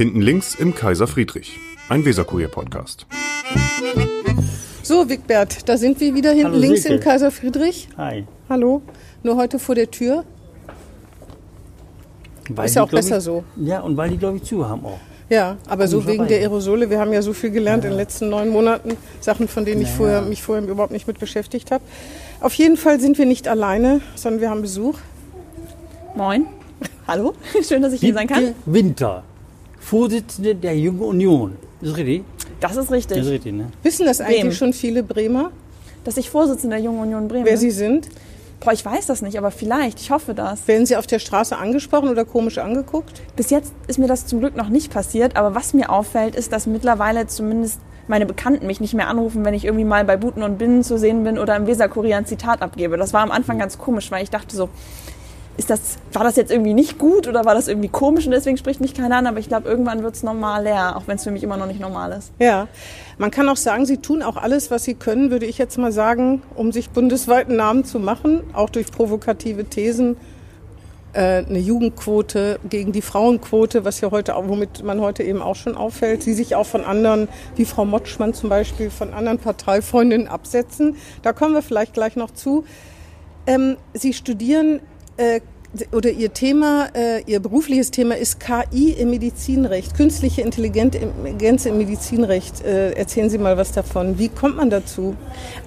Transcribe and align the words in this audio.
Hinten 0.00 0.22
links 0.22 0.54
im 0.54 0.74
Kaiser 0.74 1.06
Friedrich, 1.06 1.58
ein 1.90 2.06
Weserkurier-Podcast. 2.06 3.04
So, 4.82 5.06
Wigbert, 5.10 5.68
da 5.68 5.76
sind 5.76 6.00
wir 6.00 6.14
wieder 6.14 6.30
hinten 6.30 6.52
Hallo, 6.52 6.58
links 6.58 6.84
Silke. 6.84 6.96
im 6.96 7.02
Kaiser 7.02 7.30
Friedrich. 7.30 7.86
Hi. 7.98 8.24
Hallo. 8.48 8.80
Nur 9.22 9.36
heute 9.36 9.58
vor 9.58 9.74
der 9.74 9.90
Tür. 9.90 10.24
Weil 12.48 12.64
Ist 12.64 12.76
ja 12.76 12.82
die, 12.82 12.88
auch 12.88 12.90
besser 12.90 13.18
ich, 13.18 13.24
so. 13.24 13.44
Ja, 13.56 13.80
und 13.80 13.98
weil 13.98 14.08
die, 14.08 14.16
glaube 14.16 14.38
ich, 14.38 14.44
zu 14.44 14.66
haben 14.66 14.86
auch. 14.86 14.98
Ja, 15.28 15.58
aber 15.68 15.86
so 15.86 15.98
wegen 15.98 16.16
Komischerweise. 16.16 16.28
der 16.30 16.38
Aerosole. 16.48 16.88
Wir 16.88 16.98
haben 16.98 17.12
ja 17.12 17.20
so 17.20 17.34
viel 17.34 17.50
gelernt 17.50 17.84
in 17.84 17.90
den 17.90 17.98
letzten 17.98 18.30
neun 18.30 18.48
Monaten. 18.48 18.96
Sachen, 19.20 19.48
von 19.48 19.66
denen 19.66 19.82
ich 19.82 19.88
Naja. 19.88 19.96
vorher, 19.98 20.22
mich 20.22 20.42
vorher 20.42 20.66
überhaupt 20.66 20.92
nicht 20.92 21.08
mit 21.08 21.18
beschäftigt 21.18 21.70
habe. 21.72 21.84
Auf 22.40 22.54
jeden 22.54 22.78
Fall 22.78 23.00
sind 23.00 23.18
wir 23.18 23.26
nicht 23.26 23.48
alleine, 23.48 24.00
sondern 24.14 24.40
wir 24.40 24.48
haben 24.48 24.62
Besuch. 24.62 24.96
Moin. 26.16 26.46
Hallo. 27.06 27.34
Schön, 27.68 27.82
dass 27.82 27.92
ich 27.92 28.00
hier 28.00 28.14
sein 28.14 28.28
kann. 28.28 28.54
Winter, 28.64 29.24
Vorsitzende 29.80 30.54
der 30.54 30.76
Jungen 30.78 31.00
Union. 31.00 31.56
Ist 31.80 31.90
das 31.92 31.96
richtig? 31.98 32.24
Das 32.60 32.72
ist 32.72 32.76
Das 32.78 32.84
ist 32.86 32.90
richtig. 32.92 33.26
richtig, 33.26 33.52
ne? 33.54 33.66
Wissen 33.82 34.06
das 34.06 34.20
eigentlich 34.20 34.44
Wem? 34.44 34.52
schon 34.52 34.72
viele 34.72 35.02
Bremer, 35.02 35.50
Dass 36.04 36.16
ich 36.16 36.30
Vorsitzende 36.30 36.76
der 36.76 36.84
Jungen 36.84 37.00
Union 37.00 37.26
Bremen 37.28 37.44
wer 37.44 37.52
bin? 37.52 37.60
sie 37.60 37.70
sind? 37.70 38.08
Boah, 38.60 38.72
ich 38.74 38.84
weiß 38.84 39.06
das 39.06 39.22
nicht, 39.22 39.38
aber 39.38 39.50
vielleicht. 39.50 40.00
Ich 40.00 40.10
hoffe 40.10 40.34
das. 40.34 40.68
Werden 40.68 40.84
sie 40.84 40.96
auf 40.96 41.06
der 41.06 41.18
Straße 41.18 41.56
angesprochen 41.56 42.10
oder 42.10 42.26
komisch 42.26 42.58
angeguckt? 42.58 43.22
Bis 43.34 43.48
jetzt 43.48 43.72
ist 43.86 43.98
mir 43.98 44.06
das 44.06 44.26
zum 44.26 44.40
Glück 44.40 44.54
noch 44.54 44.68
nicht 44.68 44.92
passiert, 44.92 45.36
aber 45.36 45.54
was 45.54 45.72
mir 45.72 45.88
auffällt, 45.90 46.34
ist, 46.36 46.52
dass 46.52 46.66
mittlerweile 46.66 47.26
zumindest 47.26 47.80
meine 48.06 48.26
Bekannten 48.26 48.66
mich 48.66 48.80
nicht 48.80 48.92
mehr 48.92 49.08
anrufen, 49.08 49.44
wenn 49.46 49.54
ich 49.54 49.64
irgendwie 49.64 49.84
mal 49.84 50.04
bei 50.04 50.16
Buten 50.18 50.42
und 50.42 50.58
Binnen 50.58 50.82
zu 50.82 50.98
sehen 50.98 51.24
bin 51.24 51.38
oder 51.38 51.56
im 51.56 51.66
Weserkurier 51.66 52.18
ein 52.18 52.26
Zitat 52.26 52.60
abgebe. 52.60 52.98
Das 52.98 53.14
war 53.14 53.22
am 53.22 53.30
Anfang 53.30 53.58
ganz 53.58 53.78
komisch, 53.78 54.10
weil 54.10 54.22
ich 54.24 54.30
dachte 54.30 54.54
so, 54.54 54.68
ist 55.60 55.68
das, 55.68 55.98
war 56.14 56.24
das 56.24 56.36
jetzt 56.36 56.50
irgendwie 56.50 56.72
nicht 56.72 56.98
gut 56.98 57.28
oder 57.28 57.44
war 57.44 57.54
das 57.54 57.68
irgendwie 57.68 57.88
komisch 57.88 58.24
und 58.24 58.32
deswegen 58.32 58.56
spricht 58.56 58.80
mich 58.80 58.94
keiner 58.94 59.18
an, 59.18 59.26
aber 59.26 59.38
ich 59.38 59.48
glaube, 59.48 59.68
irgendwann 59.68 60.02
wird 60.02 60.14
es 60.14 60.22
normaler, 60.22 60.96
auch 60.96 61.02
wenn 61.06 61.16
es 61.16 61.24
für 61.24 61.30
mich 61.30 61.42
immer 61.42 61.58
noch 61.58 61.66
nicht 61.66 61.80
normal 61.80 62.12
ist. 62.12 62.32
Ja, 62.38 62.66
man 63.18 63.30
kann 63.30 63.46
auch 63.46 63.58
sagen, 63.58 63.84
sie 63.84 63.98
tun 63.98 64.22
auch 64.22 64.38
alles, 64.38 64.70
was 64.70 64.84
sie 64.84 64.94
können, 64.94 65.30
würde 65.30 65.44
ich 65.44 65.58
jetzt 65.58 65.76
mal 65.76 65.92
sagen, 65.92 66.42
um 66.54 66.72
sich 66.72 66.88
bundesweiten 66.88 67.56
Namen 67.56 67.84
zu 67.84 67.98
machen, 67.98 68.40
auch 68.54 68.70
durch 68.70 68.90
provokative 68.90 69.66
Thesen. 69.66 70.16
Äh, 71.12 71.44
eine 71.44 71.58
Jugendquote 71.58 72.58
gegen 72.66 72.92
die 72.92 73.02
Frauenquote, 73.02 73.84
was 73.84 74.00
ja 74.00 74.10
heute 74.10 74.34
womit 74.36 74.82
man 74.82 75.00
heute 75.02 75.24
eben 75.24 75.42
auch 75.42 75.56
schon 75.56 75.76
auffällt, 75.76 76.24
die 76.24 76.32
sich 76.32 76.54
auch 76.54 76.66
von 76.66 76.84
anderen, 76.84 77.28
wie 77.56 77.66
Frau 77.66 77.84
Motschmann 77.84 78.32
zum 78.32 78.48
Beispiel, 78.48 78.88
von 78.88 79.12
anderen 79.12 79.38
Parteifreundinnen 79.38 80.26
absetzen. 80.26 80.96
Da 81.22 81.34
kommen 81.34 81.52
wir 81.52 81.62
vielleicht 81.62 81.92
gleich 81.92 82.16
noch 82.16 82.30
zu. 82.30 82.64
Ähm, 83.46 83.76
Sie 83.92 84.14
studieren 84.14 84.80
äh, 85.20 85.40
oder 85.92 86.10
Ihr 86.10 86.32
Thema, 86.32 86.88
äh, 86.94 87.22
Ihr 87.26 87.38
berufliches 87.40 87.90
Thema 87.90 88.16
ist 88.16 88.40
KI 88.40 88.90
im 88.90 89.10
Medizinrecht, 89.10 89.94
künstliche 89.94 90.42
Intelligenz 90.42 90.96
im 91.66 91.78
Medizinrecht. 91.78 92.64
Äh, 92.64 92.92
erzählen 92.92 93.30
Sie 93.30 93.38
mal 93.38 93.56
was 93.56 93.72
davon. 93.72 94.18
Wie 94.18 94.28
kommt 94.28 94.56
man 94.56 94.70
dazu? 94.70 95.14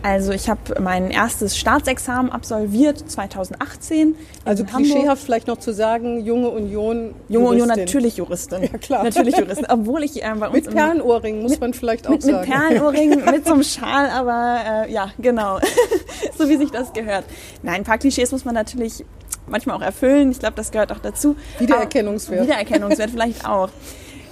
Also 0.01 0.33
ich 0.33 0.49
habe 0.49 0.81
mein 0.81 1.09
erstes 1.09 1.57
Staatsexamen 1.57 2.31
absolviert 2.31 3.09
2018 3.09 4.15
Also 4.43 4.63
in 4.63 4.73
Hamburg. 4.73 4.91
klischeehaft 4.91 5.23
vielleicht 5.23 5.47
noch 5.47 5.57
zu 5.57 5.73
sagen, 5.73 6.25
junge 6.25 6.49
Union. 6.49 7.15
Junge 7.29 7.47
Union 7.47 7.67
natürlich 7.69 8.17
Juristin. 8.17 8.63
Ja, 8.63 8.77
klar. 8.77 9.03
Natürlich 9.05 9.37
Juristin. 9.39 9.67
Obwohl 9.69 10.03
ich 10.03 10.21
äh, 10.21 10.33
bei 10.37 10.47
uns 10.47 10.65
Mit 10.65 10.75
Perlenohrringen, 10.75 11.41
muss 11.41 11.59
man 11.59 11.73
vielleicht 11.73 12.07
auch 12.07 12.11
mit, 12.11 12.25
mit 12.25 12.35
sagen. 12.35 12.51
Perlenohrringen, 12.51 13.23
mit 13.31 13.45
so 13.45 13.53
einem 13.53 13.63
Schal, 13.63 14.09
aber 14.09 14.85
äh, 14.87 14.91
ja, 14.91 15.11
genau. 15.17 15.59
so 16.37 16.49
wie 16.49 16.57
sich 16.57 16.71
das 16.71 16.91
gehört. 16.91 17.23
Nein, 17.61 17.75
ein 17.75 17.83
paar 17.85 17.97
Klischees 17.97 18.31
muss 18.33 18.43
man 18.43 18.53
natürlich 18.53 19.05
manchmal 19.47 19.77
auch 19.77 19.81
erfüllen. 19.81 20.31
Ich 20.31 20.39
glaube, 20.39 20.55
das 20.55 20.71
gehört 20.71 20.91
auch 20.91 20.99
dazu. 20.99 21.35
Wiedererkennungswert. 21.59 22.39
Aber- 22.39 22.47
Wiedererkennungswert 22.47 23.09
vielleicht 23.11 23.47
auch. 23.47 23.69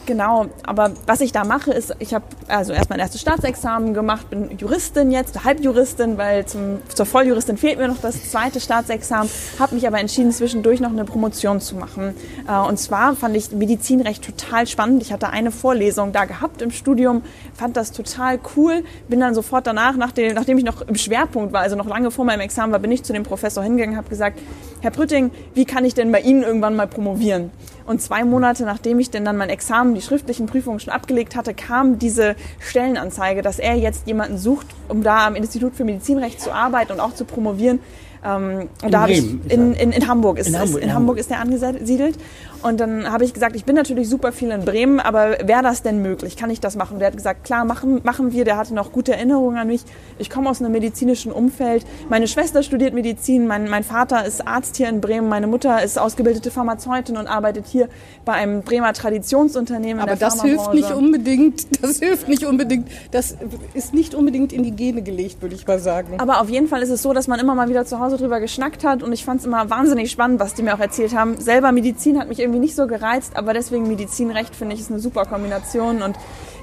Genau, 0.08 0.48
aber 0.64 0.92
was 1.06 1.22
ich 1.22 1.32
da 1.32 1.44
mache, 1.44 1.72
ist, 1.72 1.96
ich 2.00 2.14
habe 2.16 2.26
also 2.48 2.74
erst 2.74 2.90
mein 2.90 3.00
erstes 3.00 3.22
Staatsexamen 3.22 3.94
gemacht, 3.94 4.30
bin 4.32 4.58
Juristin 4.58 5.12
jetzt, 5.12 5.44
Halbjuristin, 5.44 6.18
weil 6.18 6.46
zum, 6.48 6.80
zur 6.94 7.06
Volljuristin 7.06 7.56
fehlt 7.56 7.78
mir 7.78 7.88
noch 7.88 8.00
das 8.02 8.32
zweite 8.32 8.60
Staatsexamen, 8.60 9.30
habe 9.60 9.76
mich 9.76 9.86
aber 9.86 10.00
entschieden, 10.00 10.32
zwischendurch 10.32 10.80
noch 10.80 10.90
eine 10.90 11.06
Promotion 11.06 11.62
zu 11.62 11.76
machen. 11.76 12.16
Äh, 12.48 12.68
Und 12.68 12.78
zwar 12.78 13.16
fand 13.16 13.38
ich 13.38 13.52
Medizinrecht 13.52 14.26
total 14.26 14.66
spannend. 14.66 15.04
Ich 15.04 15.14
hatte 15.14 15.30
eine 15.30 15.52
Vorlesung 15.52 16.12
da 16.12 16.26
gehabt 16.26 16.64
im 16.64 16.72
Studium, 16.72 17.22
fand 17.54 17.78
das 17.78 17.92
total 17.92 18.40
cool, 18.56 18.84
bin 19.08 19.20
dann 19.20 19.36
sofort 19.36 19.68
danach, 19.68 19.96
nachdem, 19.96 20.58
ich 20.58 20.66
noch 20.66 20.82
im 20.82 20.96
Schwerpunkt 20.96 21.54
war, 21.54 21.62
also 21.62 21.76
noch 21.76 21.88
lange 21.88 22.10
vor 22.10 22.26
meinem 22.26 22.42
Examen 22.42 22.74
war, 22.74 22.80
bin 22.80 22.92
ich 22.92 23.04
zu 23.04 23.14
dem 23.14 23.24
Professor 23.24 23.64
hingegangen, 23.64 23.98
habe 23.98 24.10
gesagt, 24.10 24.40
Herr 24.82 24.92
Prütting, 24.92 25.30
wie 25.54 25.66
kann 25.66 25.86
ich 25.86 25.94
denn 25.94 26.12
bei 26.12 26.22
Ihnen 26.22 26.42
irgendwann 26.42 26.76
mal 26.76 26.88
promovieren? 26.88 27.52
Und 27.86 28.02
zwei 28.02 28.24
Monate 28.24 28.64
nachdem 28.64 29.00
ich 29.00 29.10
denn 29.10 29.26
dann 29.26 29.38
mein 29.38 29.50
Examen, 29.50 29.96
die 29.96 30.02
schriftlichen 30.02 30.46
Prüfungen 30.46 30.80
schon 30.80 30.94
abgelegt 30.94 31.36
hatte, 31.36 31.54
kam 31.54 32.00
diese 32.00 32.36
Stellenanzeige, 32.60 33.42
dass 33.42 33.60
er 33.60 33.76
jetzt 33.76 34.08
jemanden 34.08 34.38
sucht, 34.38 34.68
um 34.88 35.04
da 35.04 35.28
am 35.28 35.36
Institut 35.36 35.76
für 35.76 35.84
Medizinrecht 35.84 36.42
zu 36.42 36.52
arbeiten 36.52 36.94
und 36.94 37.00
auch 37.00 37.14
zu 37.14 37.26
promovieren. 37.26 37.80
Ähm, 38.24 38.70
und 38.82 38.84
In 38.84 38.92
da 38.92 39.02
habe 39.02 39.14
ich 39.14 39.24
in, 39.52 39.74
in, 39.74 39.92
in 39.92 40.08
Hamburg 40.08 40.38
ist 40.38 40.48
In. 40.48 40.60
Hamburg, 40.60 40.82
in 40.82 40.90
in 40.90 40.94
Hamburg 40.94 41.18
ist 41.18 41.32
er 41.32 41.40
angesiedelt. 41.40 42.18
Und 42.64 42.80
dann 42.80 43.12
habe 43.12 43.24
ich 43.24 43.34
gesagt, 43.34 43.56
ich 43.56 43.66
bin 43.66 43.76
natürlich 43.76 44.08
super 44.10 44.32
viel 44.32 44.52
in 44.52 44.66
Bremen, 44.66 45.00
aber 45.00 45.38
wäre 45.44 45.64
das 45.64 45.82
denn 45.82 46.02
möglich? 46.02 46.38
Kann 46.38 46.50
ich 46.50 46.60
das 46.60 46.76
machen? 46.76 47.00
Der 47.00 47.08
hat 47.08 47.18
gesagt, 47.18 47.44
klar, 47.44 47.66
machen, 47.66 48.02
machen 48.04 48.32
wir. 48.34 48.46
Der 48.46 48.58
hatte 48.58 48.74
noch 48.74 48.92
gute 48.92 49.14
Erinnerungen 49.14 49.58
an 49.58 49.68
mich. 49.68 49.82
Ich 50.20 50.30
komme 50.30 50.50
aus 50.50 50.62
einem 50.62 50.72
medizinischen 50.72 51.32
Umfeld. 51.32 51.86
Meine 52.10 52.28
Schwester 52.28 52.64
studiert 52.64 52.94
Medizin. 52.94 53.48
Mein, 53.48 53.70
mein 53.70 53.84
Vater 53.84 54.26
ist 54.26 54.48
Arzt 54.48 54.78
hier 54.78 54.90
in 54.90 55.02
Bremen. 55.02 55.28
Meine 55.28 55.48
Mutter 55.48 55.82
ist 55.84 55.98
ausgebildete 55.98 56.52
Pharmazeutin 56.52 57.18
und 57.18 57.28
arbeitet 57.28 57.66
hier 57.68 57.90
bei 58.26 58.34
einem 58.34 58.62
Bremer 58.62 58.94
Traditionsunternehmen. 58.94 60.02
Aber 60.02 60.16
das 60.16 60.42
hilft 60.42 60.74
nicht 60.74 60.92
unbedingt. 60.92 61.68
Das 61.82 61.98
hilft 61.98 62.28
nicht 62.28 62.46
unbedingt. 62.46 62.88
Das 63.10 63.36
ist 63.74 63.94
nicht 63.94 64.14
unbedingt 64.14 64.54
in 64.54 64.62
die 64.62 64.72
Gene 64.72 65.02
gelegt, 65.02 65.42
würde 65.42 65.56
ich 65.56 65.66
mal 65.66 65.80
sagen. 65.80 66.20
Aber 66.20 66.42
auf 66.42 66.50
jeden 66.50 66.68
Fall 66.68 66.84
ist 66.84 66.90
es 66.90 67.02
so, 67.02 67.12
dass 67.12 67.28
man 67.28 67.40
immer 67.40 67.56
mal 67.56 67.70
wieder 67.70 67.86
zu 67.86 68.00
Hause 68.00 68.18
drüber 68.18 68.40
geschnackt 68.40 68.84
hat 68.84 69.02
und 69.02 69.12
ich 69.14 69.26
fand 69.26 69.40
es 69.40 69.48
immer 69.48 69.70
wahnsinnig 69.70 70.12
spannend, 70.12 70.40
was 70.40 70.54
die 70.54 70.62
mir 70.62 70.76
auch 70.76 70.80
erzählt 70.80 71.16
haben. 71.16 71.40
Selber 71.40 71.72
Medizin 71.72 72.20
hat 72.20 72.30
mich 72.30 72.40
irgendwie 72.40 72.51
nicht 72.60 72.76
so 72.76 72.88
gereizt, 72.88 73.36
aber 73.36 73.54
deswegen 73.54 73.88
Medizinrecht 73.88 74.56
finde 74.56 74.76
ich 74.76 74.82
ist 74.82 74.92
eine 74.92 75.00
super 75.00 75.26
Kombination 75.26 76.02
und 76.02 76.16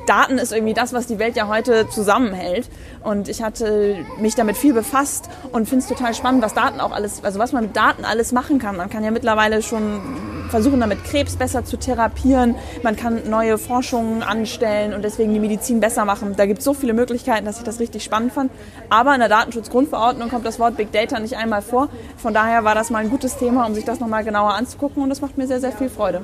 Daten 0.08 0.38
ist 0.38 0.52
irgendwie 0.52 0.74
das, 0.74 0.92
was 0.92 1.06
die 1.06 1.18
Welt 1.18 1.36
ja 1.36 1.48
heute 1.48 1.88
zusammenhält. 1.88 2.68
Und 3.02 3.28
ich 3.28 3.42
hatte 3.42 3.96
mich 4.20 4.34
damit 4.34 4.56
viel 4.56 4.72
befasst 4.72 5.28
und 5.52 5.68
finde 5.68 5.84
es 5.84 5.88
total 5.88 6.14
spannend, 6.14 6.42
was 6.42 6.54
Daten 6.54 6.80
auch 6.80 6.92
alles, 6.92 7.22
also 7.24 7.38
was 7.38 7.52
man 7.52 7.64
mit 7.64 7.76
Daten 7.76 8.04
alles 8.04 8.32
machen 8.32 8.58
kann. 8.58 8.76
Man 8.76 8.90
kann 8.90 9.04
ja 9.04 9.10
mittlerweile 9.10 9.62
schon 9.62 10.00
versuchen, 10.48 10.80
damit 10.80 11.04
Krebs 11.04 11.36
besser 11.36 11.64
zu 11.64 11.76
therapieren. 11.76 12.54
Man 12.82 12.96
kann 12.96 13.28
neue 13.28 13.58
Forschungen 13.58 14.22
anstellen 14.22 14.94
und 14.94 15.02
deswegen 15.02 15.32
die 15.32 15.40
Medizin 15.40 15.80
besser 15.80 16.04
machen. 16.04 16.34
Da 16.36 16.46
gibt 16.46 16.60
es 16.60 16.64
so 16.64 16.74
viele 16.74 16.94
Möglichkeiten, 16.94 17.44
dass 17.44 17.58
ich 17.58 17.64
das 17.64 17.80
richtig 17.80 18.02
spannend 18.02 18.32
fand. 18.32 18.50
Aber 18.88 19.12
in 19.14 19.20
der 19.20 19.28
Datenschutzgrundverordnung 19.28 20.30
kommt 20.30 20.46
das 20.46 20.58
Wort 20.58 20.76
Big 20.76 20.90
Data 20.92 21.20
nicht 21.20 21.36
einmal 21.36 21.62
vor. 21.62 21.88
Von 22.16 22.34
daher 22.34 22.64
war 22.64 22.74
das 22.74 22.90
mal 22.90 22.98
ein 22.98 23.10
gutes 23.10 23.36
Thema, 23.36 23.66
um 23.66 23.74
sich 23.74 23.84
das 23.84 24.00
nochmal 24.00 24.24
genauer 24.24 24.54
anzugucken 24.54 25.02
und 25.02 25.10
das 25.10 25.20
macht 25.20 25.36
mir 25.36 25.46
sehr, 25.46 25.60
sehr 25.60 25.72
viel 25.72 25.90
Freude. 25.90 26.22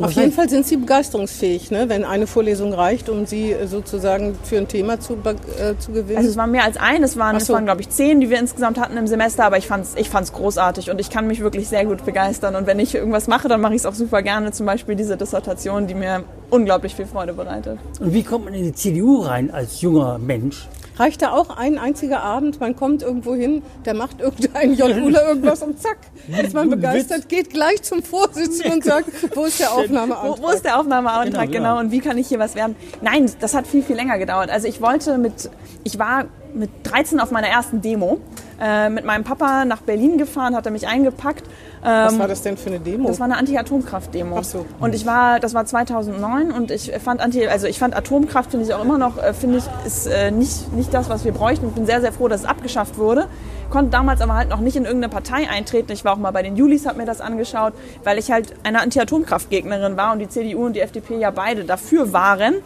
Auf 0.00 0.12
jeden 0.12 0.32
Fall 0.32 0.48
sind 0.48 0.66
Sie 0.66 0.76
begeisterungsfähig, 0.76 1.70
ne? 1.70 1.88
wenn 1.88 2.04
eine 2.04 2.26
Vorlesung 2.26 2.72
reicht, 2.72 3.08
um 3.08 3.25
Sie 3.28 3.52
äh, 3.52 3.66
sozusagen 3.66 4.36
für 4.42 4.58
ein 4.58 4.68
Thema 4.68 5.00
zu, 5.00 5.14
äh, 5.14 5.76
zu 5.78 5.92
gewinnen. 5.92 6.18
Also 6.18 6.30
es 6.30 6.36
waren 6.36 6.50
mehr 6.50 6.64
als 6.64 6.76
ein, 6.76 7.02
es 7.02 7.16
waren, 7.16 7.36
es 7.36 7.46
so. 7.46 7.54
waren 7.54 7.64
glaube 7.64 7.80
ich 7.80 7.88
zehn, 7.88 8.20
die 8.20 8.30
wir 8.30 8.38
insgesamt 8.38 8.78
hatten 8.78 8.96
im 8.96 9.06
Semester, 9.06 9.44
aber 9.44 9.58
ich 9.58 9.66
fand's, 9.66 9.94
ich 9.96 10.08
fand's 10.08 10.32
großartig 10.32 10.90
und 10.90 11.00
ich 11.00 11.10
kann 11.10 11.26
mich 11.26 11.40
wirklich 11.40 11.68
sehr 11.68 11.84
gut 11.84 12.04
begeistern. 12.04 12.56
Und 12.56 12.66
wenn 12.66 12.78
ich 12.78 12.94
irgendwas 12.94 13.26
mache, 13.26 13.48
dann 13.48 13.60
mache 13.60 13.74
ich 13.74 13.80
es 13.80 13.86
auch 13.86 13.94
super 13.94 14.22
gerne. 14.22 14.52
Zum 14.52 14.66
Beispiel 14.66 14.94
diese 14.96 15.16
Dissertation, 15.16 15.86
die 15.86 15.94
mir 15.94 16.24
unglaublich 16.50 16.94
viel 16.94 17.06
Freude 17.06 17.32
bereitet. 17.32 17.78
Und 18.00 18.12
wie 18.12 18.22
kommt 18.22 18.46
man 18.46 18.54
in 18.54 18.64
die 18.64 18.72
CDU 18.72 19.22
rein 19.22 19.50
als 19.50 19.80
junger 19.80 20.18
Mensch? 20.18 20.68
Reicht 20.98 21.20
da 21.22 21.32
auch 21.32 21.56
ein 21.56 21.78
einziger 21.78 22.22
Abend, 22.22 22.58
man 22.60 22.74
kommt 22.74 23.02
irgendwo 23.02 23.34
hin, 23.34 23.62
der 23.84 23.94
macht 23.94 24.20
irgendein 24.20 24.74
Jolula 24.74 25.28
irgendwas 25.28 25.62
und 25.62 25.80
zack, 25.80 25.98
ist 26.42 26.54
man 26.54 26.70
begeistert, 26.70 27.28
geht 27.28 27.50
gleich 27.50 27.82
zum 27.82 28.02
Vorsitzenden 28.02 28.72
und 28.74 28.84
sagt, 28.84 29.08
wo 29.36 29.44
ist 29.44 29.60
der 29.60 29.68
Wo, 29.68 29.80
Aufnahmeantrag? 29.82 30.42
wo 30.42 30.48
ist 30.50 30.64
der 30.64 30.80
Aufnahmeantrag, 30.80 31.26
Genau, 31.26 31.52
genau, 31.52 31.68
genau. 31.76 31.80
und 31.80 31.90
wie 31.92 32.00
kann 32.00 32.16
ich 32.16 32.28
hier 32.28 32.38
was 32.38 32.54
werden? 32.54 32.76
Nein, 33.02 33.30
das 33.40 33.54
hat 33.54 33.66
viel, 33.66 33.82
viel 33.82 33.96
länger 33.96 34.18
gedauert. 34.18 34.48
Also 34.50 34.68
ich 34.68 34.80
wollte 34.80 35.18
mit, 35.18 35.50
ich 35.84 35.98
war 35.98 36.24
mit 36.54 36.70
13 36.84 37.20
auf 37.20 37.30
meiner 37.30 37.48
ersten 37.48 37.82
Demo, 37.82 38.18
äh, 38.58 38.88
mit 38.88 39.04
meinem 39.04 39.24
Papa 39.24 39.66
nach 39.66 39.82
Berlin 39.82 40.16
gefahren, 40.16 40.56
hat 40.56 40.64
er 40.64 40.72
mich 40.72 40.88
eingepackt. 40.88 41.44
Was 41.86 42.18
war 42.18 42.28
das 42.28 42.42
denn 42.42 42.56
für 42.56 42.70
eine 42.70 42.80
Demo? 42.80 43.08
Das 43.08 43.20
war 43.20 43.26
eine 43.26 43.36
Anti-Atomkraft-Demo. 43.36 44.38
Ach 44.40 44.44
so. 44.44 44.66
Und 44.80 44.94
ich 44.94 45.06
war, 45.06 45.38
das 45.38 45.54
war 45.54 45.64
2009 45.64 46.50
und 46.50 46.70
ich 46.70 46.92
fand 47.02 47.20
Anti, 47.20 47.46
also 47.46 47.66
ich 47.66 47.78
fand 47.78 47.94
Atomkraft 47.94 48.50
finde 48.50 48.66
ich 48.66 48.74
auch 48.74 48.82
immer 48.82 48.98
noch, 48.98 49.18
äh, 49.22 49.32
finde 49.32 49.58
ich, 49.58 49.64
ist 49.86 50.06
äh, 50.06 50.30
nicht, 50.30 50.72
nicht 50.72 50.92
das, 50.92 51.08
was 51.08 51.24
wir 51.24 51.32
bräuchten. 51.32 51.68
Ich 51.68 51.74
bin 51.74 51.86
sehr, 51.86 52.00
sehr 52.00 52.12
froh, 52.12 52.28
dass 52.28 52.40
es 52.40 52.46
abgeschafft 52.46 52.98
wurde, 52.98 53.28
konnte 53.70 53.90
damals 53.90 54.20
aber 54.20 54.34
halt 54.34 54.48
noch 54.48 54.60
nicht 54.60 54.76
in 54.76 54.84
irgendeine 54.84 55.12
Partei 55.12 55.48
eintreten. 55.48 55.92
Ich 55.92 56.04
war 56.04 56.12
auch 56.14 56.18
mal 56.18 56.30
bei 56.30 56.42
den 56.42 56.56
Julis, 56.56 56.86
habe 56.86 56.98
mir 56.98 57.06
das 57.06 57.20
angeschaut, 57.20 57.72
weil 58.04 58.18
ich 58.18 58.30
halt 58.30 58.54
eine 58.62 58.80
Anti-Atomkraftgegnerin 58.80 59.96
war 59.96 60.12
und 60.12 60.18
die 60.18 60.28
CDU 60.28 60.66
und 60.66 60.74
die 60.74 60.80
FDP 60.80 61.18
ja 61.18 61.30
beide 61.30 61.64
dafür 61.64 62.12
waren. 62.12 62.56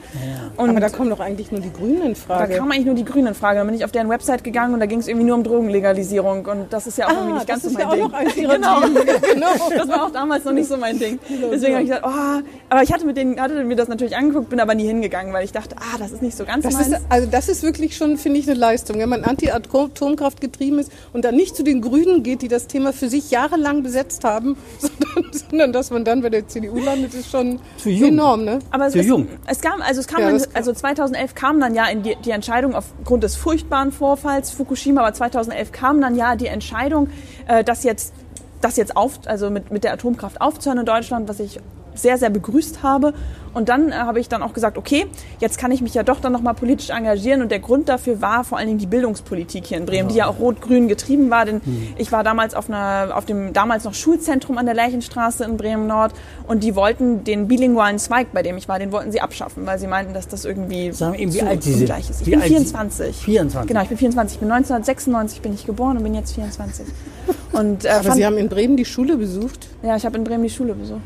Und 0.56 0.70
Aber 0.70 0.80
da 0.80 0.88
kommen 0.88 1.10
doch 1.10 1.20
eigentlich 1.20 1.50
nur 1.50 1.60
die 1.60 1.72
Grünen 1.72 2.02
in 2.02 2.14
da 2.14 2.20
Frage. 2.20 2.56
kam 2.56 2.70
eigentlich 2.70 2.86
nur 2.86 2.94
die 2.94 3.04
Grünen 3.04 3.28
in 3.28 3.34
Frage. 3.34 3.58
Dann 3.58 3.66
bin 3.66 3.76
ich 3.76 3.84
auf 3.84 3.92
deren 3.92 4.08
Website 4.08 4.44
gegangen 4.44 4.74
und 4.74 4.80
da 4.80 4.86
ging 4.86 4.98
es 5.00 5.08
irgendwie 5.08 5.26
nur 5.26 5.36
um 5.36 5.44
Drogenlegalisierung. 5.44 6.46
Und 6.46 6.72
das 6.72 6.86
ist 6.86 6.98
ja 6.98 7.06
auch 7.06 7.12
irgendwie 7.12 7.32
ah, 7.32 7.34
nicht 7.36 7.46
ganz 7.46 7.62
so 7.62 7.70
mein 7.70 7.80
ja 7.80 7.88
auch 8.06 8.34
Ding. 8.34 8.48
genau. 8.48 8.80
Genau. 9.30 9.70
Das 9.76 9.88
war 9.88 10.06
auch 10.06 10.10
damals 10.10 10.44
noch 10.44 10.52
nicht 10.52 10.68
so 10.68 10.76
mein 10.76 10.98
Ding. 10.98 11.18
Deswegen 11.28 11.74
habe 11.74 11.84
ich 11.84 11.90
gesagt, 11.90 12.04
oh, 12.06 12.42
aber 12.68 12.82
ich 12.82 12.92
hatte, 12.92 13.04
mit 13.06 13.16
denen, 13.16 13.40
hatte 13.40 13.62
mir 13.64 13.76
das 13.76 13.88
natürlich 13.88 14.16
angeguckt, 14.16 14.48
bin 14.50 14.60
aber 14.60 14.74
nie 14.74 14.86
hingegangen, 14.86 15.32
weil 15.32 15.44
ich 15.44 15.52
dachte, 15.52 15.76
ah, 15.78 15.98
das 15.98 16.12
ist 16.12 16.22
nicht 16.22 16.36
so 16.36 16.44
ganz 16.44 16.64
Das 16.64 16.74
meins. 16.74 16.88
ist, 16.88 17.00
also 17.08 17.28
das 17.30 17.48
ist 17.48 17.62
wirklich 17.62 17.96
schon, 17.96 18.16
finde 18.16 18.40
ich, 18.40 18.48
eine 18.48 18.58
Leistung. 18.58 18.98
Wenn 18.98 19.08
man 19.08 19.24
Anti-Atomkraft 19.24 20.40
getrieben 20.40 20.78
ist 20.78 20.89
und 21.12 21.24
dann 21.24 21.36
nicht 21.36 21.56
zu 21.56 21.62
den 21.62 21.80
Grünen 21.80 22.22
geht, 22.22 22.42
die 22.42 22.48
das 22.48 22.66
Thema 22.66 22.92
für 22.92 23.08
sich 23.08 23.30
jahrelang 23.30 23.82
besetzt 23.82 24.24
haben, 24.24 24.56
sondern, 24.78 25.32
sondern 25.32 25.72
dass 25.72 25.90
man 25.90 26.04
dann 26.04 26.22
bei 26.22 26.30
der 26.30 26.46
CDU 26.48 26.78
landet, 26.78 27.14
ist 27.14 27.30
schon 27.30 27.60
Zu 27.76 27.90
jung. 27.90 28.10
enorm. 28.10 28.44
Ne? 28.44 28.58
Aber 28.70 28.86
es, 28.86 28.92
Zu 28.92 29.00
es, 29.00 29.06
jung. 29.06 29.28
es 29.46 29.60
kam, 29.60 29.82
also 29.82 30.00
es 30.00 30.06
kam, 30.06 30.20
Ja, 30.20 30.30
dann, 30.30 30.42
also 30.54 30.72
2011 30.72 31.34
kam 31.34 31.60
dann 31.60 31.74
ja 31.74 31.86
in 31.86 32.02
die, 32.02 32.16
die 32.24 32.30
Entscheidung 32.30 32.74
aufgrund 32.74 33.22
des 33.24 33.36
furchtbaren 33.36 33.92
Vorfalls 33.92 34.50
Fukushima, 34.50 35.00
aber 35.02 35.12
2011 35.12 35.72
kam 35.72 36.00
dann 36.00 36.16
ja 36.16 36.36
die 36.36 36.46
Entscheidung, 36.46 37.08
äh, 37.46 37.64
dass 37.64 37.84
jetzt, 37.84 38.12
das 38.60 38.76
jetzt 38.76 38.96
auf, 38.96 39.20
also 39.26 39.50
mit, 39.50 39.70
mit 39.70 39.84
der 39.84 39.92
Atomkraft 39.92 40.40
aufzuhören 40.40 40.78
in 40.80 40.86
Deutschland, 40.86 41.28
was 41.28 41.40
ich 41.40 41.60
sehr, 41.94 42.18
sehr 42.18 42.30
begrüßt 42.30 42.82
habe. 42.82 43.12
Und 43.52 43.68
dann 43.68 43.90
äh, 43.90 43.94
habe 43.94 44.20
ich 44.20 44.28
dann 44.28 44.44
auch 44.44 44.52
gesagt, 44.52 44.78
okay, 44.78 45.06
jetzt 45.40 45.58
kann 45.58 45.72
ich 45.72 45.82
mich 45.82 45.92
ja 45.92 46.04
doch 46.04 46.20
dann 46.20 46.30
nochmal 46.32 46.54
politisch 46.54 46.90
engagieren. 46.90 47.42
Und 47.42 47.50
der 47.50 47.58
Grund 47.58 47.88
dafür 47.88 48.20
war 48.22 48.44
vor 48.44 48.58
allen 48.58 48.68
Dingen 48.68 48.78
die 48.78 48.86
Bildungspolitik 48.86 49.66
hier 49.66 49.76
in 49.78 49.86
Bremen, 49.86 50.08
die 50.08 50.14
ja 50.14 50.28
auch 50.28 50.38
rot-grün 50.38 50.86
getrieben 50.86 51.30
war. 51.30 51.44
Denn 51.46 51.60
ich 51.98 52.12
war 52.12 52.22
damals 52.22 52.54
auf, 52.54 52.68
einer, 52.68 53.10
auf 53.16 53.24
dem 53.24 53.52
damals 53.52 53.82
noch 53.82 53.94
Schulzentrum 53.94 54.56
an 54.56 54.66
der 54.66 54.76
Lerchenstraße 54.76 55.42
in 55.44 55.56
Bremen-Nord 55.56 56.12
und 56.46 56.62
die 56.62 56.76
wollten 56.76 57.24
den 57.24 57.48
bilingualen 57.48 57.98
Zweig, 57.98 58.28
bei 58.32 58.42
dem 58.44 58.56
ich 58.56 58.68
war, 58.68 58.78
den 58.78 58.92
wollten 58.92 59.10
sie 59.10 59.20
abschaffen, 59.20 59.66
weil 59.66 59.80
sie 59.80 59.88
meinten, 59.88 60.14
dass 60.14 60.28
das 60.28 60.44
irgendwie 60.44 60.92
Sagen 60.92 61.14
eben, 61.16 61.32
wie 61.34 61.38
zu 61.38 61.46
alt 61.48 61.62
Sie 61.64 61.72
sind. 61.72 61.80
ungleich 61.80 62.08
ist. 62.08 62.20
Ich 62.20 62.26
Wie 62.28 62.30
bin 62.30 62.40
alt 62.40 62.48
Sie- 62.50 62.54
24. 62.54 63.16
24. 63.16 63.68
Genau, 63.68 63.82
ich 63.82 63.88
bin 63.88 63.98
24. 63.98 64.34
Ich 64.36 64.40
bin 64.40 64.50
1996 64.52 65.40
bin 65.42 65.54
ich 65.54 65.66
geboren 65.66 65.96
und 65.96 66.04
bin 66.04 66.14
jetzt 66.14 66.34
24. 66.36 66.86
Und, 67.52 67.84
äh, 67.84 67.88
Aber 67.88 68.04
fand, 68.04 68.14
Sie 68.14 68.24
haben 68.24 68.38
in 68.38 68.48
Bremen 68.48 68.76
die 68.76 68.84
Schule 68.84 69.16
besucht. 69.16 69.66
ja, 69.82 69.96
ich 69.96 70.06
habe 70.06 70.16
in 70.16 70.22
Bremen 70.22 70.44
die 70.44 70.50
Schule 70.50 70.72
besucht. 70.74 71.00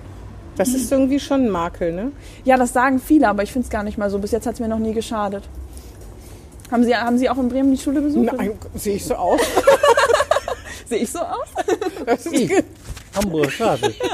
Das 0.56 0.68
ist 0.68 0.90
irgendwie 0.92 1.18
schon 1.18 1.46
ein 1.46 1.50
Makel, 1.50 1.92
ne? 1.92 2.12
Ja, 2.44 2.56
das 2.56 2.72
sagen 2.72 3.00
viele, 3.00 3.28
aber 3.28 3.42
ich 3.42 3.52
finde 3.52 3.66
es 3.66 3.70
gar 3.70 3.82
nicht 3.82 3.98
mal 3.98 4.08
so. 4.10 4.18
Bis 4.18 4.30
jetzt 4.30 4.46
hat 4.46 4.54
es 4.54 4.60
mir 4.60 4.68
noch 4.68 4.78
nie 4.78 4.92
geschadet. 4.94 5.44
Haben 6.70 6.84
Sie, 6.84 6.94
haben 6.94 7.18
Sie 7.18 7.28
auch 7.28 7.38
in 7.38 7.48
Bremen 7.48 7.72
die 7.72 7.78
Schule 7.78 8.00
besucht? 8.00 8.32
Nein, 8.36 8.52
sehe 8.74 8.96
ich 8.96 9.04
so 9.04 9.14
aus. 9.14 9.40
Sehe 10.86 10.98
ich 10.98 11.10
so 11.10 11.20
aus? 11.20 11.48
Das 12.04 12.26
ist 12.26 12.32
Ich. 12.34 12.52
Hamburger 13.14 13.50
Straße. 13.50 13.94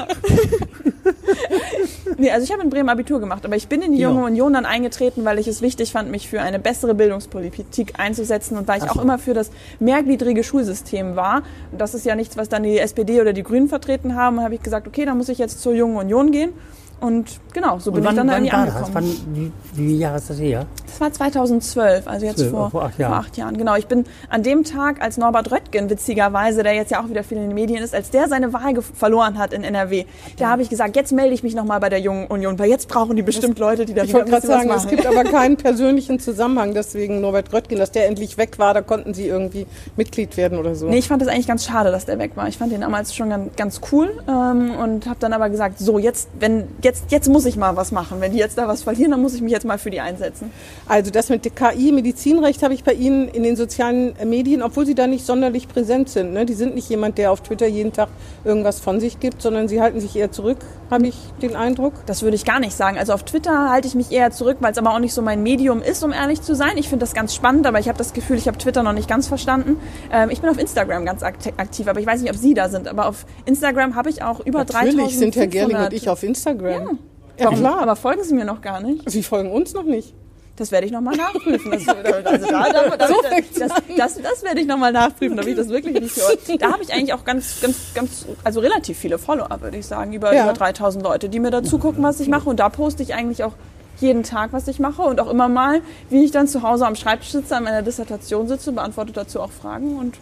Nee, 2.20 2.30
also 2.32 2.44
ich 2.44 2.52
habe 2.52 2.62
in 2.62 2.68
Bremen 2.68 2.90
Abitur 2.90 3.18
gemacht, 3.18 3.46
aber 3.46 3.56
ich 3.56 3.66
bin 3.68 3.80
in 3.80 3.92
die 3.92 3.98
Ja. 4.02 4.10
Junge 4.10 4.24
Union 4.26 4.52
dann 4.52 4.66
eingetreten, 4.66 5.24
weil 5.24 5.38
ich 5.38 5.48
es 5.48 5.62
wichtig 5.62 5.92
fand, 5.92 6.10
mich 6.10 6.28
für 6.28 6.42
eine 6.42 6.58
bessere 6.58 6.94
Bildungspolitik 6.94 7.94
einzusetzen 7.98 8.58
und 8.58 8.68
weil 8.68 8.76
ich 8.76 8.84
Ach 8.84 8.90
auch 8.90 8.96
so. 8.96 9.00
immer 9.02 9.18
für 9.18 9.32
das 9.32 9.50
mehrgliedrige 9.78 10.44
Schulsystem 10.44 11.16
war. 11.16 11.42
Und 11.72 11.80
das 11.80 11.94
ist 11.94 12.04
ja 12.04 12.14
nichts, 12.14 12.36
was 12.36 12.50
dann 12.50 12.62
die 12.62 12.78
SPD 12.78 13.22
oder 13.22 13.32
die 13.32 13.42
Grünen 13.42 13.68
vertreten 13.68 14.16
haben. 14.16 14.42
Habe 14.42 14.54
ich 14.54 14.62
gesagt, 14.62 14.86
okay, 14.86 15.06
dann 15.06 15.16
muss 15.16 15.30
ich 15.30 15.38
jetzt 15.38 15.62
zur 15.62 15.72
Jungen 15.72 15.96
Union 15.96 16.30
gehen. 16.30 16.52
Und 17.00 17.40
genau, 17.54 17.78
so 17.78 17.92
bin 17.92 18.04
wann, 18.04 18.12
ich 18.12 18.16
dann 18.18 18.26
da 18.28 18.34
wann 18.34 18.44
irgendwie 18.44 18.56
war 18.58 18.66
das? 18.66 18.74
angekommen. 18.76 19.16
Wann, 19.26 19.34
wie, 19.34 19.52
wie 19.74 19.86
viele 19.86 19.98
Jahre 19.98 20.16
ist 20.18 20.28
das 20.30 20.38
her? 20.38 20.66
Das 20.86 21.00
war 21.00 21.12
2012, 21.12 22.06
also 22.06 22.26
jetzt 22.26 22.38
Zwölf, 22.38 22.50
vor, 22.50 22.70
vor 22.70 22.82
acht 22.84 22.98
Jahren. 22.98 23.10
vor 23.12 23.20
acht 23.20 23.36
Jahren. 23.36 23.56
Genau, 23.56 23.74
ich 23.76 23.86
bin 23.86 24.04
an 24.28 24.42
dem 24.42 24.64
Tag, 24.64 25.00
als 25.00 25.16
Norbert 25.16 25.50
Röttgen, 25.50 25.88
witzigerweise, 25.88 26.62
der 26.62 26.74
jetzt 26.74 26.90
ja 26.90 27.02
auch 27.02 27.08
wieder 27.08 27.24
viel 27.24 27.38
in 27.38 27.44
den 27.48 27.54
Medien 27.54 27.82
ist, 27.82 27.94
als 27.94 28.10
der 28.10 28.28
seine 28.28 28.52
Wahl 28.52 28.74
verloren 28.82 29.38
hat 29.38 29.52
in 29.52 29.64
NRW, 29.64 30.04
da 30.38 30.50
habe 30.50 30.62
ich 30.62 30.68
gesagt, 30.68 30.96
jetzt 30.96 31.12
melde 31.12 31.32
ich 31.32 31.42
mich 31.42 31.54
nochmal 31.54 31.80
bei 31.80 31.88
der 31.88 32.00
Jungen 32.00 32.26
Union, 32.26 32.58
weil 32.58 32.68
jetzt 32.68 32.88
brauchen 32.88 33.16
die 33.16 33.22
bestimmt 33.22 33.58
Leute, 33.58 33.86
die 33.86 33.94
da 33.94 34.02
Ich 34.02 34.08
wieder 34.10 34.18
wollte 34.18 34.26
ein 34.26 34.30
gerade 34.32 34.46
bisschen 34.46 34.58
sagen, 34.58 34.68
was 34.70 34.84
es 34.84 34.84
machen. 34.84 34.96
gibt 34.96 35.06
aber 35.06 35.24
keinen 35.30 35.56
persönlichen 35.56 36.20
Zusammenhang, 36.20 36.74
deswegen 36.74 37.20
Norbert 37.22 37.52
Röttgen, 37.52 37.78
dass 37.78 37.92
der 37.92 38.06
endlich 38.08 38.36
weg 38.36 38.58
war, 38.58 38.74
da 38.74 38.82
konnten 38.82 39.14
Sie 39.14 39.26
irgendwie 39.26 39.66
Mitglied 39.96 40.36
werden 40.36 40.58
oder 40.58 40.74
so. 40.74 40.88
Nee, 40.88 40.98
ich 40.98 41.08
fand 41.08 41.22
das 41.22 41.28
eigentlich 41.28 41.46
ganz 41.48 41.64
schade, 41.64 41.90
dass 41.90 42.04
der 42.04 42.18
weg 42.18 42.32
war. 42.34 42.48
Ich 42.48 42.58
fand 42.58 42.72
den 42.72 42.82
damals 42.82 43.14
schon 43.14 43.30
ganz, 43.30 43.56
ganz 43.56 43.80
cool 43.92 44.10
ähm, 44.28 44.72
und 44.72 45.06
habe 45.06 45.16
dann 45.20 45.32
aber 45.32 45.48
gesagt, 45.48 45.78
so 45.78 45.98
jetzt, 45.98 46.28
wenn 46.38 46.64
jetzt 46.82 46.89
jetzt 47.08 47.28
muss 47.28 47.44
ich 47.46 47.56
mal 47.56 47.76
was 47.76 47.92
machen. 47.92 48.20
Wenn 48.20 48.32
die 48.32 48.38
jetzt 48.38 48.58
da 48.58 48.68
was 48.68 48.82
verlieren, 48.82 49.10
dann 49.12 49.22
muss 49.22 49.34
ich 49.34 49.42
mich 49.42 49.52
jetzt 49.52 49.64
mal 49.64 49.78
für 49.78 49.90
die 49.90 50.00
einsetzen. 50.00 50.50
Also 50.88 51.10
das 51.10 51.28
mit 51.28 51.42
KI, 51.56 51.92
Medizinrecht 51.92 52.62
habe 52.62 52.74
ich 52.74 52.84
bei 52.84 52.92
Ihnen 52.92 53.28
in 53.28 53.42
den 53.42 53.56
sozialen 53.56 54.14
Medien, 54.24 54.62
obwohl 54.62 54.86
Sie 54.86 54.94
da 54.94 55.06
nicht 55.06 55.24
sonderlich 55.26 55.68
präsent 55.68 56.08
sind. 56.08 56.32
Ne? 56.32 56.46
Die 56.46 56.54
sind 56.54 56.74
nicht 56.74 56.88
jemand, 56.88 57.18
der 57.18 57.32
auf 57.32 57.40
Twitter 57.40 57.66
jeden 57.66 57.92
Tag 57.92 58.08
irgendwas 58.44 58.80
von 58.80 59.00
sich 59.00 59.20
gibt, 59.20 59.42
sondern 59.42 59.68
Sie 59.68 59.80
halten 59.80 60.00
sich 60.00 60.16
eher 60.16 60.30
zurück, 60.32 60.58
habe 60.90 61.06
ich 61.08 61.16
den 61.42 61.56
Eindruck. 61.56 61.92
Das 62.06 62.22
würde 62.22 62.34
ich 62.36 62.44
gar 62.44 62.60
nicht 62.60 62.74
sagen. 62.76 62.98
Also 62.98 63.12
auf 63.12 63.22
Twitter 63.24 63.70
halte 63.70 63.86
ich 63.88 63.94
mich 63.94 64.10
eher 64.10 64.30
zurück, 64.30 64.56
weil 64.60 64.72
es 64.72 64.78
aber 64.78 64.94
auch 64.94 64.98
nicht 64.98 65.14
so 65.14 65.22
mein 65.22 65.42
Medium 65.42 65.82
ist, 65.82 66.02
um 66.04 66.12
ehrlich 66.12 66.42
zu 66.42 66.54
sein. 66.54 66.76
Ich 66.76 66.88
finde 66.88 67.04
das 67.04 67.14
ganz 67.14 67.34
spannend, 67.34 67.66
aber 67.66 67.78
ich 67.78 67.88
habe 67.88 67.98
das 67.98 68.12
Gefühl, 68.12 68.36
ich 68.36 68.46
habe 68.48 68.58
Twitter 68.58 68.82
noch 68.82 68.92
nicht 68.92 69.08
ganz 69.08 69.28
verstanden. 69.28 69.76
Ähm, 70.12 70.30
ich 70.30 70.40
bin 70.40 70.50
auf 70.50 70.58
Instagram 70.58 71.04
ganz 71.04 71.22
akt- 71.22 71.52
aktiv, 71.56 71.86
aber 71.88 72.00
ich 72.00 72.06
weiß 72.06 72.20
nicht, 72.22 72.30
ob 72.30 72.36
Sie 72.36 72.54
da 72.54 72.68
sind. 72.68 72.88
Aber 72.88 73.06
auf 73.06 73.24
Instagram 73.44 73.94
habe 73.94 74.10
ich 74.10 74.22
auch 74.22 74.40
über 74.40 74.64
3000. 74.64 74.96
Natürlich 74.96 75.18
sind 75.18 75.36
Herr 75.36 75.46
Gerling 75.46 75.76
und 75.76 75.92
ich 75.92 76.08
auf 76.08 76.22
Instagram. 76.22 76.70
Ja, 76.70 76.79
Warum? 76.84 77.58
klar. 77.58 77.80
Aber 77.80 77.96
folgen 77.96 78.22
Sie 78.24 78.34
mir 78.34 78.44
noch 78.44 78.60
gar 78.60 78.80
nicht. 78.80 79.08
Sie 79.08 79.22
folgen 79.22 79.50
uns 79.50 79.72
noch 79.74 79.84
nicht. 79.84 80.14
Das 80.56 80.70
werde 80.72 80.86
ich 80.86 80.92
nochmal 80.92 81.16
nachprüfen. 81.16 81.70
Das, 81.70 81.88
also 82.26 82.46
da, 82.50 82.70
da, 82.70 82.96
da, 82.96 83.08
So 83.08 83.14
das, 83.58 83.70
das, 83.96 84.14
das, 84.22 84.42
werde 84.42 84.60
ich 84.60 84.66
nochmal 84.66 84.92
nachprüfen, 84.92 85.40
ob 85.40 85.46
ich 85.46 85.56
das 85.56 85.68
wirklich 85.68 85.98
nicht 85.98 86.14
höre. 86.16 86.58
Da 86.58 86.72
habe 86.72 86.82
ich 86.82 86.92
eigentlich 86.92 87.14
auch 87.14 87.24
ganz, 87.24 87.62
ganz, 87.62 87.94
ganz, 87.94 88.26
also 88.44 88.60
relativ 88.60 88.98
viele 88.98 89.16
Follower, 89.18 89.62
würde 89.62 89.78
ich 89.78 89.86
sagen. 89.86 90.12
Über, 90.12 90.34
Ja. 90.34 90.44
über 90.44 90.52
3000 90.52 91.02
Leute, 91.02 91.30
die 91.30 91.38
mir 91.40 91.50
da 91.50 91.62
zugucken, 91.62 92.02
was 92.02 92.20
ich 92.20 92.28
mache. 92.28 92.50
Und 92.50 92.60
da 92.60 92.68
poste 92.68 93.02
ich 93.02 93.14
eigentlich 93.14 93.42
auch 93.42 93.54
jeden 94.00 94.22
Tag, 94.22 94.52
was 94.52 94.68
ich 94.68 94.78
mache. 94.78 95.00
Und 95.00 95.18
auch 95.20 95.30
immer 95.30 95.48
mal, 95.48 95.80
wie 96.10 96.24
ich 96.24 96.30
dann 96.30 96.46
zu 96.46 96.62
Hause 96.62 96.86
am 96.86 96.94
Schreibtisch 96.94 97.32
sitze, 97.32 97.56
an 97.56 97.64
meiner 97.64 97.80
Dissertation 97.80 98.46
sitze, 98.46 98.72
beantworte 98.72 99.12
dazu 99.12 99.40
auch 99.40 99.52
Fragen. 99.52 99.96
Und 99.96 100.16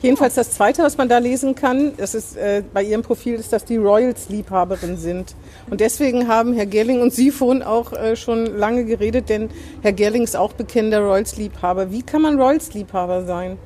Jedenfalls 0.00 0.34
das 0.34 0.52
Zweite, 0.52 0.82
was 0.82 0.96
man 0.96 1.08
da 1.08 1.18
lesen 1.18 1.56
kann, 1.56 1.92
das 1.96 2.14
ist 2.14 2.36
äh, 2.36 2.62
bei 2.72 2.84
Ihrem 2.84 3.02
Profil, 3.02 3.34
ist, 3.34 3.52
dass 3.52 3.64
die 3.64 3.76
Royals-Liebhaberin 3.76 4.96
sind. 4.96 5.34
Und 5.68 5.80
deswegen 5.80 6.28
haben 6.28 6.54
Herr 6.54 6.66
Gerling 6.66 7.00
und 7.00 7.12
Sie 7.12 7.32
vorhin 7.32 7.64
auch 7.64 7.92
äh, 7.92 8.14
schon 8.14 8.46
lange 8.56 8.84
geredet, 8.84 9.28
denn 9.28 9.50
Herr 9.82 9.92
Gerling 9.92 10.22
ist 10.22 10.36
auch 10.36 10.52
bekennender 10.52 11.00
Royals-Liebhaber. 11.00 11.90
Wie 11.90 12.02
kann 12.02 12.22
man 12.22 12.40
Royals-Liebhaber 12.40 13.24
sein? 13.24 13.58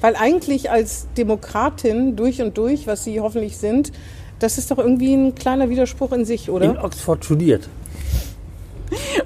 Weil 0.00 0.14
eigentlich 0.14 0.70
als 0.70 1.08
Demokratin 1.16 2.14
durch 2.14 2.40
und 2.40 2.56
durch, 2.56 2.86
was 2.86 3.02
Sie 3.02 3.20
hoffentlich 3.20 3.56
sind, 3.56 3.92
das 4.38 4.58
ist 4.58 4.70
doch 4.70 4.78
irgendwie 4.78 5.14
ein 5.14 5.34
kleiner 5.34 5.70
Widerspruch 5.70 6.12
in 6.12 6.24
sich, 6.24 6.48
In 6.48 6.54
oder? 6.54 6.84
Oxford 6.84 7.24
studiert. 7.24 7.68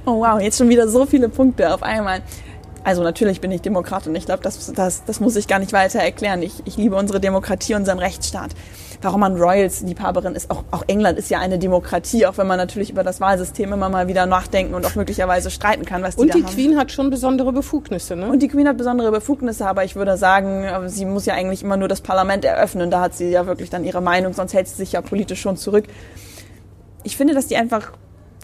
Oh 0.04 0.20
wow, 0.20 0.40
jetzt 0.40 0.58
schon 0.58 0.69
wieder 0.69 0.88
so 0.88 1.06
viele 1.06 1.28
Punkte 1.28 1.74
auf 1.74 1.82
einmal. 1.82 2.22
Also 2.86 3.02
natürlich 3.02 3.40
bin 3.40 3.50
ich 3.50 3.62
Demokratin. 3.62 4.14
Ich 4.14 4.26
glaube, 4.26 4.44
das, 4.44 4.72
das, 4.72 5.02
das 5.04 5.18
muss 5.18 5.34
ich 5.34 5.48
gar 5.48 5.58
nicht 5.58 5.72
weiter 5.72 5.98
erklären. 5.98 6.40
Ich, 6.42 6.62
ich 6.66 6.76
liebe 6.76 6.94
unsere 6.94 7.18
Demokratie, 7.18 7.74
unseren 7.74 7.98
Rechtsstaat. 7.98 8.52
Warum 9.02 9.22
man 9.22 9.34
Royals-Liebhaberin 9.34 10.36
ist, 10.36 10.52
auch, 10.52 10.62
auch 10.70 10.84
England 10.86 11.18
ist 11.18 11.28
ja 11.28 11.40
eine 11.40 11.58
Demokratie, 11.58 12.26
auch 12.26 12.38
wenn 12.38 12.46
man 12.46 12.58
natürlich 12.58 12.90
über 12.90 13.02
das 13.02 13.20
Wahlsystem 13.20 13.72
immer 13.72 13.88
mal 13.88 14.06
wieder 14.06 14.26
nachdenken 14.26 14.74
und 14.74 14.86
auch 14.86 14.94
möglicherweise 14.94 15.50
streiten 15.50 15.84
kann, 15.84 16.05
was 16.05 16.14
die 16.14 16.22
Und 16.22 16.34
die 16.34 16.44
haben. 16.44 16.52
Queen 16.52 16.78
hat 16.78 16.93
schon 16.93 17.10
besondere 17.10 17.52
Befugnisse, 17.52 18.14
ne? 18.14 18.31
Und 18.31 18.40
die 18.40 18.46
Queen 18.46 18.69
hat 18.69 18.76
besondere 18.76 19.10
Befugnisse, 19.10 19.66
aber 19.66 19.82
ich 19.82 19.96
würde 19.96 20.16
sagen, 20.16 20.62
äh, 20.62 20.88
sie 20.88 21.06
muss 21.06 21.26
ja 21.26 21.34
eigentlich 21.34 21.64
immer 21.64 21.76
nur 21.76 21.88
das 21.88 22.02
Parlament 22.02 22.44
eröffnen. 22.44 22.93
Da 22.93 23.00
hat 23.00 23.16
sie 23.16 23.28
ja 23.31 23.46
wirklich 23.48 23.69
dann 23.69 23.82
ihre 23.82 24.00
Meinung, 24.00 24.32
sonst 24.32 24.55
hält 24.55 24.69
sie 24.69 24.76
sich 24.76 24.93
ja 24.93 25.02
politisch 25.02 25.40
schon 25.40 25.56
zurück. 25.56 25.86
Ich 27.02 27.16
finde, 27.16 27.34
dass 27.34 27.48
die 27.48 27.56
einfach, 27.56 27.90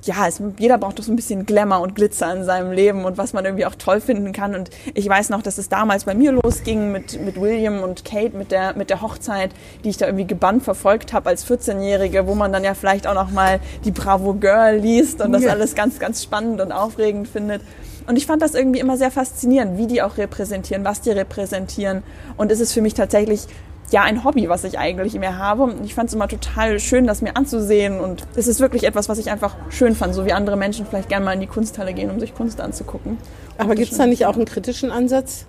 ja, 0.04 0.26
es, 0.26 0.40
jeder 0.58 0.78
braucht 0.78 0.98
doch 0.98 1.04
so 1.04 1.12
ein 1.12 1.16
bisschen 1.16 1.46
Glamour 1.46 1.80
und 1.80 1.94
Glitzer 1.94 2.34
in 2.34 2.44
seinem 2.44 2.72
Leben 2.72 3.04
und 3.04 3.18
was 3.18 3.32
man 3.32 3.44
irgendwie 3.44 3.66
auch 3.66 3.74
toll 3.76 4.00
finden 4.00 4.32
kann. 4.32 4.54
Und 4.54 4.70
ich 4.94 5.08
weiß 5.08 5.30
noch, 5.30 5.42
dass 5.42 5.58
es 5.58 5.68
damals 5.68 6.04
bei 6.04 6.14
mir 6.14 6.32
losging 6.32 6.90
mit, 6.90 7.20
mit 7.24 7.40
William 7.40 7.82
und 7.82 8.04
Kate, 8.04 8.36
mit 8.36 8.50
der, 8.50 8.76
mit 8.76 8.90
der 8.90 9.00
Hochzeit, 9.00 9.50
die 9.84 9.90
ich 9.90 9.96
da 9.96 10.06
irgendwie 10.06 10.26
gebannt 10.26 10.64
verfolgt 10.64 11.12
habe 11.12 11.28
als 11.28 11.46
14-Jährige, 11.46 12.26
wo 12.26 12.34
man 12.34 12.52
dann 12.52 12.64
ja 12.64 12.74
vielleicht 12.74 13.06
auch 13.06 13.14
noch 13.14 13.30
mal 13.30 13.60
die 13.84 13.92
Bravo 13.92 14.34
Girl 14.34 14.76
liest 14.76 15.20
und 15.20 15.32
das 15.32 15.42
Ja. 15.42 15.50
alles 15.52 15.74
ganz, 15.74 15.98
ganz 15.98 16.22
spannend 16.22 16.60
und 16.60 16.72
aufregend 16.72 17.28
findet. 17.28 17.62
Und 18.06 18.16
ich 18.16 18.26
fand 18.26 18.42
das 18.42 18.54
irgendwie 18.54 18.80
immer 18.80 18.96
sehr 18.96 19.12
faszinierend, 19.12 19.78
wie 19.78 19.86
die 19.86 20.02
auch 20.02 20.16
repräsentieren, 20.16 20.84
was 20.84 21.00
die 21.02 21.10
repräsentieren. 21.10 22.02
Und 22.36 22.50
es 22.50 22.58
ist 22.58 22.72
für 22.72 22.82
mich 22.82 22.94
tatsächlich 22.94 23.46
ja 23.92 24.02
ein 24.02 24.24
Hobby, 24.24 24.48
was 24.48 24.64
ich 24.64 24.78
eigentlich 24.78 25.14
mehr 25.14 25.38
habe. 25.38 25.64
Und 25.64 25.84
ich 25.84 25.94
fand 25.94 26.08
es 26.08 26.14
immer 26.14 26.28
total 26.28 26.80
schön, 26.80 27.06
das 27.06 27.22
mir 27.22 27.36
anzusehen. 27.36 28.00
Und 28.00 28.26
es 28.34 28.48
ist 28.48 28.60
wirklich 28.60 28.84
etwas, 28.84 29.08
was 29.08 29.18
ich 29.18 29.30
einfach 29.30 29.54
schön 29.70 29.94
fand, 29.94 30.14
so 30.14 30.26
wie 30.26 30.32
andere 30.32 30.56
Menschen 30.56 30.86
vielleicht 30.86 31.08
gerne 31.08 31.24
mal 31.24 31.32
in 31.32 31.40
die 31.40 31.46
Kunsthalle 31.46 31.92
gehen, 31.92 32.10
um 32.10 32.18
sich 32.18 32.34
Kunst 32.34 32.60
anzugucken. 32.60 33.18
Aber 33.58 33.74
gibt 33.74 33.92
es 33.92 33.98
da 33.98 34.06
nicht 34.06 34.26
auch 34.26 34.34
einen 34.34 34.46
kritischen 34.46 34.90
Ansatz? 34.90 35.46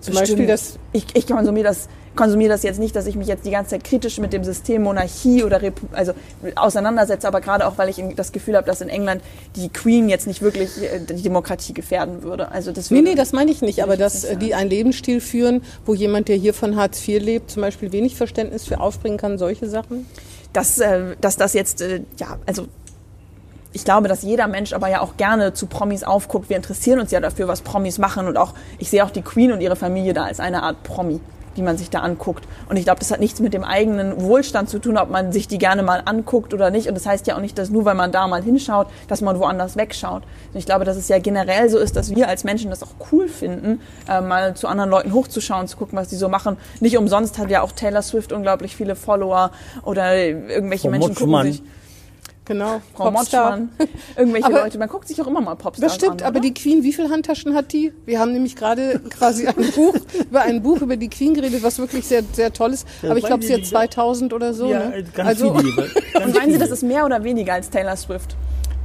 Zum 0.00 0.14
Beispiel 0.14 0.46
das 0.46 0.78
ich, 0.92 1.06
ich 1.14 1.26
konsumiere 1.28 1.68
das 1.68 1.88
konsumiere 2.16 2.50
das 2.50 2.62
jetzt 2.62 2.78
nicht, 2.78 2.94
dass 2.94 3.06
ich 3.06 3.16
mich 3.16 3.28
jetzt 3.28 3.46
die 3.46 3.50
ganze 3.50 3.70
Zeit 3.70 3.84
kritisch 3.84 4.18
mit 4.18 4.32
dem 4.32 4.44
System 4.44 4.82
Monarchie 4.82 5.44
oder 5.44 5.62
Repu 5.62 5.86
also 5.92 6.12
auseinandersetze, 6.54 7.26
aber 7.26 7.40
gerade 7.40 7.66
auch, 7.66 7.78
weil 7.78 7.88
ich 7.88 8.02
das 8.16 8.32
Gefühl 8.32 8.56
habe, 8.56 8.66
dass 8.66 8.80
in 8.80 8.88
England 8.88 9.22
die 9.56 9.68
Queen 9.68 10.08
jetzt 10.08 10.26
nicht 10.26 10.42
wirklich 10.42 10.82
äh, 10.82 11.00
die 11.00 11.22
Demokratie 11.22 11.72
gefährden 11.72 12.22
würde. 12.22 12.50
Also 12.50 12.72
das 12.72 12.90
Nee, 12.90 12.98
würde, 12.98 13.10
nee, 13.10 13.14
das 13.14 13.32
meine 13.32 13.50
ich 13.50 13.62
nicht, 13.62 13.82
aber 13.82 13.96
dass 13.96 14.24
äh, 14.24 14.36
die 14.36 14.54
einen 14.54 14.70
Lebensstil 14.70 15.20
führen, 15.20 15.62
wo 15.86 15.94
jemand, 15.94 16.28
der 16.28 16.36
hier 16.36 16.54
von 16.54 16.76
Hartz 16.76 17.06
IV 17.06 17.22
lebt, 17.22 17.50
zum 17.50 17.62
Beispiel 17.62 17.92
wenig 17.92 18.16
Verständnis 18.16 18.64
für 18.64 18.80
aufbringen 18.80 19.16
kann, 19.18 19.38
solche 19.38 19.68
Sachen. 19.68 20.06
dass, 20.52 20.78
äh, 20.78 21.16
dass 21.20 21.36
das 21.36 21.54
jetzt, 21.54 21.80
äh, 21.80 22.02
ja, 22.18 22.38
also 22.46 22.66
ich 23.72 23.84
glaube, 23.84 24.08
dass 24.08 24.22
jeder 24.22 24.48
Mensch 24.48 24.72
aber 24.74 24.88
ja 24.88 25.00
auch 25.00 25.16
gerne 25.16 25.54
zu 25.54 25.66
Promis 25.66 26.04
aufguckt. 26.04 26.50
Wir 26.50 26.56
interessieren 26.56 27.00
uns 27.00 27.10
ja 27.10 27.20
dafür, 27.20 27.48
was 27.48 27.62
Promis 27.62 27.98
machen 27.98 28.26
und 28.26 28.36
auch, 28.36 28.52
ich 28.78 28.90
sehe 28.90 29.04
auch 29.04 29.10
die 29.10 29.22
Queen 29.22 29.50
und 29.52 29.60
ihre 29.60 29.76
Familie 29.76 30.12
da 30.12 30.24
als 30.24 30.40
eine 30.40 30.62
Art 30.62 30.82
Promi, 30.82 31.20
die 31.56 31.62
man 31.62 31.76
sich 31.78 31.90
da 31.90 32.00
anguckt. 32.00 32.46
Und 32.68 32.76
ich 32.76 32.84
glaube, 32.84 32.98
das 32.98 33.10
hat 33.10 33.20
nichts 33.20 33.40
mit 33.40 33.54
dem 33.54 33.64
eigenen 33.64 34.20
Wohlstand 34.22 34.68
zu 34.68 34.78
tun, 34.78 34.96
ob 34.96 35.10
man 35.10 35.32
sich 35.32 35.48
die 35.48 35.58
gerne 35.58 35.82
mal 35.82 36.02
anguckt 36.04 36.54
oder 36.54 36.70
nicht. 36.70 36.88
Und 36.88 36.94
das 36.94 37.06
heißt 37.06 37.26
ja 37.26 37.36
auch 37.36 37.40
nicht, 37.40 37.58
dass 37.58 37.70
nur 37.70 37.84
weil 37.84 37.94
man 37.94 38.12
da 38.12 38.26
mal 38.26 38.42
hinschaut, 38.42 38.88
dass 39.08 39.20
man 39.20 39.38
woanders 39.38 39.76
wegschaut. 39.76 40.22
Und 40.52 40.58
ich 40.58 40.66
glaube, 40.66 40.84
dass 40.84 40.96
es 40.96 41.08
ja 41.08 41.18
generell 41.18 41.68
so 41.68 41.78
ist, 41.78 41.96
dass 41.96 42.14
wir 42.14 42.28
als 42.28 42.44
Menschen 42.44 42.70
das 42.70 42.82
auch 42.82 42.94
cool 43.12 43.28
finden, 43.28 43.80
äh, 44.08 44.20
mal 44.20 44.54
zu 44.54 44.68
anderen 44.68 44.90
Leuten 44.90 45.12
hochzuschauen, 45.12 45.68
zu 45.68 45.76
gucken, 45.76 45.98
was 45.98 46.08
die 46.08 46.16
so 46.16 46.28
machen. 46.28 46.56
Nicht 46.80 46.96
umsonst 46.96 47.38
hat 47.38 47.50
ja 47.50 47.62
auch 47.62 47.72
Taylor 47.72 48.02
Swift 48.02 48.32
unglaublich 48.32 48.76
viele 48.76 48.96
Follower 48.96 49.50
oder 49.82 50.16
irgendwelche 50.16 50.88
Frau 50.88 50.90
Menschen 50.90 51.14
gucken 51.14 51.30
Motschmann. 51.30 51.52
sich 51.52 51.62
Genau, 52.44 52.82
Frau 52.96 53.10
Motschmann, 53.12 53.68
irgendwelche 54.16 54.46
Aber- 54.46 54.62
Leute. 54.62 54.76
Man 54.76 54.88
guckt 54.88 55.06
sich 55.06 55.20
auch 55.22 55.28
immer 55.28 55.40
mal 55.40 55.54
Popstars 55.54 55.92
Das 55.92 55.94
stimmt, 55.94 56.22
an, 56.22 56.28
aber 56.28 56.38
oder? 56.40 56.48
die 56.48 56.54
Queen, 56.54 56.82
wie 56.82 56.92
viele 56.92 57.08
Handtaschen 57.08 57.54
hat 57.54 57.72
die? 57.72 57.92
Wir 58.04 58.18
haben 58.18 58.32
nämlich 58.32 58.56
gerade 58.56 58.98
quasi 59.10 59.46
ein 59.46 59.54
Buch 59.74 59.94
über 60.28 60.42
ein 60.42 60.60
Buch 60.60 60.80
über 60.80 60.96
die 60.96 61.08
Queen 61.08 61.34
geredet, 61.34 61.62
was 61.62 61.78
wirklich 61.78 62.04
sehr 62.04 62.22
sehr 62.32 62.52
toll 62.52 62.72
ist. 62.72 62.86
Ja, 63.02 63.10
aber 63.10 63.18
ich 63.20 63.24
glaube, 63.26 63.44
sie 63.44 63.52
hat 63.54 63.60
die- 63.60 63.64
2000 63.66 64.32
oder 64.32 64.54
so. 64.54 64.66
ja, 64.70 64.88
ne? 64.88 65.04
ganz 65.14 65.28
also 65.28 65.54
viele. 65.56 65.72
Ganz 66.12 66.26
Und 66.26 66.34
meinen 66.36 66.52
Sie, 66.52 66.58
das 66.58 66.70
ist 66.70 66.82
mehr 66.82 67.04
oder 67.06 67.22
weniger 67.22 67.54
als 67.54 67.70
Taylor 67.70 67.96
Swift? 67.96 68.34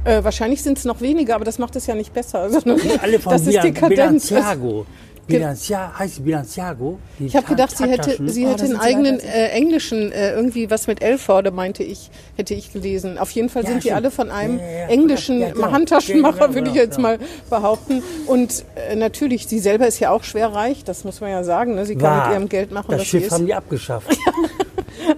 äh, 0.04 0.22
wahrscheinlich 0.22 0.62
sind 0.62 0.78
es 0.78 0.84
noch 0.84 1.00
weniger, 1.00 1.34
aber 1.34 1.44
das 1.44 1.58
macht 1.58 1.74
es 1.74 1.86
ja 1.88 1.94
nicht 1.96 2.14
besser. 2.14 2.48
sondern 2.50 2.80
alle 3.02 3.18
von 3.18 3.32
das 3.32 3.42
ist 3.46 3.54
Dekadenz. 3.62 4.28
Bilanciago. 4.28 4.86
Bilancia, 5.28 5.92
heißt 5.98 6.24
Bilanciago? 6.24 6.98
Die 7.18 7.26
Ich 7.26 7.36
habe 7.36 7.46
gedacht, 7.46 7.76
sie 7.76 7.84
hätte, 7.84 8.16
sie 8.28 8.46
Oh, 8.46 8.50
hätte 8.50 8.62
das 8.62 8.70
einen 8.70 8.80
sie 8.80 8.86
eigenen 8.86 9.20
äh, 9.20 9.48
englischen, 9.50 10.10
äh, 10.12 10.32
irgendwie 10.32 10.70
was 10.70 10.86
mit 10.86 11.02
Elforde, 11.02 11.50
meinte 11.50 11.82
ich, 11.84 12.10
hätte 12.36 12.54
ich 12.54 12.72
gelesen. 12.72 13.18
Auf 13.18 13.30
jeden 13.32 13.48
Fall 13.48 13.62
Ja, 13.64 13.68
sind 13.68 13.78
die 13.84 13.88
stimmt. 13.88 13.96
alle 13.96 14.10
von 14.10 14.30
einem 14.30 14.58
Ja, 14.58 14.64
ja, 14.64 14.86
englischen 14.88 15.40
genau. 15.40 15.70
Handtaschenmacher, 15.70 16.48
genau, 16.48 16.54
würde 16.54 16.68
ich 16.68 16.74
genau, 16.74 16.84
jetzt 16.84 16.96
genau. 16.96 17.08
mal 17.10 17.18
behaupten. 17.50 18.02
Und 18.26 18.64
äh, 18.90 18.96
natürlich, 18.96 19.46
sie 19.46 19.58
selber 19.58 19.86
ist 19.86 19.98
ja 20.00 20.10
auch 20.10 20.24
schwer 20.24 20.48
reich, 20.52 20.84
das 20.84 21.04
muss 21.04 21.20
man 21.20 21.30
ja 21.30 21.44
sagen. 21.44 21.74
Ne? 21.74 21.84
Sie 21.86 21.94
kann 21.94 22.02
Wahr. 22.04 22.26
mit 22.28 22.36
ihrem 22.36 22.48
Geld 22.48 22.72
machen, 22.72 22.86
Das 22.90 23.00
was 23.00 23.04
sie 23.10 23.18
Schiff 23.18 23.26
ist. 23.26 23.32
haben 23.32 23.46
die 23.46 23.54
abgeschafft. 23.54 24.08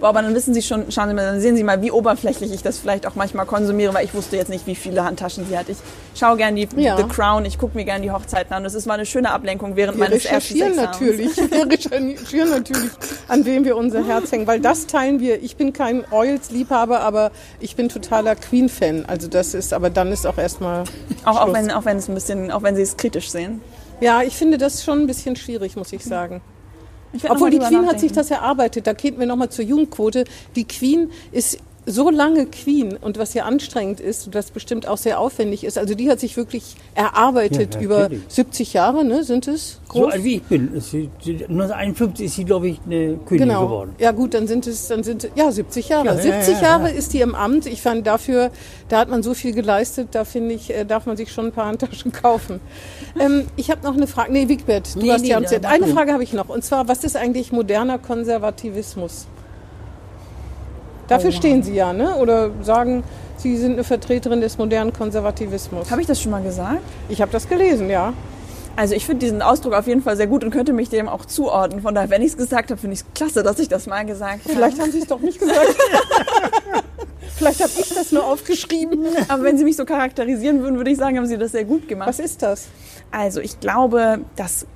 Boah, 0.00 0.08
aber 0.08 0.22
dann 0.22 0.34
wissen 0.34 0.54
Sie 0.54 0.62
schon, 0.62 0.90
schauen 0.90 1.08
Sie 1.08 1.14
mal, 1.14 1.25
dann 1.25 1.40
sehen 1.40 1.56
Sie 1.56 1.64
mal, 1.64 1.82
wie 1.82 1.90
oberflächlich 1.90 2.52
ich 2.52 2.62
das 2.62 2.78
vielleicht 2.78 3.06
auch 3.06 3.14
manchmal 3.14 3.46
konsumiere, 3.46 3.94
weil 3.94 4.04
ich 4.04 4.14
wusste 4.14 4.37
jetzt 4.37 4.49
nicht, 4.49 4.66
wie 4.66 4.75
viele 4.75 5.04
Handtaschen 5.04 5.46
sie 5.49 5.56
hat. 5.56 5.68
Ich 5.68 5.78
schaue 6.14 6.37
gern 6.37 6.56
die 6.56 6.68
Ja. 6.76 6.96
The 6.96 7.04
Crown, 7.04 7.44
ich 7.44 7.58
gucke 7.58 7.76
mir 7.76 7.84
gern 7.84 8.02
die 8.02 8.10
Hochzeiten 8.10 8.54
an. 8.54 8.64
Das 8.64 8.75
ist 8.75 8.87
mal 8.87 8.94
eine 8.94 9.06
schöne 9.06 9.30
Ablenkung 9.30 9.76
während 9.76 9.99
Wir 9.99 10.08
meines 10.08 10.25
ersten 10.25 10.54
Sexabends. 10.54 10.76
natürlich, 10.76 11.37
wir 11.50 11.70
recherchieren 11.70 12.50
natürlich, 12.50 12.90
an 13.28 13.44
wem 13.44 13.64
wir 13.64 13.76
unser 13.76 14.04
Herz 14.06 14.30
hängen, 14.32 14.46
weil 14.46 14.60
das 14.60 14.87
teilen 14.87 15.20
wir. 15.20 15.42
Ich 15.42 15.56
bin 15.56 15.72
kein 15.72 16.04
Royals-Liebhaber, 16.10 17.00
aber 17.00 17.30
ich 17.60 17.76
bin 17.76 17.88
totaler 17.88 18.37
Queen-Fan. 18.37 19.06
Also 19.06 19.28
das 19.28 19.54
ist, 19.54 19.72
aber 19.72 19.90
dann 19.90 20.12
ist 20.12 20.26
auch 20.26 20.38
erstmal 20.38 20.84
Auch, 21.25 21.40
auch 21.40 21.52
wenn, 21.52 21.70
auch 21.70 21.84
wenn 21.84 21.96
es 21.99 22.08
ein 22.08 22.14
bisschen, 22.14 22.50
auch 22.50 22.62
wenn 22.62 22.76
Sie 22.76 22.82
es 22.82 22.96
kritisch 22.96 23.30
sehen. 23.30 23.60
Ja, 24.00 24.22
ich 24.22 24.37
finde 24.37 24.56
das 24.56 24.82
schon 24.82 25.00
ein 25.00 25.06
bisschen 25.06 25.37
schwierig, 25.37 25.76
muss 25.76 25.92
ich 25.92 26.04
sagen. 26.04 26.40
Obwohl 27.29 27.50
die 27.50 27.59
Queen 27.59 27.87
hat 27.87 28.00
sich 28.00 28.12
das 28.12 28.31
erarbeitet. 28.31 28.87
Da 28.87 28.93
gehen 28.93 29.19
wir 29.19 29.26
nochmal 29.26 29.50
zur 29.50 29.64
Jugendquote. 29.64 30.25
Die 30.57 30.64
Queen 30.64 31.11
ist 31.33 31.59
so 31.90 32.11
lange 32.11 32.47
Queen 32.47 32.97
und 32.97 33.18
was 33.18 33.35
ja 33.35 33.44
anstrengend 33.44 34.00
ist 34.00 34.26
und 34.26 34.35
was 34.35 34.50
bestimmt 34.50 34.87
auch 34.88 34.97
sehr 34.97 35.18
aufwendig 35.20 35.64
ist. 35.64 35.78
Also 35.78 35.94
die 35.94 36.11
hat 36.11 36.20
sich 36.20 36.37
wirklich 36.37 36.76
erarbeitet 36.94 37.75
Ja, 37.75 37.80
über 37.80 37.99
natürlich. 38.00 38.23
70 38.28 38.73
Jahre, 38.73 39.04
ne? 39.04 39.25
Sind 39.25 39.49
es 39.49 39.80
So 39.87 40.00
groß? 40.00 40.12
alt 40.14 40.25
wie 40.25 40.37
ich 40.37 40.42
bin. 40.42 40.75
Ist 40.75 40.90
sie- 40.90 41.11
sie- 41.23 41.44
1951 41.49 42.26
ist 42.26 42.35
sie, 42.37 42.44
glaube 42.44 42.68
ich, 42.68 42.80
eine 42.87 43.16
Königin 43.26 43.49
Genau. 43.49 43.66
geworden. 43.66 43.94
Ja 43.99 44.12
gut, 44.12 44.35
dann 44.35 44.47
sind 44.47 44.66
es, 44.66 44.88
dann 44.88 45.02
sind 45.02 45.28
ja 45.35 45.50
70 45.50 45.88
Jahre. 45.88 46.06
Ja, 46.06 46.14
ja, 46.14 46.20
70 46.20 46.54
ja, 46.54 46.61
ja. 46.61 46.62
Jahre 46.68 46.90
ist 46.90 47.12
die 47.12 47.20
im 47.20 47.35
Amt. 47.35 47.66
Ich 47.66 47.82
fand 47.82 48.06
dafür, 48.06 48.50
da 48.88 48.99
hat 48.99 49.09
man 49.11 49.23
so 49.23 49.35
viel 49.35 49.52
geleistet. 49.52 50.09
Da 50.12 50.25
finde 50.25 50.54
ich, 50.54 50.70
äh, 50.75 50.85
darf 50.85 51.06
man 51.06 51.16
sich 51.16 51.32
schon 51.32 51.47
ein 51.47 51.52
paar 51.52 51.66
Handtaschen 51.66 52.12
kaufen. 52.12 52.61
ähm, 53.18 53.47
ich 53.56 53.70
habe 53.70 53.82
noch 53.82 53.94
eine 53.97 54.06
Frage. 54.06 54.32
Nee, 54.32 54.49
Wigbert, 54.49 54.94
du 54.94 55.00
Nee, 55.00 55.11
hast 55.12 55.23
nee, 55.23 55.28
ja 55.28 55.40
mach 55.40 55.70
Eine. 55.70 55.87
Frage 55.88 56.12
habe 56.12 56.23
ich 56.23 56.32
noch. 56.32 56.49
Und 56.49 56.64
zwar, 56.64 56.88
was 56.88 57.04
ist 57.04 57.16
eigentlich 57.16 57.52
moderner 57.52 57.99
Konservativismus? 57.99 59.26
Dafür 61.11 61.33
stehen 61.33 61.62
Sie 61.62 61.75
ja, 61.75 61.93
ne? 61.93 62.14
Oder 62.17 62.50
sagen, 62.62 63.02
Sie 63.37 63.57
sind 63.57 63.73
eine 63.73 63.85
Vertreterin 63.85 64.40
des 64.40 64.59
modernen 64.59 64.93
Konservativismus. 64.93 65.90
Habe 65.90 66.02
ich 66.02 66.07
das 66.07 66.23
schon 66.23 66.31
mal 66.31 66.43
gesagt? 66.43 66.79
Ich 67.09 67.21
habe 67.21 67.33
das 67.33 67.49
gelesen, 67.49 67.90
ja. 67.90 68.12
Also 68.76 68.95
ich 68.95 69.05
finde 69.05 69.26
diesen 69.26 69.43
Ausdruck 69.43 69.75
auf 69.75 69.88
jeden 69.88 70.02
Fall 70.02 70.17
sehr 70.17 70.29
gut 70.29 70.45
und 70.45 70.50
könnte 70.50 70.73
mich 70.73 70.88
dem 70.88 71.09
auch 71.09 71.25
zuordnen. 71.25 71.83
Von 71.83 71.95
daher, 71.95 72.11
wenn 72.11 72.23
ich 72.23 72.29
es 72.29 72.37
gesagt 72.37 72.71
habe, 72.71 72.81
finde 72.81 72.95
ich 72.95 73.00
es 73.00 73.07
klasse, 73.12 73.43
dass 73.43 73.59
ich 73.59 73.69
das 73.69 73.87
mal 73.87 74.07
gesagt 74.07 74.45
habe. 74.45 74.55
Vielleicht 74.55 74.81
haben 74.81 74.93
Sie 74.93 75.00
es 75.00 75.07
doch 75.07 75.21
nicht 75.21 75.40
gesagt. 75.40 75.59
Vielleicht 77.37 77.61
habe 77.61 77.73
ich 77.76 77.88
das 77.88 78.12
nur 78.12 78.25
aufgeschrieben. 78.25 79.05
Aber 79.29 79.43
wenn 79.43 79.59
Sie 79.59 79.64
mich 79.64 79.76
so 79.76 79.85
charakterisieren 79.85 80.62
würden, 80.62 80.76
würde 80.76 80.90
ich 80.90 80.99
sagen, 80.99 81.17
haben 81.17 81.26
Sie 81.26 81.38
das 81.38 81.52
sehr 81.52 81.64
gut 81.64 81.88
gemacht. 81.88 82.09
Was 82.09 82.21
ist 82.21 82.43
das? 82.43 82.69
Also 83.11 83.40
ich 83.40 83.59
glaube, 83.59 84.21
dass 84.37 84.67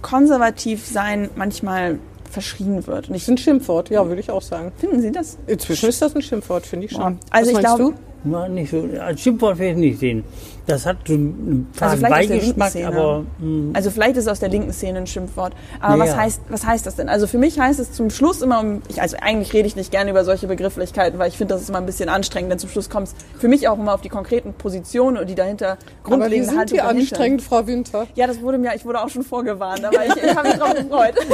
konservativ 0.00 0.86
sein 0.86 1.28
manchmal 1.36 1.98
verschrien 2.32 2.86
wird. 2.86 3.08
Und 3.08 3.10
Das 3.14 3.16
ich, 3.16 3.22
ist 3.22 3.28
ein 3.28 3.38
Schimpfwort, 3.38 3.90
ja, 3.90 4.06
würde 4.06 4.20
ich 4.20 4.30
auch 4.30 4.42
sagen. 4.42 4.72
finden 4.76 5.00
Sie 5.00 5.12
das? 5.12 5.38
Inzwischen 5.46 5.88
ist 5.88 6.00
das 6.02 6.14
ein 6.16 6.22
Schimpfwort, 6.22 6.66
finde 6.66 6.86
ich 6.86 6.92
schon. 6.92 7.18
Also 7.30 7.52
Was 7.52 7.58
ich 7.58 7.64
glaube- 7.64 7.94
Ja, 8.24 8.48
nicht 8.48 8.70
so, 8.70 8.86
als 9.00 9.20
Schimpfwort 9.20 9.58
werde 9.58 9.72
ich 9.72 9.78
nicht 9.78 9.98
sehen. 10.00 10.24
Das 10.64 10.86
hat 10.86 10.98
so 11.08 11.14
einen 11.14 11.66
Also 11.80 12.02
Beigeschmack, 12.06 12.76
aber 12.86 13.24
mh, 13.40 13.70
Also 13.76 13.90
vielleicht 13.90 14.16
ist 14.16 14.26
es 14.26 14.28
aus 14.30 14.38
der 14.38 14.48
linken 14.48 14.72
Szene 14.72 14.98
ein 14.98 15.06
Schimpfwort. 15.08 15.54
Aber 15.80 15.94
Ja, 15.96 16.00
was, 16.00 16.10
ja. 16.10 16.16
heißt, 16.18 16.40
was 16.48 16.64
heißt 16.64 16.86
das 16.86 16.94
denn? 16.94 17.08
Also 17.08 17.26
für 17.26 17.38
mich 17.38 17.58
heißt 17.58 17.80
es 17.80 17.90
zum 17.90 18.10
Schluss 18.10 18.42
immer, 18.42 18.60
um, 18.60 18.80
ich, 18.88 19.02
also 19.02 19.16
eigentlich 19.20 19.52
rede 19.54 19.66
ich 19.66 19.74
nicht 19.74 19.90
gerne 19.90 20.10
über 20.10 20.24
solche 20.24 20.46
Begrifflichkeiten, 20.46 21.18
weil 21.18 21.28
ich 21.30 21.36
finde, 21.36 21.54
das 21.54 21.62
ist 21.62 21.68
immer 21.68 21.78
ein 21.78 21.86
bisschen 21.86 22.08
anstrengend, 22.08 22.52
denn 22.52 22.58
zum 22.60 22.70
Schluss 22.70 22.88
kommt 22.88 23.08
es 23.08 23.14
für 23.40 23.48
mich 23.48 23.66
auch 23.66 23.76
immer 23.76 23.92
auf 23.92 24.02
die 24.02 24.08
konkreten 24.08 24.52
Positionen 24.54 25.16
und 25.16 25.28
die 25.28 25.34
dahinter 25.34 25.78
Aber 26.04 26.10
grundlegende 26.16 26.48
sind 26.50 26.58
Haltung 26.58 26.76
die 26.76 26.80
anstrengend, 26.80 27.42
Frau 27.42 27.66
Winter? 27.66 28.06
Ja, 28.14 28.28
das 28.28 28.40
wurde 28.40 28.58
mir, 28.58 28.72
ich 28.76 28.84
wurde 28.84 29.02
auch 29.02 29.08
schon 29.08 29.24
vorgewarnt, 29.24 29.84
aber 29.84 30.06
ich, 30.06 30.14
ich 30.14 30.36
habe 30.36 30.46
mich 30.48 30.58
drauf 30.58 30.74
gefreut. 30.74 31.14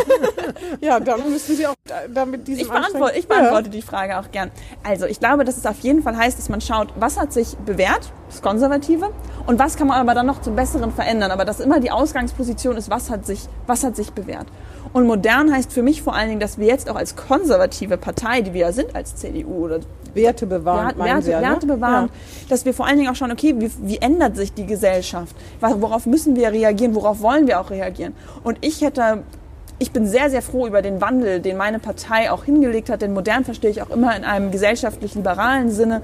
Ja, 0.81 1.01
dann 1.01 1.21
müssen 1.31 1.57
Sie 1.57 1.67
auch 1.67 1.75
damit 2.13 2.47
diesem 2.47 2.63
Ich 2.63 2.69
beantworte, 2.71 3.19
ich 3.19 3.27
beantworte 3.27 3.69
die 3.69 3.83
Frage 3.83 4.19
auch 4.19 4.31
gern. 4.31 4.51
Also 4.85 5.07
ich 5.07 5.19
glaube, 5.19 5.45
dass 5.45 5.57
es 5.57 5.67
auf 5.67 5.79
jeden 5.81 6.03
Fall 6.03 6.17
heißt, 6.17 6.39
dass 6.39 6.49
man 6.49 6.61
schaut, 6.61 6.78
was 6.97 7.19
hat 7.19 7.33
sich 7.33 7.57
bewährt, 7.59 8.13
das 8.29 8.43
Konservative, 8.43 9.11
und 9.47 9.59
was 9.59 9.77
kann 9.77 9.87
man 9.87 9.99
aber 9.99 10.15
dann 10.15 10.27
noch 10.27 10.41
zum 10.43 10.57
Besseren 10.57 10.93
verändern. 10.93 11.31
Aber 11.31 11.45
dass 11.45 11.61
immer 11.61 11.81
die 11.81 11.91
Ausgangsposition 11.91 12.77
ist, 12.77 12.91
was 12.91 13.11
hat 13.11 13.27
sich, 13.27 13.49
was 13.67 13.85
hat 13.85 13.97
sich 13.97 14.13
bewährt. 14.13 14.47
Und 14.93 15.07
modern 15.07 15.53
heißt 15.53 15.73
für 15.73 15.83
mich 15.83 16.03
vor 16.03 16.15
allen 16.15 16.29
Dingen, 16.29 16.41
dass 16.41 16.59
wir 16.59 16.67
jetzt 16.67 16.89
auch 16.91 16.97
als 16.97 17.17
konservative 17.17 17.97
Partei, 17.97 18.41
die 18.43 18.53
wir 18.53 18.61
ja 18.61 18.73
sind 18.73 18.95
als 18.95 19.17
CDU 19.17 19.65
oder 19.65 19.79
Ja, 19.79 19.85
Werte 20.15 20.47
bewahren, 20.47 20.99
Werte, 20.99 21.23
Sie 21.23 21.31
ja, 21.31 21.41
ne? 21.41 21.47
Werte 21.49 21.67
bewahren, 21.67 22.11
dass 22.49 22.65
wir 22.65 22.75
vor 22.75 22.87
allen 22.87 22.99
Dingen 22.99 23.11
auch 23.11 23.15
schauen, 23.15 23.33
okay, 23.33 23.55
wie, 23.59 23.71
wie 23.83 23.99
ändert 23.99 24.37
sich 24.37 24.53
die 24.53 24.67
Gesellschaft? 24.67 25.35
Worauf 25.61 26.07
müssen 26.07 26.37
wir 26.37 26.51
reagieren? 26.53 26.95
Worauf 26.95 27.21
wollen 27.21 27.47
wir 27.47 27.61
auch 27.61 27.71
reagieren? 27.71 28.15
Und 28.43 28.59
ich 28.63 28.81
hätte, 28.81 29.23
ich 29.79 29.93
bin 29.93 30.07
sehr, 30.07 30.31
sehr 30.31 30.43
froh 30.43 30.67
über 30.67 30.83
den 30.83 31.01
Wandel, 31.01 31.41
den 31.41 31.57
meine 31.57 31.79
Partei 31.79 32.31
auch 32.31 32.45
hingelegt 32.45 32.91
hat, 32.91 33.03
denn 33.03 33.13
modern 33.13 33.45
verstehe 33.45 33.71
ich 33.71 33.83
auch 33.83 33.91
immer 33.91 34.17
in 34.17 34.25
einem 34.25 34.51
gesellschaftlich-liberalen 34.51 35.71
Sinne, 35.71 36.03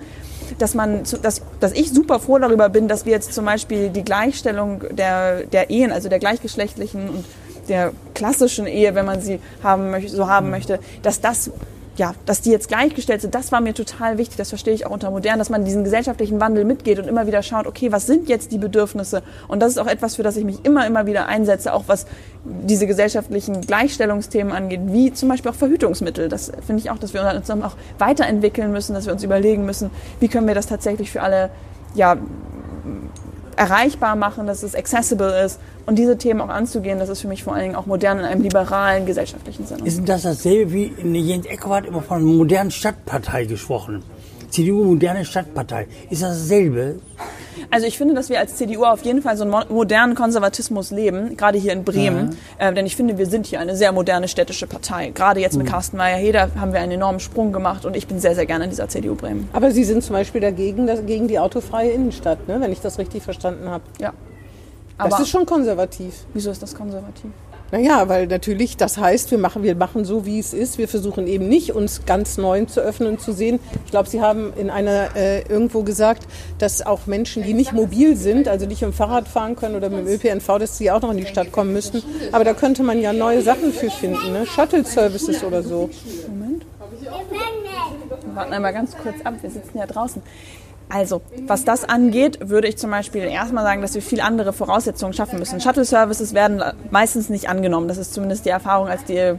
dass 0.59 0.75
man, 0.75 1.03
dass, 1.23 1.43
dass 1.61 1.73
ich 1.73 1.91
super 1.91 2.21
froh 2.21 2.39
darüber 2.39 2.69
bin, 2.69 2.89
dass 2.89 3.05
wir 3.05 3.13
jetzt 3.13 3.33
zum 3.33 3.45
Beispiel 3.45 3.91
die 3.91 4.05
Gleichstellung 4.05 4.83
der, 4.91 5.45
der 5.45 5.71
Ehen, 5.71 5.93
also 5.93 6.09
der 6.09 6.19
gleichgeschlechtlichen 6.19 7.09
und 7.09 7.25
der 7.69 7.93
klassischen 8.15 8.67
Ehe, 8.67 8.95
wenn 8.95 9.07
man 9.07 9.21
sie 9.21 9.41
haben 9.63 9.91
möchte, 9.91 10.11
so 10.11 10.29
haben 10.29 10.51
möchte, 10.51 10.79
dass 11.03 11.21
das 11.21 11.51
ja, 11.97 12.15
dass 12.27 12.41
die 12.41 12.51
jetzt 12.51 12.69
gleichgestellt 12.69 13.21
sind, 13.21 13.35
das 13.35 13.53
war 13.53 13.61
mir 13.61 13.75
total 13.75 14.19
wichtig. 14.19 14.37
Das 14.37 14.49
verstehe 14.49 14.75
ich 14.75 14.87
auch 14.87 14.91
unter 14.91 15.11
modern, 15.11 15.39
dass 15.39 15.51
man 15.51 15.65
diesen 15.65 15.85
gesellschaftlichen 15.85 16.41
Wandel 16.41 16.65
mitgeht 16.65 16.99
und 16.99 17.07
immer 17.07 17.27
wieder 17.27 17.43
schaut, 17.43 17.67
okay, 17.67 17.93
was 17.93 18.07
sind 18.07 18.29
jetzt 18.29 18.53
die 18.53 18.59
Bedürfnisse? 18.59 19.23
Und 19.47 19.61
das 19.61 19.73
ist 19.73 19.79
auch 19.79 19.87
etwas, 19.87 20.17
für 20.17 20.23
das 20.23 20.37
ich 20.37 20.45
mich 20.45 20.65
immer, 20.65 20.87
immer 20.87 21.07
wieder 21.07 21.27
einsetze, 21.27 21.73
auch 21.73 21.85
was 21.87 22.07
diese 22.45 22.87
gesellschaftlichen 22.87 23.61
Gleichstellungsthemen 23.61 24.53
angeht, 24.53 24.81
wie 24.87 25.13
zum 25.13 25.29
Beispiel 25.29 25.51
auch 25.51 25.57
Verhütungsmittel. 25.57 26.29
Das 26.29 26.51
finde 26.67 26.83
ich 26.83 26.91
auch, 26.91 26.99
dass 26.99 27.15
wir 27.15 27.23
uns 27.23 27.47
dann 27.47 27.63
auch 27.63 27.77
weiterentwickeln 27.99 28.73
müssen, 28.73 28.95
dass 28.95 29.07
wir 29.07 29.13
uns 29.13 29.23
überlegen 29.23 29.65
müssen, 29.65 29.91
wie 30.21 30.29
können 30.29 30.49
wir 30.49 30.55
das 30.55 30.67
tatsächlich 30.67 31.11
für 31.11 31.23
alle, 31.23 31.51
ja, 31.95 32.17
erreichbar 33.57 34.17
machen, 34.17 34.47
dass 34.47 34.63
es 34.63 34.75
accessible 34.75 35.45
ist 35.45 35.59
und 35.87 35.99
diese 35.99 36.17
Themen 36.17 36.41
auch 36.41 36.49
anzugehen, 36.49 36.99
das 36.99 37.09
ist 37.09 37.21
für 37.21 37.29
mich 37.29 37.45
vor 37.45 37.55
allen 37.55 37.63
Dingen 37.63 37.77
auch 37.77 37.87
modern 37.87 38.19
in 38.19 38.25
einem 38.25 38.43
liberalen 38.43 39.07
gesellschaftlichen 39.07 39.67
Sinne. 39.67 39.87
Ist 39.87 40.09
das 40.09 40.23
dasselbe 40.23 40.73
wie 40.73 40.85
in 40.85 41.15
Jens 41.15 41.47
Eckow 41.47 41.73
hat 41.73 41.87
immer 41.87 42.03
von 42.03 42.23
modernen 42.23 42.71
Stadtpartei 42.71 43.45
gesprochen? 43.45 44.03
CDU 44.51 44.85
moderne 44.85 45.25
Stadtpartei. 45.25 45.89
Ist 46.11 46.23
das 46.23 46.39
dasselbe? 46.39 47.01
Also 47.71 47.87
ich 47.87 47.97
finde, 47.99 48.15
dass 48.15 48.29
wir 48.29 48.39
als 48.41 48.57
CDU 48.57 48.85
auf 48.85 49.03
jeden 49.03 49.23
Fall 49.23 49.37
so 49.37 49.43
einen 49.43 49.51
mo- 49.51 49.65
modernen 49.69 50.15
Konservatismus 50.15 50.91
leben, 50.91 51.37
gerade 51.37 51.59
hier 51.59 51.73
in 51.73 51.85
Bremen. 51.85 52.37
Äh, 52.59 52.73
denn 52.73 52.87
ich 52.87 52.97
finde, 52.97 53.19
wir 53.19 53.27
sind 53.27 53.47
hier 53.47 53.61
eine 53.61 53.77
sehr 53.77 53.93
moderne 53.93 54.29
städtische 54.29 54.67
Partei. 54.67 55.11
Gerade 55.15 55.41
jetzt 55.41 55.57
mit 55.57 55.67
Carsten 55.67 55.97
Meyer-Heder 55.97 56.51
haben 56.61 56.73
wir 56.73 56.81
einen 56.81 56.93
enormen 56.93 57.21
Sprung 57.21 57.53
gemacht 57.53 57.85
und 57.85 57.97
ich 57.97 58.07
bin 58.07 58.19
sehr, 58.21 58.35
sehr 58.35 58.47
gerne 58.47 58.65
in 58.65 58.71
dieser 58.71 58.89
CDU 58.89 59.15
Bremen. 59.15 59.49
Aber 59.53 59.71
Sie 59.71 59.85
sind 59.85 60.03
zum 60.03 60.15
Beispiel 60.15 60.41
dagegen, 60.41 60.87
dass, 60.87 61.05
gegen 61.07 61.29
die 61.29 61.39
autofreie 61.39 61.91
Innenstadt, 61.91 62.47
ne? 62.49 62.61
wenn 62.61 62.73
ich 62.73 62.81
das 62.81 62.99
richtig 62.99 63.23
verstanden 63.23 63.69
habe. 63.69 63.85
Ja. 64.01 64.13
Das 64.97 65.13
Aber 65.13 65.23
ist 65.23 65.29
schon 65.29 65.45
konservativ. 65.45 66.15
wieso 66.35 66.51
ist 66.53 66.63
das 66.63 66.75
konservativ? 66.75 67.31
Naja, 67.73 68.09
weil 68.09 68.27
natürlich 68.27 68.77
das 68.77 68.99
heißt, 68.99 69.31
wir 69.31 69.39
machen, 69.39 69.63
wir 69.63 69.75
machen 69.75 70.05
so, 70.05 70.27
wie 70.27 70.39
es 70.39 70.53
ist. 70.53 70.79
Wir 70.79 70.87
versuchen 70.87 71.27
eben 71.27 71.49
nicht, 71.49 71.73
uns 71.73 72.03
ganz 72.07 72.37
neu 72.37 72.65
zu 72.67 72.81
öffnen 72.81 73.09
und 73.09 73.21
zu 73.21 73.33
sehen. 73.33 73.59
Ich 73.85 73.91
glaube, 73.91 74.09
Sie 74.09 74.21
haben 74.21 74.53
in 74.57 74.71
einer 74.71 75.17
äh, 75.17 75.43
irgendwo 75.43 75.83
gesagt, 75.83 76.27
dass 76.59 76.85
auch 76.87 77.07
Menschen, 77.07 77.43
die 77.43 77.53
nicht 77.55 77.73
mobil 77.73 78.17
sind, 78.17 78.49
also 78.49 78.67
nicht 78.67 78.83
im 78.83 78.93
Fahrrad 78.93 79.27
fahren 79.27 79.57
können 79.57 79.75
oder 79.75 79.89
mit 79.89 80.07
dem 80.07 80.09
ÖPNV, 80.09 80.59
dass 80.59 80.79
sie 80.79 80.91
auch 80.91 81.03
noch 81.03 81.11
in 81.11 81.17
die 81.17 81.27
Stadt 81.27 81.53
kommen 81.53 81.73
müssten. 81.73 82.03
Aber 82.33 82.45
da 82.45 82.55
könnte 82.55 82.83
man 82.83 83.01
ja 83.01 83.13
neue 83.13 83.43
Sachen 83.43 83.73
für 83.73 83.91
finden, 83.91 84.33
ne? 84.33 84.47
Shuttle-Services 84.47 85.43
oder 85.43 85.63
so. 85.63 85.91
Moment. 86.29 86.65
Wir 87.01 88.35
warten 88.35 88.53
einmal 88.53 88.73
ganz 88.73 88.97
kurz 88.97 89.17
ab, 89.25 89.35
wir 89.41 89.51
sitzen 89.51 89.79
ja 89.79 89.87
draußen. 89.87 90.23
Also, 90.89 91.23
was 91.47 91.65
das 91.65 91.89
angeht, 91.89 92.39
würde 92.49 92.69
ich 92.69 92.77
zum 92.77 92.91
Beispiel 92.91 93.23
erstmal 93.23 93.65
sagen, 93.65 93.83
dass 93.83 93.95
wir 93.95 94.03
viel 94.03 94.21
andere 94.21 94.53
Voraussetzungen 94.53 95.13
schaffen 95.13 95.39
müssen. 95.39 95.61
Shuttle-Services 95.61 96.35
werden 96.35 96.63
meistens 96.91 97.31
nicht 97.31 97.49
angenommen. 97.49 97.89
Das 97.89 97.99
ist 97.99 98.15
zumindest 98.15 98.45
die 98.45 98.51
Erfahrung, 98.51 98.89
als 98.89 99.05
die, 99.05 99.35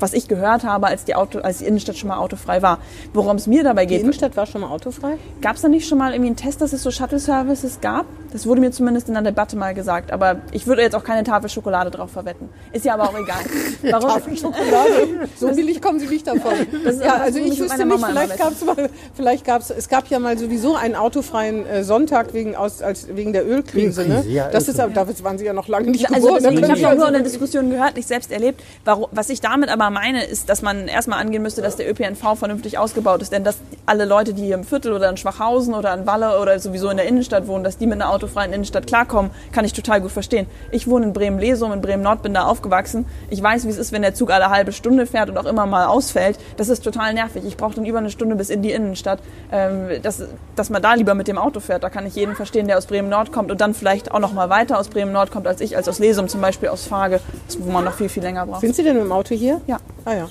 was 0.00 0.12
ich 0.12 0.28
gehört 0.28 0.64
habe, 0.64 0.86
als 0.86 1.04
die, 1.04 1.14
Auto, 1.14 1.38
als 1.40 1.58
die 1.58 1.66
Innenstadt 1.66 1.96
schon 1.96 2.08
mal 2.08 2.18
autofrei 2.18 2.62
war. 2.62 2.78
Worum 3.12 3.36
es 3.36 3.46
mir 3.46 3.62
dabei 3.64 3.86
Die 3.86 3.94
geht, 3.94 4.02
Innenstadt 4.02 4.36
war 4.36 4.46
schon 4.46 4.60
mal 4.62 4.68
autofrei? 4.68 5.16
Gab 5.40 5.56
es 5.56 5.62
da 5.62 5.68
nicht 5.68 5.88
schon 5.88 5.98
mal 5.98 6.12
irgendwie 6.12 6.28
einen 6.28 6.36
Test, 6.36 6.60
dass 6.60 6.72
es 6.72 6.82
so 6.82 6.90
Shuttle-Services 6.90 7.80
gab? 7.80 8.06
Das 8.32 8.46
wurde 8.46 8.60
mir 8.60 8.72
zumindest 8.72 9.06
in 9.08 9.14
der 9.14 9.22
Debatte 9.22 9.56
mal 9.56 9.74
gesagt. 9.74 10.12
Aber 10.12 10.36
ich 10.50 10.66
würde 10.66 10.82
jetzt 10.82 10.96
auch 10.96 11.04
keine 11.04 11.22
Tafel 11.22 11.48
Schokolade 11.48 11.90
drauf 11.90 12.10
verwetten. 12.10 12.48
Ist 12.72 12.84
ja 12.84 12.94
aber 12.94 13.04
auch 13.04 13.18
egal. 13.18 13.38
Warum? 13.92 14.08
Tafel 14.08 14.36
Schokolade. 14.36 15.28
So 15.36 15.48
billig 15.54 15.80
kommen 15.80 16.00
sie 16.00 16.06
nicht 16.06 16.26
davon. 16.26 16.52
Das 16.84 16.96
ist 16.96 17.04
ja, 17.04 17.14
also 17.16 17.38
ich 17.38 17.58
wüsste 17.58 17.84
nicht, 17.86 18.04
vielleicht 18.04 18.38
gab 18.38 18.52
es 18.52 18.64
mal, 18.64 18.90
vielleicht 19.14 19.44
gab's, 19.44 19.70
es 19.70 19.88
gab 19.88 20.06
ja 20.08 20.18
mal 20.18 20.36
sowieso 20.36 20.74
einen 20.74 20.96
autofreien 20.96 21.64
äh, 21.66 21.84
Sonntag 21.84 22.34
wegen, 22.34 22.56
aus, 22.56 22.82
als, 22.82 23.06
wegen 23.14 23.32
der 23.32 23.48
Ölkrise. 23.48 24.06
Ne? 24.06 24.24
Ja, 24.28 24.48
das 24.50 24.68
ist 24.68 24.80
aber, 24.80 24.92
da 24.92 25.06
waren 25.22 25.38
sie 25.38 25.44
ja 25.44 25.52
noch 25.52 25.68
lange 25.68 25.90
nicht 25.90 26.04
Also 26.12 26.26
geboren. 26.26 26.42
deswegen, 26.42 26.60
Da 26.62 26.66
ich 26.66 26.72
habe 26.72 26.80
ja 26.80 26.94
nur 26.94 27.06
in 27.06 27.12
der 27.14 27.22
also- 27.22 27.30
Diskussion 27.32 27.70
gehört, 27.70 27.96
nicht 27.96 28.08
selbst 28.08 28.30
erlebt. 28.32 28.62
Warum, 28.84 29.06
was 29.12 29.30
ich 29.30 29.40
damit 29.40 29.70
aber 29.70 29.90
meine, 29.94 30.24
ist, 30.24 30.50
dass 30.50 30.60
man 30.60 30.88
erstmal 30.88 31.20
angehen 31.20 31.42
müsste, 31.42 31.62
dass 31.62 31.76
der 31.76 31.90
ÖPNV 31.90 32.38
vernünftig 32.38 32.76
ausgebaut 32.76 33.22
ist. 33.22 33.32
Denn 33.32 33.44
dass 33.44 33.56
alle 33.86 34.04
Leute, 34.04 34.34
die 34.34 34.44
hier 34.44 34.54
im 34.54 34.64
Viertel 34.64 34.92
oder 34.92 35.08
in 35.08 35.16
Schwachhausen 35.16 35.72
oder 35.72 35.94
in 35.94 36.06
Walle 36.06 36.38
oder 36.40 36.58
sowieso 36.58 36.90
in 36.90 36.98
der 36.98 37.06
Innenstadt 37.06 37.46
wohnen, 37.46 37.64
dass 37.64 37.78
die 37.78 37.86
mit 37.86 38.00
einer 38.00 38.10
autofreien 38.10 38.52
Innenstadt 38.52 38.86
klarkommen, 38.86 39.30
kann 39.52 39.64
ich 39.64 39.72
total 39.72 40.02
gut 40.02 40.10
verstehen. 40.10 40.46
Ich 40.70 40.86
wohne 40.86 41.06
in 41.06 41.12
Bremen-Lesum, 41.12 41.72
in 41.72 41.80
Bremen-Nord, 41.80 42.22
bin 42.22 42.34
da 42.34 42.44
aufgewachsen. 42.44 43.06
Ich 43.30 43.42
weiß, 43.42 43.64
wie 43.64 43.70
es 43.70 43.78
ist, 43.78 43.92
wenn 43.92 44.02
der 44.02 44.14
Zug 44.14 44.30
alle 44.30 44.50
halbe 44.50 44.72
Stunde 44.72 45.06
fährt 45.06 45.30
und 45.30 45.38
auch 45.38 45.46
immer 45.46 45.64
mal 45.64 45.86
ausfällt. 45.86 46.38
Das 46.56 46.68
ist 46.68 46.84
total 46.84 47.14
nervig. 47.14 47.44
Ich 47.46 47.56
brauche 47.56 47.74
dann 47.74 47.86
über 47.86 47.98
eine 47.98 48.10
Stunde 48.10 48.36
bis 48.36 48.50
in 48.50 48.62
die 48.62 48.72
Innenstadt. 48.72 49.20
Ähm, 49.52 50.02
dass, 50.02 50.22
dass 50.56 50.70
man 50.70 50.82
da 50.82 50.94
lieber 50.94 51.14
mit 51.14 51.28
dem 51.28 51.38
Auto 51.38 51.60
fährt, 51.60 51.84
da 51.84 51.90
kann 51.90 52.06
ich 52.06 52.16
jeden 52.16 52.34
verstehen, 52.34 52.66
der 52.66 52.78
aus 52.78 52.86
Bremen-Nord 52.86 53.32
kommt 53.32 53.50
und 53.50 53.60
dann 53.60 53.74
vielleicht 53.74 54.10
auch 54.12 54.18
noch 54.18 54.32
mal 54.32 54.50
weiter 54.50 54.78
aus 54.78 54.88
Bremen-Nord 54.88 55.30
kommt 55.30 55.46
als 55.46 55.60
ich, 55.60 55.76
als 55.76 55.88
aus 55.88 55.98
Lesum 55.98 56.28
zum 56.28 56.40
Beispiel 56.40 56.68
aus 56.68 56.86
Fage, 56.86 57.20
wo 57.58 57.70
man 57.70 57.84
noch 57.84 57.94
viel, 57.94 58.08
viel 58.08 58.22
länger 58.22 58.46
braucht. 58.46 58.60
Sind 58.60 58.74
Sie 58.74 58.82
denn 58.82 58.94
mit 58.96 59.04
dem 59.04 59.12
Auto 59.12 59.34
hier? 59.34 59.60
Ja, 59.66 59.73
Ah 60.04 60.14
ja. 60.14 60.28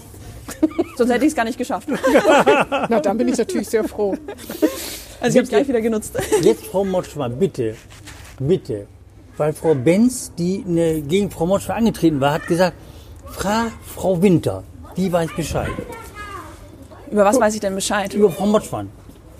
sonst 0.97 1.11
hätte 1.11 1.25
ich 1.25 1.31
es 1.31 1.35
gar 1.35 1.45
nicht 1.45 1.57
geschafft. 1.57 1.87
Na, 2.89 2.99
dann 2.99 3.17
bin 3.17 3.27
ich 3.27 3.37
natürlich 3.37 3.67
sehr 3.69 3.83
froh. 3.83 4.15
Also 5.21 5.35
ich 5.35 5.37
habe 5.37 5.43
es 5.43 5.49
gleich 5.49 5.67
wieder 5.67 5.81
genutzt. 5.81 6.17
Jetzt 6.41 6.65
Frau 6.65 6.83
Motschmann, 6.83 7.37
bitte, 7.37 7.75
bitte. 8.39 8.87
Weil 9.37 9.53
Frau 9.53 9.73
Benz, 9.73 10.31
die 10.37 10.63
ne, 10.65 11.01
gegen 11.01 11.31
Frau 11.31 11.45
Motschmann 11.45 11.77
angetreten 11.77 12.19
war, 12.19 12.33
hat 12.33 12.47
gesagt, 12.47 12.75
frag 13.25 13.71
Frau 13.83 14.21
Winter, 14.21 14.63
die 14.95 15.11
weiß 15.11 15.29
Bescheid. 15.35 15.71
Über 17.09 17.25
was 17.25 17.39
weiß 17.39 17.53
ich 17.55 17.59
denn 17.59 17.75
Bescheid? 17.75 18.13
Über 18.13 18.29
Frau 18.29 18.45
Motschmann. 18.45 18.89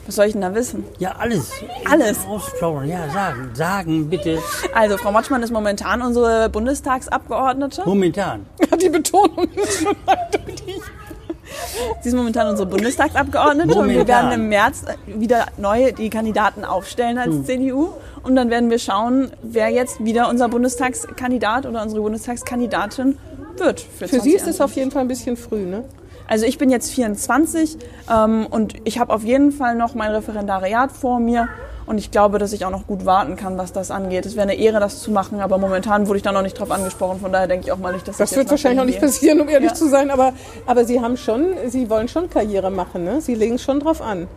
Was 0.05 0.15
soll 0.15 0.25
ich 0.25 0.33
denn 0.33 0.41
da 0.41 0.53
wissen? 0.53 0.83
Ja, 0.99 1.15
alles. 1.17 1.51
Alles? 1.89 2.25
Ausplaudern, 2.27 2.89
ja, 2.89 3.09
sagen, 3.09 3.49
sagen, 3.53 4.09
bitte. 4.09 4.39
Also 4.73 4.97
Frau 4.97 5.11
Motschmann 5.13 5.41
ist 5.43 5.51
momentan 5.51 6.01
unsere 6.01 6.49
Bundestagsabgeordnete. 6.49 7.83
Momentan. 7.85 8.45
Die 8.81 8.89
Betonung 8.89 9.47
ist 9.55 9.83
schon 9.83 9.95
eindeutig. 10.05 10.81
Sie 12.01 12.09
ist 12.09 12.15
momentan 12.15 12.47
unsere 12.47 12.67
Bundestagsabgeordnete 12.67 13.67
und 13.77 13.87
wir 13.87 13.93
Momentan. 13.99 14.29
werden 14.29 14.31
im 14.41 14.49
März 14.49 14.83
wieder 15.05 15.45
neu 15.57 15.91
die 15.91 16.09
Kandidaten 16.09 16.65
aufstellen 16.65 17.17
als 17.17 17.29
Hm. 17.35 17.45
CDU. 17.45 17.89
Und 18.23 18.35
dann 18.35 18.49
werden 18.49 18.69
wir 18.69 18.79
schauen, 18.79 19.31
wer 19.41 19.69
jetzt 19.69 20.03
wieder 20.03 20.29
unser 20.29 20.47
Bundestagskandidat 20.49 21.65
oder 21.65 21.81
unsere 21.83 22.01
Bundestagskandidatin 22.01 23.17
wird. 23.57 23.81
Für, 23.81 24.07
Für 24.07 24.19
Sie 24.21 24.33
ist 24.33 24.47
es 24.47 24.57
2021. 24.57 24.61
auf 24.61 24.75
jeden 24.75 24.91
Fall 24.91 25.01
ein 25.03 25.07
bisschen 25.07 25.37
früh, 25.37 25.65
ne? 25.65 25.83
Also 26.27 26.45
ich 26.45 26.57
bin 26.57 26.69
jetzt 26.69 26.91
24 26.91 27.77
ähm, 28.11 28.47
und 28.49 28.75
ich 28.85 28.99
habe 28.99 29.13
auf 29.13 29.23
jeden 29.23 29.51
Fall 29.51 29.75
noch 29.75 29.93
mein 29.95 30.11
Referendariat 30.11 30.91
vor 30.91 31.19
mir 31.19 31.47
und 31.85 31.97
ich 31.97 32.11
glaube, 32.11 32.39
dass 32.39 32.53
ich 32.53 32.65
auch 32.65 32.69
noch 32.71 32.87
gut 32.87 33.05
warten 33.05 33.35
kann, 33.35 33.57
was 33.57 33.73
das 33.73 33.91
angeht. 33.91 34.25
Es 34.25 34.35
wäre 34.35 34.43
eine 34.43 34.55
Ehre, 34.55 34.79
das 34.79 35.01
zu 35.01 35.11
machen, 35.11 35.41
aber 35.41 35.57
momentan 35.57 36.07
wurde 36.07 36.17
ich 36.17 36.23
da 36.23 36.31
noch 36.31 36.41
nicht 36.41 36.57
drauf 36.57 36.71
angesprochen. 36.71 37.19
Von 37.19 37.33
daher 37.33 37.47
denke 37.47 37.65
ich 37.65 37.71
auch 37.73 37.77
mal 37.77 37.91
nicht, 37.93 38.07
dass 38.07 38.17
Das 38.17 38.31
ich 38.31 38.37
wird 38.37 38.49
wahrscheinlich 38.49 38.79
auch 38.81 38.85
nicht 38.85 39.01
passieren, 39.01 39.41
um 39.41 39.49
ehrlich 39.49 39.71
Ja. 39.71 39.75
zu 39.75 39.89
sein, 39.89 40.09
aber, 40.09 40.31
aber 40.65 40.85
Sie 40.85 41.01
haben 41.01 41.17
schon, 41.17 41.47
Sie 41.67 41.89
wollen 41.89 42.07
schon 42.07 42.29
Karriere 42.29 42.71
machen, 42.71 43.03
ne? 43.03 43.19
Sie 43.19 43.35
legen 43.35 43.59
schon 43.59 43.81
drauf 43.81 44.01
an. 44.01 44.27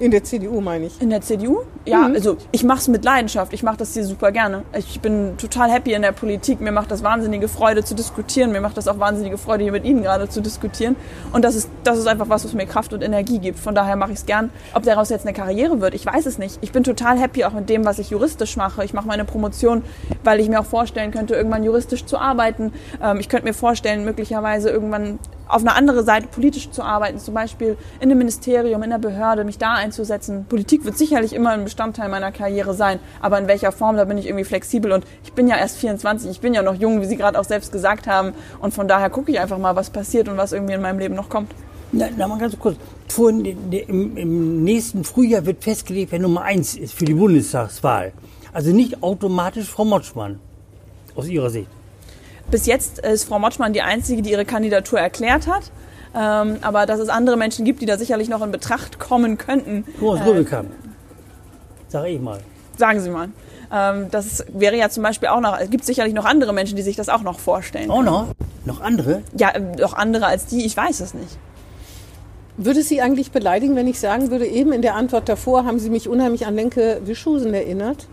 In 0.00 0.12
der 0.12 0.22
CDU 0.22 0.60
meine 0.60 0.86
ich. 0.86 1.02
In 1.02 1.10
der 1.10 1.22
CDU? 1.22 1.62
Ja, 1.84 2.06
also 2.06 2.36
ich 2.52 2.62
mache 2.62 2.78
es 2.78 2.88
mit 2.88 3.04
Leidenschaft. 3.04 3.52
Ich 3.52 3.64
mache 3.64 3.78
das 3.78 3.94
hier 3.94 4.04
super 4.04 4.30
gerne. 4.30 4.62
Ich 4.76 5.00
bin 5.00 5.36
total 5.38 5.70
happy 5.72 5.92
in 5.92 6.02
der 6.02 6.12
Politik. 6.12 6.60
Mir 6.60 6.70
macht 6.70 6.92
das 6.92 7.02
wahnsinnige 7.02 7.48
Freude 7.48 7.82
zu 7.82 7.96
diskutieren. 7.96 8.52
Mir 8.52 8.60
macht 8.60 8.76
das 8.76 8.86
auch 8.86 9.00
wahnsinnige 9.00 9.38
Freude, 9.38 9.64
hier 9.64 9.72
mit 9.72 9.84
Ihnen 9.84 10.02
gerade 10.02 10.28
zu 10.28 10.40
diskutieren. 10.40 10.94
Und 11.32 11.44
das 11.44 11.56
ist, 11.56 11.68
das 11.82 11.98
ist 11.98 12.06
einfach 12.06 12.28
was, 12.28 12.44
was 12.44 12.52
mir 12.52 12.66
Kraft 12.66 12.92
und 12.92 13.02
Energie 13.02 13.40
gibt. 13.40 13.58
Von 13.58 13.74
daher 13.74 13.96
mache 13.96 14.12
ich 14.12 14.18
es 14.18 14.26
gern. 14.26 14.50
Ob 14.72 14.84
daraus 14.84 15.08
jetzt 15.08 15.26
eine 15.26 15.34
Karriere 15.34 15.80
wird, 15.80 15.94
ich 15.94 16.06
weiß 16.06 16.26
es 16.26 16.38
nicht. 16.38 16.58
Ich 16.60 16.70
bin 16.70 16.84
total 16.84 17.18
happy 17.18 17.44
auch 17.44 17.52
mit 17.52 17.68
dem, 17.68 17.84
was 17.84 17.98
ich 17.98 18.10
juristisch 18.10 18.56
mache. 18.56 18.84
Ich 18.84 18.94
mache 18.94 19.08
meine 19.08 19.24
Promotion, 19.24 19.82
weil 20.22 20.38
ich 20.38 20.48
mir 20.48 20.60
auch 20.60 20.66
vorstellen 20.66 21.10
könnte, 21.10 21.34
irgendwann 21.34 21.64
juristisch 21.64 22.04
zu 22.04 22.18
arbeiten. 22.18 22.72
Ähm, 23.02 23.18
ich 23.18 23.28
könnte 23.28 23.46
mir 23.46 23.54
vorstellen, 23.54 24.04
möglicherweise 24.04 24.70
irgendwann 24.70 25.18
auf 25.48 25.62
eine 25.62 25.74
andere 25.74 26.04
Seite 26.04 26.28
politisch 26.28 26.70
zu 26.70 26.82
arbeiten, 26.82 27.18
zum 27.18 27.34
Beispiel 27.34 27.76
in 28.00 28.10
einem 28.10 28.18
Ministerium, 28.18 28.82
in 28.82 28.90
der 28.90 28.98
Behörde, 28.98 29.44
mich 29.44 29.58
da 29.58 29.74
einzusetzen. 29.74 30.46
Politik 30.48 30.84
wird 30.84 30.96
sicherlich 30.98 31.32
immer 31.32 31.50
ein 31.50 31.64
Bestandteil 31.64 32.08
meiner 32.08 32.32
Karriere 32.32 32.74
sein, 32.74 32.98
aber 33.20 33.38
in 33.38 33.48
welcher 33.48 33.72
Form, 33.72 33.96
da 33.96 34.04
bin 34.04 34.18
ich 34.18 34.26
irgendwie 34.26 34.44
flexibel 34.44 34.92
und 34.92 35.04
ich 35.24 35.32
bin 35.32 35.48
ja 35.48 35.56
erst 35.56 35.78
24, 35.78 36.30
ich 36.30 36.40
bin 36.40 36.54
ja 36.54 36.62
noch 36.62 36.74
jung, 36.74 37.00
wie 37.00 37.06
Sie 37.06 37.16
gerade 37.16 37.38
auch 37.38 37.44
selbst 37.44 37.72
gesagt 37.72 38.06
haben 38.06 38.32
und 38.60 38.74
von 38.74 38.88
daher 38.88 39.10
gucke 39.10 39.32
ich 39.32 39.40
einfach 39.40 39.58
mal, 39.58 39.76
was 39.76 39.90
passiert 39.90 40.28
und 40.28 40.36
was 40.36 40.52
irgendwie 40.52 40.74
in 40.74 40.82
meinem 40.82 40.98
Leben 40.98 41.14
noch 41.14 41.28
kommt. 41.28 41.52
Na, 41.90 42.08
na 42.16 42.28
mal 42.28 42.38
ganz 42.38 42.58
kurz. 42.58 42.76
Vor, 43.08 43.30
im, 43.30 44.16
Im 44.16 44.62
nächsten 44.62 45.04
Frühjahr 45.04 45.46
wird 45.46 45.64
festgelegt, 45.64 46.12
wer 46.12 46.18
Nummer 46.18 46.42
eins 46.42 46.76
ist 46.76 46.92
für 46.92 47.06
die 47.06 47.14
Bundestagswahl. 47.14 48.12
Also 48.52 48.72
nicht 48.72 49.02
automatisch 49.02 49.68
Frau 49.70 49.84
Motschmann. 49.84 50.38
Aus 51.14 51.28
Ihrer 51.28 51.50
Sicht. 51.50 51.68
Bis 52.50 52.66
jetzt 52.66 53.00
ist 53.00 53.24
Frau 53.24 53.38
Motschmann 53.38 53.72
die 53.72 53.82
Einzige, 53.82 54.22
die 54.22 54.30
ihre 54.30 54.44
Kandidatur 54.44 54.98
erklärt 54.98 55.46
hat. 55.46 55.70
Ähm, 56.14 56.56
aber 56.62 56.86
dass 56.86 57.00
es 57.00 57.10
andere 57.10 57.36
Menschen 57.36 57.64
gibt, 57.64 57.82
die 57.82 57.86
da 57.86 57.98
sicherlich 57.98 58.28
noch 58.28 58.42
in 58.42 58.50
Betracht 58.50 58.98
kommen 58.98 59.36
könnten, 59.36 59.84
Thomas 59.98 60.20
äh, 60.20 60.24
Rübekamp. 60.24 60.70
Sag 61.88 62.06
ich 62.06 62.20
mal. 62.20 62.38
sagen 62.78 63.00
Sie 63.00 63.10
mal. 63.10 63.28
Ähm, 63.70 64.06
das 64.10 64.44
wäre 64.48 64.76
ja 64.76 64.88
zum 64.88 65.02
Beispiel 65.02 65.28
auch 65.28 65.40
noch, 65.40 65.58
es 65.58 65.68
gibt 65.68 65.84
sicherlich 65.84 66.14
noch 66.14 66.24
andere 66.24 66.54
Menschen, 66.54 66.76
die 66.76 66.82
sich 66.82 66.96
das 66.96 67.10
auch 67.10 67.22
noch 67.22 67.38
vorstellen. 67.38 67.90
Auch 67.90 68.02
noch? 68.02 68.28
Noch 68.64 68.80
andere? 68.80 69.22
Ja, 69.36 69.50
äh, 69.54 69.82
auch 69.82 69.92
andere 69.92 70.26
als 70.26 70.46
die, 70.46 70.64
ich 70.64 70.76
weiß 70.76 71.00
es 71.00 71.12
nicht. 71.12 71.38
Würde 72.56 72.80
es 72.80 72.88
Sie 72.88 73.02
eigentlich 73.02 73.30
beleidigen, 73.30 73.76
wenn 73.76 73.86
ich 73.86 74.00
sagen 74.00 74.30
würde, 74.30 74.46
eben 74.46 74.72
in 74.72 74.82
der 74.82 74.94
Antwort 74.94 75.28
davor 75.28 75.64
haben 75.64 75.78
Sie 75.78 75.90
mich 75.90 76.08
unheimlich 76.08 76.46
an 76.46 76.54
Lenke 76.54 77.02
Wischhusen 77.04 77.52
erinnert? 77.52 78.08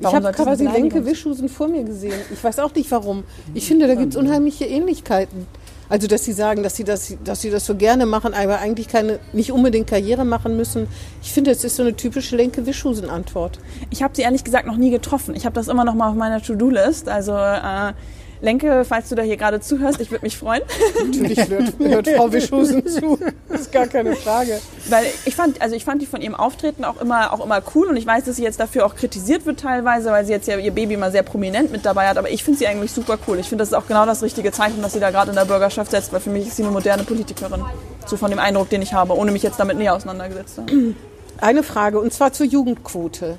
Warum 0.00 0.18
ich 0.18 0.24
habe 0.24 0.36
quasi 0.36 0.62
eine 0.62 0.70
Beleidigung 0.70 0.90
Lenke 0.90 1.10
Wischhusen 1.10 1.48
vor 1.48 1.68
mir 1.68 1.84
gesehen. 1.84 2.14
Ich 2.32 2.42
weiß 2.42 2.58
auch 2.60 2.74
nicht 2.74 2.90
warum. 2.90 3.24
Ich 3.54 3.66
finde, 3.66 3.86
da 3.86 3.94
gibt 3.94 4.14
es 4.14 4.16
unheimliche 4.16 4.64
Ähnlichkeiten. 4.64 5.46
Also, 5.88 6.06
dass 6.06 6.24
Sie 6.24 6.32
sagen, 6.32 6.62
dass 6.62 6.76
Sie, 6.76 6.84
das, 6.84 7.16
dass 7.24 7.40
Sie 7.40 7.50
das 7.50 7.64
so 7.64 7.74
gerne 7.74 8.04
machen, 8.04 8.34
aber 8.34 8.58
eigentlich 8.58 8.88
keine, 8.88 9.18
nicht 9.32 9.52
unbedingt 9.52 9.86
Karriere 9.86 10.24
machen 10.24 10.56
müssen. 10.56 10.86
Ich 11.22 11.32
finde, 11.32 11.50
es 11.50 11.64
ist 11.64 11.76
so 11.76 11.82
eine 11.82 11.96
typische 11.96 12.36
Lenke 12.36 12.66
Wischhusen-Antwort. 12.66 13.58
Ich 13.90 14.02
habe 14.02 14.14
sie 14.14 14.22
ehrlich 14.22 14.44
gesagt 14.44 14.66
noch 14.66 14.76
nie 14.76 14.90
getroffen. 14.90 15.34
Ich 15.34 15.46
habe 15.46 15.54
das 15.54 15.68
immer 15.68 15.84
noch 15.84 15.94
mal 15.94 16.10
auf 16.10 16.14
meiner 16.14 16.42
To-Do-List. 16.42 17.08
Also 17.08 17.32
äh, 17.32 17.92
Lenke, 18.40 18.84
falls 18.84 19.08
du 19.08 19.14
da 19.14 19.22
hier 19.22 19.36
gerade 19.36 19.60
zuhörst, 19.60 20.00
ich 20.00 20.10
würde 20.10 20.24
mich 20.24 20.36
freuen. 20.36 20.62
Natürlich 21.04 21.48
hört, 21.48 21.78
hört 21.78 22.08
Frau 22.08 22.32
Wischhusen 22.32 22.86
zu. 22.86 23.18
Das 23.48 23.62
ist 23.62 23.72
gar 23.72 23.86
keine 23.86 24.14
Frage. 24.14 24.60
Weil 24.88 25.06
ich 25.24 25.34
fand, 25.34 25.60
also 25.60 25.74
ich 25.74 25.84
fand 25.84 26.02
die 26.02 26.06
von 26.06 26.20
ihrem 26.20 26.34
Auftreten 26.34 26.84
auch 26.84 27.00
immer, 27.00 27.32
auch 27.32 27.44
immer 27.44 27.60
cool 27.74 27.88
und 27.88 27.96
ich 27.96 28.06
weiß, 28.06 28.24
dass 28.24 28.36
sie 28.36 28.44
jetzt 28.44 28.60
dafür 28.60 28.86
auch 28.86 28.94
kritisiert 28.94 29.46
wird 29.46 29.60
teilweise, 29.60 30.10
weil 30.10 30.24
sie 30.24 30.32
jetzt 30.32 30.46
ja 30.46 30.56
ihr 30.56 30.72
Baby 30.72 30.96
mal 30.96 31.10
sehr 31.10 31.22
prominent 31.22 31.72
mit 31.72 31.84
dabei 31.84 32.08
hat. 32.08 32.16
Aber 32.16 32.30
ich 32.30 32.44
finde 32.44 32.58
sie 32.58 32.66
eigentlich 32.66 32.92
super 32.92 33.18
cool. 33.26 33.38
Ich 33.38 33.48
finde, 33.48 33.62
das 33.62 33.70
ist 33.70 33.74
auch 33.74 33.86
genau 33.86 34.06
das 34.06 34.22
richtige 34.22 34.52
Zeichen, 34.52 34.82
dass 34.82 34.92
sie 34.92 35.00
da 35.00 35.10
gerade 35.10 35.30
in 35.30 35.36
der 35.36 35.44
Bürgerschaft 35.44 35.90
setzt, 35.90 36.12
weil 36.12 36.20
für 36.20 36.30
mich 36.30 36.46
ist 36.46 36.56
sie 36.56 36.62
eine 36.62 36.72
moderne 36.72 37.04
Politikerin. 37.04 37.64
So 38.06 38.16
von 38.16 38.30
dem 38.30 38.38
Eindruck, 38.38 38.70
den 38.70 38.82
ich 38.82 38.92
habe, 38.92 39.16
ohne 39.16 39.32
mich 39.32 39.42
jetzt 39.42 39.58
damit 39.58 39.78
näher 39.78 39.94
auseinandergesetzt 39.94 40.54
zu 40.54 40.62
haben. 40.62 40.96
Eine 41.40 41.62
Frage, 41.62 42.00
und 42.00 42.12
zwar 42.12 42.32
zur 42.32 42.46
Jugendquote. 42.46 43.38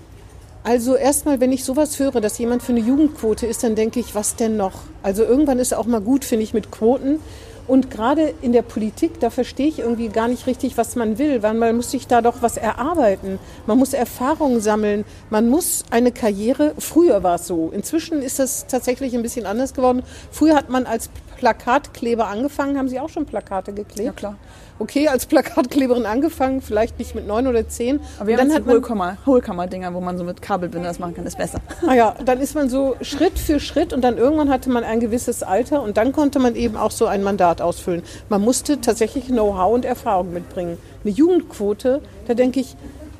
Also 0.63 0.95
erstmal, 0.95 1.39
wenn 1.39 1.51
ich 1.51 1.63
sowas 1.63 1.99
höre, 1.99 2.19
dass 2.19 2.37
jemand 2.37 2.63
für 2.63 2.73
eine 2.73 2.81
Jugendquote 2.81 3.47
ist, 3.47 3.63
dann 3.63 3.75
denke 3.75 3.99
ich, 3.99 4.13
was 4.13 4.35
denn 4.35 4.57
noch? 4.57 4.81
Also 5.03 5.23
irgendwann 5.23 5.57
ist 5.57 5.73
auch 5.73 5.85
mal 5.85 6.01
gut, 6.01 6.25
finde 6.25 6.43
ich, 6.43 6.53
mit 6.53 6.69
Quoten. 6.69 7.19
Und 7.65 7.91
gerade 7.91 8.33
in 8.41 8.51
der 8.51 8.63
Politik, 8.63 9.19
da 9.19 9.29
verstehe 9.29 9.67
ich 9.67 9.77
irgendwie 9.77 10.09
gar 10.09 10.27
nicht 10.27 10.47
richtig, 10.47 10.75
was 10.75 10.95
man 10.95 11.19
will, 11.19 11.43
weil 11.43 11.53
man 11.53 11.75
muss 11.75 11.91
sich 11.91 12.07
da 12.07 12.23
doch 12.23 12.41
was 12.41 12.57
erarbeiten. 12.57 13.37
Man 13.67 13.77
muss 13.77 13.93
Erfahrungen 13.93 14.59
sammeln. 14.59 15.05
Man 15.29 15.49
muss 15.49 15.83
eine 15.91 16.11
Karriere, 16.11 16.73
früher 16.79 17.21
war 17.21 17.35
es 17.35 17.45
so. 17.45 17.69
Inzwischen 17.71 18.23
ist 18.23 18.39
das 18.39 18.65
tatsächlich 18.65 19.13
ein 19.13 19.21
bisschen 19.21 19.45
anders 19.45 19.75
geworden. 19.75 20.01
Früher 20.31 20.55
hat 20.55 20.69
man 20.69 20.87
als 20.87 21.11
Plakatkleber 21.37 22.25
angefangen. 22.27 22.75
Haben 22.77 22.89
Sie 22.89 22.99
auch 22.99 23.09
schon 23.09 23.27
Plakate 23.27 23.71
geklebt? 23.71 24.05
Ja, 24.05 24.13
klar. 24.13 24.35
Okay, 24.79 25.09
als 25.09 25.25
Plakatkleberin 25.25 26.05
angefangen, 26.05 26.61
vielleicht 26.61 26.99
nicht 26.99 27.13
mit 27.13 27.27
neun 27.27 27.47
oder 27.47 27.67
zehn. 27.67 27.99
Aber 28.17 28.27
wir 28.27 28.35
Und 28.35 28.39
haben 28.39 28.47
dann 28.49 28.57
jetzt 28.57 28.89
hat 28.89 28.95
man 28.95 29.17
Hohlkammer-Dinger, 29.25 29.93
wo 29.93 29.99
man 29.99 30.17
so 30.17 30.23
mit 30.23 30.41
Kabelbinder 30.41 30.87
das 30.87 30.99
machen 30.99 31.15
kann, 31.15 31.25
ist 31.25 31.37
besser. 31.37 31.59
Ah 31.85 31.93
ja, 31.93 32.15
dann 32.23 32.39
ist 32.39 32.55
man 32.55 32.69
so 32.69 32.95
Schritt 33.01 33.37
für 33.37 33.59
Schritt 33.59 33.91
und 33.91 34.01
dann 34.01 34.17
irgendwann 34.17 34.49
hatte 34.49 34.69
man 34.69 34.85
ein 34.85 35.01
gewisses 35.01 35.43
Alter 35.43 35.83
und 35.83 35.97
dann 35.97 36.13
konnte 36.13 36.39
man 36.39 36.55
eben 36.55 36.77
auch 36.77 36.91
so 36.91 37.07
ein 37.07 37.23
Mandat 37.23 37.61
ausfüllen. 37.61 38.03
Man 38.29 38.41
musste 38.41 38.79
tatsächlich 38.79 39.27
Know-how 39.27 39.73
und 39.73 39.83
Erfahrung 39.83 40.31
mitbringen. 40.31 40.77
Eine 41.03 41.13
Jugendquote, 41.13 42.01
da 42.27 42.33
denke 42.33 42.61
ich, 42.61 42.77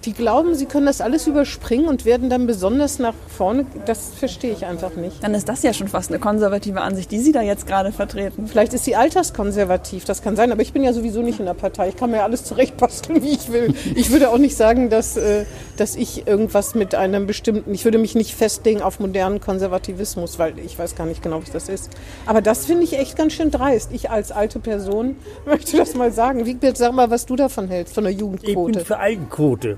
die 0.09 0.13
glauben, 0.15 0.55
sie 0.55 0.65
können 0.65 0.87
das 0.87 1.01
alles 1.01 1.27
überspringen 1.27 1.87
und 1.87 2.03
werden 2.03 2.31
dann 2.31 2.47
besonders 2.47 2.97
nach 2.97 3.13
vorne. 3.27 3.67
Das 3.85 4.09
verstehe 4.17 4.51
ich 4.51 4.65
einfach 4.65 4.95
nicht. 4.95 5.23
Dann 5.23 5.35
ist 5.35 5.47
das 5.47 5.61
ja 5.61 5.71
schon 5.71 5.87
fast 5.87 6.09
eine 6.09 6.17
konservative 6.17 6.81
Ansicht, 6.81 7.11
die 7.11 7.19
Sie 7.19 7.31
da 7.31 7.43
jetzt 7.43 7.67
gerade 7.67 7.91
vertreten. 7.91 8.47
Vielleicht 8.47 8.73
ist 8.73 8.85
sie 8.85 8.95
alterskonservativ, 8.95 10.05
das 10.05 10.23
kann 10.23 10.35
sein, 10.35 10.51
aber 10.51 10.63
ich 10.63 10.73
bin 10.73 10.83
ja 10.83 10.93
sowieso 10.93 11.21
nicht 11.21 11.39
in 11.39 11.45
der 11.45 11.53
Partei. 11.53 11.89
Ich 11.89 11.95
kann 11.95 12.09
mir 12.09 12.17
ja 12.17 12.23
alles 12.23 12.43
zurechtbasteln, 12.43 13.21
wie 13.21 13.29
ich 13.29 13.51
will. 13.51 13.75
Ich 13.93 14.09
würde 14.09 14.29
auch 14.31 14.39
nicht 14.39 14.57
sagen, 14.57 14.89
dass, 14.89 15.15
äh, 15.15 15.45
dass 15.77 15.95
ich 15.95 16.25
irgendwas 16.25 16.73
mit 16.73 16.95
einem 16.95 17.27
bestimmten, 17.27 17.71
ich 17.75 17.85
würde 17.85 17.99
mich 17.99 18.15
nicht 18.15 18.33
festlegen 18.33 18.81
auf 18.81 18.99
modernen 18.99 19.39
Konservativismus, 19.39 20.39
weil 20.39 20.57
ich 20.57 20.79
weiß 20.79 20.95
gar 20.95 21.05
nicht 21.05 21.21
genau, 21.21 21.39
was 21.43 21.51
das 21.51 21.69
ist. 21.69 21.91
Aber 22.25 22.41
das 22.41 22.65
finde 22.65 22.83
ich 22.83 22.97
echt 22.97 23.15
ganz 23.15 23.33
schön 23.33 23.51
dreist. 23.51 23.91
Ich 23.93 24.09
als 24.09 24.31
alte 24.31 24.57
Person 24.57 25.17
möchte 25.45 25.77
das 25.77 25.93
mal 25.93 26.11
sagen. 26.11 26.47
Wigbert, 26.47 26.77
sag 26.77 26.93
mal, 26.93 27.11
was 27.11 27.27
du 27.27 27.35
davon 27.35 27.67
hältst, 27.67 27.93
von 27.93 28.05
der 28.05 28.11
Ich 28.11 28.17
bin 28.17 28.25
Jugendquote. 28.31 28.79
für 28.85 28.97
Altenquote. 28.97 29.77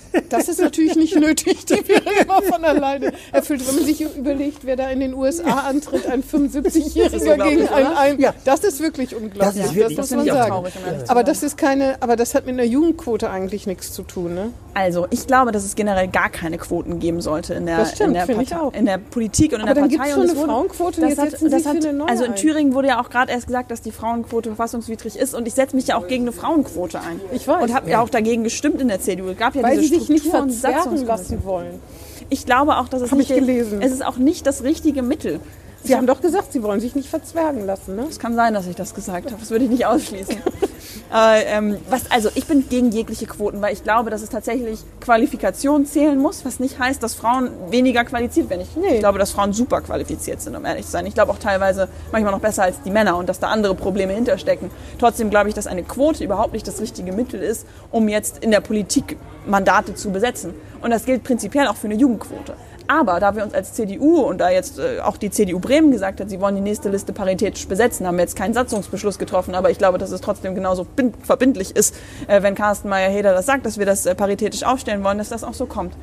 Das 0.29 0.47
ist 0.49 0.59
natürlich 0.59 0.95
nicht 0.95 1.15
nötig, 1.15 1.65
die 1.65 1.87
wäre 1.87 2.03
immer 2.21 2.41
von 2.41 2.63
alleine 2.63 3.11
erfüllt. 3.31 3.65
Wenn 3.67 3.75
man 3.75 3.85
sich 3.85 4.01
überlegt, 4.01 4.59
wer 4.65 4.75
da 4.75 4.89
in 4.89 4.99
den 4.99 5.13
USA 5.13 5.61
antritt, 5.69 6.05
ein 6.07 6.23
75-Jähriger 6.23 7.37
gegen 7.49 7.67
ein, 7.69 7.85
ein 7.97 8.19
Ja. 8.19 8.33
das 8.45 8.61
ist 8.61 8.79
wirklich 8.81 9.15
unglaublich. 9.15 9.41
Das 9.41 9.55
ist 9.69 9.75
wirklich- 9.75 9.97
muss 9.97 10.09
das 10.09 10.17
man 10.17 10.25
ich 10.25 10.31
auch 10.31 10.35
sagen. 10.37 10.49
traurig, 10.51 10.73
um 10.75 11.09
Aber 11.09 11.23
das 11.23 11.43
ist 11.43 11.57
keine, 11.57 11.95
aber 12.01 12.15
das 12.15 12.35
hat 12.35 12.45
mit 12.45 12.53
einer 12.55 12.63
Jugendquote 12.63 13.29
eigentlich 13.29 13.67
nichts 13.67 13.93
zu 13.93 14.03
tun, 14.03 14.33
ne? 14.35 14.51
Also, 14.73 15.05
ich 15.09 15.27
glaube, 15.27 15.51
dass 15.51 15.65
es 15.65 15.75
generell 15.75 16.07
gar 16.07 16.29
keine 16.29 16.57
Quoten 16.57 16.99
geben 16.99 17.19
sollte 17.21 17.53
in 17.55 17.65
der, 17.65 17.79
Das 17.79 17.91
stimmt, 17.91 18.09
in 18.09 18.13
der, 18.13 18.25
Partei- 18.35 18.77
in 18.77 18.85
der 18.85 18.97
Politik 18.99 19.51
und 19.51 19.59
in 19.59 19.65
Aber 19.67 19.73
der 19.73 19.83
dann 19.89 19.97
Partei. 19.97 20.15
und 20.15 20.21
eine 20.29 20.35
wurde- 20.37 20.47
Frauenquote 20.47 21.01
das 21.01 21.17
hat, 21.17 21.33
das 21.41 21.65
hat, 21.65 21.77
Also 22.07 22.23
in. 22.23 22.35
Thüringen 22.35 22.73
wurde 22.73 22.87
ja 22.89 23.01
auch 23.01 23.09
gerade 23.09 23.31
erst 23.33 23.47
gesagt, 23.47 23.69
dass 23.69 23.81
die 23.81 23.91
Frauenquote 23.91 24.49
verfassungswidrig 24.49 25.17
ist 25.17 25.35
und 25.35 25.45
ich 25.45 25.53
setze 25.55 25.75
mich 25.75 25.87
ja 25.87 25.97
auch 25.97 26.07
gegen 26.07 26.23
eine 26.23 26.31
Frauenquote 26.31 26.99
ein. 27.01 27.19
Ich 27.33 27.47
weiß. 27.49 27.61
Und 27.63 27.73
habe 27.73 27.89
ja 27.89 28.01
auch 28.01 28.09
dagegen 28.09 28.43
gestimmt 28.45 28.79
in 28.81 28.87
der 28.87 29.01
CDU. 29.01 29.29
Es 29.29 29.37
gab 29.37 29.55
ja 29.55 29.63
Weil 29.63 29.77
diese 29.79 29.95
sich 30.01 30.23
nicht 30.23 30.27
verzerren 30.27 31.05
lassen 31.05 31.43
wollen. 31.43 31.79
Ich 32.29 32.45
glaube 32.45 32.77
auch, 32.77 32.87
dass 32.87 33.01
es 33.01 33.11
Hab 33.11 33.17
nicht 33.17 33.29
ich 33.31 33.37
gelesen. 33.37 33.81
es 33.81 33.91
ist 33.91 34.05
auch 34.05 34.17
nicht 34.17 34.45
das 34.47 34.63
richtige 34.63 35.01
Mittel. 35.01 35.39
Sie 35.83 35.95
haben 35.95 36.05
doch 36.05 36.21
gesagt, 36.21 36.53
Sie 36.53 36.61
wollen 36.61 36.79
sich 36.79 36.95
nicht 36.95 37.09
verzwergen 37.09 37.65
lassen, 37.65 37.95
ne? 37.95 38.05
Es 38.09 38.19
kann 38.19 38.35
sein, 38.35 38.53
dass 38.53 38.67
ich 38.67 38.75
das 38.75 38.93
gesagt 38.93 39.31
habe. 39.31 39.39
Das 39.39 39.49
würde 39.49 39.65
ich 39.65 39.71
nicht 39.71 39.85
ausschließen. 39.85 40.35
äh, 41.13 41.43
ähm, 41.45 41.77
was, 41.89 42.09
also 42.11 42.29
ich 42.35 42.45
bin 42.45 42.69
gegen 42.69 42.91
jegliche 42.91 43.25
Quoten, 43.25 43.61
weil 43.61 43.73
ich 43.73 43.83
glaube, 43.83 44.09
dass 44.09 44.21
es 44.21 44.29
tatsächlich 44.29 44.79
Qualifikation 44.99 45.85
zählen 45.85 46.19
muss, 46.19 46.45
was 46.45 46.59
nicht 46.59 46.77
heißt, 46.79 47.01
dass 47.01 47.15
Frauen 47.15 47.49
weniger 47.69 48.03
qualifiziert 48.05 48.49
werden. 48.49 48.61
Ich, 48.61 48.75
Nee. 48.75 48.95
ich 48.95 48.99
glaube, 48.99 49.17
dass 49.19 49.31
Frauen 49.31 49.53
super 49.53 49.81
qualifiziert 49.81 50.41
sind, 50.41 50.55
um 50.55 50.65
ehrlich 50.65 50.85
zu 50.85 50.91
sein. 50.91 51.05
Ich 51.05 51.13
glaube 51.13 51.31
auch 51.31 51.39
teilweise 51.39 51.87
manchmal 52.11 52.31
noch 52.31 52.41
besser 52.41 52.63
als 52.63 52.81
die 52.83 52.91
Männer 52.91 53.17
und 53.17 53.27
dass 53.27 53.39
da 53.39 53.47
andere 53.47 53.73
Probleme 53.75 54.13
hinterstecken. 54.13 54.69
Trotzdem 54.99 55.29
glaube 55.29 55.49
ich, 55.49 55.55
dass 55.55 55.67
eine 55.67 55.83
Quote 55.83 56.23
überhaupt 56.23 56.53
nicht 56.53 56.67
das 56.67 56.79
richtige 56.79 57.11
Mittel 57.11 57.41
ist, 57.41 57.65
um 57.91 58.07
jetzt 58.07 58.37
in 58.43 58.51
der 58.51 58.61
Politik 58.61 59.17
Mandate 59.47 59.95
zu 59.95 60.11
besetzen. 60.11 60.53
Und 60.81 60.91
das 60.91 61.05
gilt 61.05 61.23
prinzipiell 61.23 61.67
auch 61.67 61.75
für 61.75 61.87
eine 61.87 61.95
Jugendquote. 61.95 62.53
Aber 62.87 63.19
da 63.19 63.35
wir 63.35 63.43
uns 63.43 63.53
als 63.53 63.73
CDU 63.73 64.21
und 64.21 64.39
da 64.39 64.49
jetzt 64.49 64.79
äh, 64.79 64.99
auch 65.01 65.17
die 65.17 65.29
CDU 65.29 65.59
Bremen 65.59 65.91
gesagt 65.91 66.19
hat, 66.19 66.29
sie 66.29 66.39
wollen 66.39 66.55
die 66.55 66.61
nächste 66.61 66.89
Liste 66.89 67.13
paritätisch 67.13 67.67
besetzen, 67.67 68.05
haben 68.07 68.17
wir 68.17 68.23
jetzt 68.23 68.35
keinen 68.35 68.53
Satzungsbeschluss 68.53 69.19
getroffen, 69.19 69.55
aber 69.55 69.69
ich 69.69 69.77
glaube, 69.77 69.97
dass 69.97 70.11
es 70.11 70.21
trotzdem 70.21 70.55
genauso 70.55 70.83
bin- 70.83 71.13
verbindlich 71.23 71.75
ist, 71.75 71.95
äh, 72.27 72.41
wenn 72.41 72.55
Carsten 72.55 72.89
Meyer-Heder 72.89 73.33
das 73.33 73.45
sagt, 73.45 73.65
dass 73.65 73.77
wir 73.77 73.85
das 73.85 74.05
äh, 74.05 74.15
paritätisch 74.15 74.63
aufstellen 74.63 75.03
wollen, 75.03 75.17
dass 75.17 75.29
das 75.29 75.43
auch 75.43 75.53
so 75.53 75.65
kommt. 75.65 75.93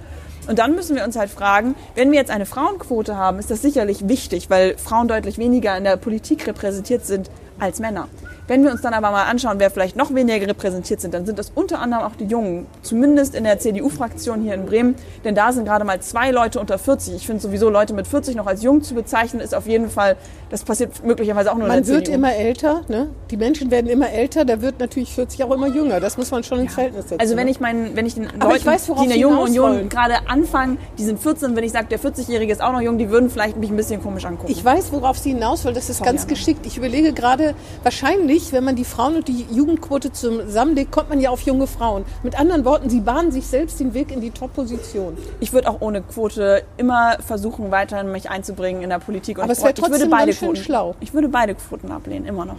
Und 0.49 0.59
dann 0.59 0.75
müssen 0.75 0.97
wir 0.97 1.05
uns 1.05 1.17
halt 1.17 1.31
fragen, 1.31 1.75
wenn 1.95 2.11
wir 2.11 2.19
jetzt 2.19 2.31
eine 2.31 2.47
Frauenquote 2.47 3.17
haben, 3.17 3.38
ist 3.38 3.51
das 3.51 3.61
sicherlich 3.61 4.09
wichtig, 4.09 4.49
weil 4.49 4.79
Frauen 4.79 5.07
deutlich 5.07 5.37
weniger 5.37 5.77
in 5.77 5.85
der 5.85 5.97
Politik 5.99 6.47
repräsentiert 6.47 7.05
sind 7.05 7.31
als 7.59 7.81
Männer. 7.81 8.09
Wenn 8.49 8.65
wir 8.65 8.71
uns 8.71 8.81
dann 8.81 8.95
aber 8.95 9.11
mal 9.11 9.25
anschauen, 9.25 9.57
wer 9.59 9.71
vielleicht 9.71 9.95
noch 9.95 10.15
weniger 10.15 10.47
repräsentiert 10.47 11.03
sind, 11.03 11.13
dann 11.13 11.27
sind 11.27 11.39
das 11.39 11.53
unter 11.55 11.81
anderem 11.81 12.05
auch 12.05 12.17
die 12.17 12.25
Jungen. 12.25 12.67
Zumindest 12.83 13.35
in 13.35 13.45
der 13.45 13.59
CDU-Fraktion 13.59 14.41
hier 14.41 14.55
in 14.55 14.65
Bremen. 14.65 14.95
Denn 15.23 15.35
da 15.35 15.53
sind 15.53 15.67
gerade 15.67 15.85
mal 15.85 16.01
zwei 16.01 16.31
Leute 16.31 16.59
unter 16.59 16.79
40. 16.79 17.15
Ich 17.15 17.27
finde 17.27 17.43
sowieso 17.43 17.69
Leute 17.69 17.93
mit 17.93 18.07
40 18.07 18.37
noch 18.37 18.47
als 18.47 18.63
jung 18.63 18.83
zu 18.83 18.95
bezeichnen, 18.95 19.43
ist 19.43 19.55
auf 19.55 19.67
jeden 19.67 19.91
Fall, 19.91 20.17
das 20.49 20.65
passiert 20.65 21.05
möglicherweise 21.05 21.53
auch 21.53 21.57
nur 21.57 21.65
in 21.65 21.69
Man 21.69 21.83
der 21.83 21.95
wird 21.95 22.07
CDU. 22.07 22.15
immer 22.17 22.35
älter, 22.35 22.83
ne? 22.89 23.11
Die 23.31 23.37
Menschen 23.37 23.71
werden 23.71 23.87
immer 23.87 24.11
älter, 24.11 24.47
da 24.47 24.63
wird 24.63 24.79
natürlich 24.81 25.13
40 25.13 25.45
auch 25.45 25.51
immer 25.53 25.69
jünger. 25.69 26.01
Das 26.01 26.17
muss 26.17 26.31
man 26.31 26.43
schon 26.43 26.61
ins 26.61 26.73
Verhältnis 26.73 27.11
setzen. 27.11 27.21
Also 27.21 27.37
wenn 27.37 27.45
ne? 27.45 27.51
ich 27.51 27.61
meinen, 27.61 27.95
wenn 27.97 28.07
ich 28.07 28.15
den 28.15 28.29
Aber 28.29 28.53
Leuten, 28.53 28.57
ich 28.57 28.67
weiß, 28.67 28.87
die 28.87 29.03
in 29.03 29.09
der 29.11 29.19
Jungen 29.19 29.39
Union 29.39 29.89
gerade 29.91 30.27
anfangen, 30.27 30.79
die 30.97 31.05
sind 31.05 31.21
14, 31.21 31.55
wenn 31.55 31.65
ich 31.65 31.73
sage, 31.73 31.89
der 31.91 32.01
40-Jährige 32.01 32.51
ist 32.51 32.63
auch 32.63 32.73
noch 32.73 32.81
jung, 32.81 32.97
die 32.97 33.11
würden 33.11 33.29
vielleicht 33.29 33.59
mich 33.59 33.69
ein 33.69 33.77
bisschen 33.77 34.03
komisch 34.03 34.25
angucken. 34.25 34.51
Ich 34.51 34.65
weiß, 34.65 34.91
worauf 34.93 35.19
Sie 35.19 35.33
hinaus 35.33 35.67
wollen. 35.67 35.75
Das 35.75 35.91
ist 35.91 36.03
ganz 36.03 36.23
Anna. 36.23 36.31
geschickt. 36.31 36.65
Ich 36.65 36.79
überlege 36.79 37.13
gerade, 37.13 37.55
wahrscheinlich, 37.83 38.38
wenn 38.53 38.64
man 38.64 38.77
die 38.77 38.85
Frauen 38.85 39.16
und 39.16 39.29
die 39.29 39.46
Jugendquote 39.51 40.12
zusammenlegt, 40.12 40.90
kommt 40.92 41.09
man 41.11 41.20
ja 41.20 41.31
auf 41.31 41.42
junge 41.42 41.66
Frauen. 41.66 42.05
Mit 42.22 42.38
anderen 42.38 42.64
Worten, 42.64 42.88
sie 42.90 43.01
bahnen 43.01 43.33
sich 43.33 43.46
selbst 43.46 43.81
den 43.81 43.94
Weg 43.94 44.11
in 44.12 44.20
die 44.20 44.31
Top-Position. 44.31 45.16
Ich 45.40 45.53
würde 45.53 45.68
auch 45.68 45.81
ohne 45.81 46.03
Quote 46.03 46.62
immer 46.77 47.16
versuchen, 47.27 47.70
weiterhin 47.70 48.11
mich 48.12 48.31
einzubringen 48.31 48.83
in 48.83 48.90
der 48.90 48.98
Politik. 49.01 49.38
Und 49.38 49.44
Aber 49.44 49.53
ich, 49.53 49.59
es 49.59 49.64
wär 49.64 49.72
brauch- 49.72 49.77
ich 49.79 49.83
würde 49.83 49.92
trotzdem 49.92 50.11
beide 50.11 50.33
Quoten, 50.33 50.57
schlau. 50.57 50.94
Ich 51.01 51.12
würde 51.14 51.29
beide 51.29 51.55
Quoten 51.55 51.90
ablehnen, 51.92 52.27
immer 52.27 52.44
noch. 52.44 52.57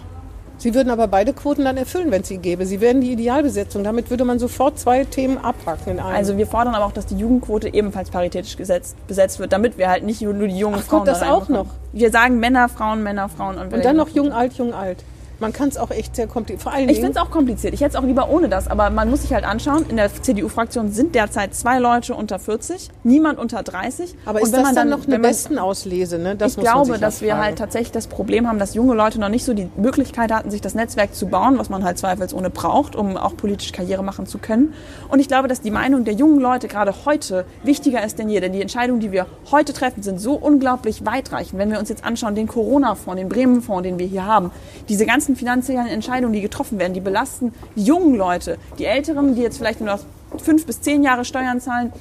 Sie 0.58 0.76
würden 0.76 0.90
aber 0.90 1.08
beide 1.08 1.32
Quoten 1.32 1.64
dann 1.64 1.78
erfüllen, 1.78 2.12
wenn 2.12 2.22
es 2.22 2.28
sie 2.28 2.38
gäbe. 2.38 2.66
Sie 2.66 2.82
wären 2.82 3.00
die 3.00 3.14
Idealbesetzung. 3.14 3.86
Damit 3.86 4.10
würde 4.10 4.26
man 4.26 4.40
sofort 4.40 4.78
zwei 4.78 5.06
Themen 5.06 5.38
abhaken. 5.38 6.02
Also 6.02 6.36
wir 6.36 6.48
fordern 6.48 6.76
aber 6.76 6.84
auch, 6.86 6.92
dass 6.92 7.06
die 7.06 7.16
Jugendquote 7.16 7.74
ebenfalls 7.74 8.10
paritätisch 8.10 8.58
gesetzt, 8.58 8.98
besetzt 9.08 9.40
wird, 9.40 9.54
damit 9.54 9.78
wir 9.78 9.90
halt 9.90 10.04
nicht 10.04 10.22
nur 10.22 10.34
die 10.34 10.58
jungen 10.60 10.80
Ach 10.80 10.84
Frauen 10.84 11.00
Gott, 11.00 11.08
das 11.08 11.22
da 11.22 11.32
auch 11.32 11.48
noch. 11.48 11.68
Wir 11.94 12.12
sagen 12.12 12.40
Männer, 12.42 12.68
Frauen, 12.68 13.02
Männer, 13.04 13.30
Frauen 13.30 13.58
und, 13.58 13.74
und 13.74 13.86
dann 13.86 13.96
noch 13.96 14.10
jung, 14.10 14.34
alt, 14.34 14.52
jung, 14.56 14.74
alt. 14.74 14.98
Man 15.40 15.54
kann 15.54 15.70
es 15.70 15.78
auch 15.78 15.92
echt 15.92 16.16
sehr 16.16 16.28
kompliziert. 16.28 16.64
Vor 16.64 16.74
allen 16.74 16.90
Ich 16.90 17.00
finde 17.00 17.12
es 17.12 17.18
auch 17.18 17.32
kompliziert. 17.32 17.74
Ich 17.74 17.82
hätte 17.82 17.92
es 17.92 17.96
auch 17.96 18.06
lieber 18.06 18.30
ohne 18.30 18.50
das. 18.50 18.68
Aber 18.68 18.90
man 18.90 19.10
muss 19.10 19.22
sich 19.22 19.34
halt 19.34 19.46
anschauen, 19.46 19.86
in 19.90 19.98
der 19.98 20.14
CDU-Fraktion 20.14 20.92
sind 20.92 21.16
derzeit 21.16 21.56
zwei 21.56 21.80
Leute 21.80 22.14
unter 22.14 22.40
40, 22.40 22.90
niemand 23.04 23.40
unter 23.40 23.64
30. 23.64 24.16
aber 24.26 24.42
ist 24.42 24.54
das 24.54 24.64
man 24.64 24.76
dann 24.76 24.90
noch 24.90 25.08
eine 25.08 25.20
Bestenauslese? 25.20 26.20
Ne? 26.20 26.36
Das 26.36 26.58
ich 26.58 26.64
glaube, 26.64 26.98
dass 27.00 27.22
wir 27.22 27.38
halt 27.38 27.58
tatsächlich 27.58 27.92
das 27.92 28.08
Problem 28.08 28.48
haben, 28.48 28.60
dass 28.60 28.74
junge 28.74 28.94
Leute 28.94 29.20
noch 29.20 29.30
nicht 29.30 29.46
so 29.46 29.54
die 29.54 29.70
Möglichkeit 29.78 30.32
hatten, 30.32 30.52
sich 30.52 30.62
das 30.62 30.76
Netzwerk 30.76 31.16
zu 31.16 31.28
bauen, 31.28 31.58
was 31.58 31.70
man 31.70 31.84
halt 31.84 31.98
zweifelsohne 31.98 32.50
braucht, 32.50 32.96
um 32.96 33.18
auch 33.18 33.36
politisch 33.38 33.72
Karriere 33.72 34.04
machen 34.04 34.26
zu 34.26 34.38
können. 34.38 34.74
Und 35.10 35.20
ich 35.20 35.28
glaube, 35.28 35.48
dass 35.48 35.62
die 35.62 35.72
Meinung 35.72 36.04
der 36.04 36.14
jungen 36.14 36.40
Leute 36.40 36.68
gerade 36.68 36.94
heute 37.06 37.46
wichtiger 37.64 38.04
ist 38.04 38.20
denn 38.20 38.30
je. 38.30 38.40
Denn 38.40 38.54
die 38.54 38.62
Entscheidungen, 38.62 39.00
die 39.00 39.12
wir 39.12 39.26
heute 39.52 39.74
treffen, 39.74 40.04
sind 40.04 40.20
so 40.20 40.34
unglaublich 40.34 41.06
weitreichend. 41.06 41.60
Wenn 41.60 41.72
wir 41.72 41.80
uns 41.80 41.90
jetzt 41.90 42.04
anschauen, 42.04 42.36
den 42.36 42.48
Corona-Fonds, 42.48 43.20
den 43.20 43.30
Bremen-Fonds, 43.30 43.84
den 43.84 44.00
wir 44.00 44.08
hier 44.08 44.26
haben, 44.26 44.52
diese 44.88 45.06
ganzen 45.06 45.29
finanziellen 45.36 45.88
Entscheidungen, 45.88 46.34
die 46.34 46.42
getroffen 46.42 46.80
werden, 46.80 46.94
die 46.94 47.02
belasten 47.02 47.54
die 47.76 47.84
jungen 47.84 48.16
Leute. 48.16 48.58
Die 48.78 48.86
Älteren, 48.86 49.36
die 49.36 49.42
jetzt 49.42 49.58
vielleicht 49.58 49.80
nur 49.80 49.90
noch 49.90 50.00
fünf 50.38 50.66
bis 50.66 50.82
zehn 50.82 51.04
Jahre 51.04 51.26
Steuern 51.26 51.60
zahlen, 51.60 51.92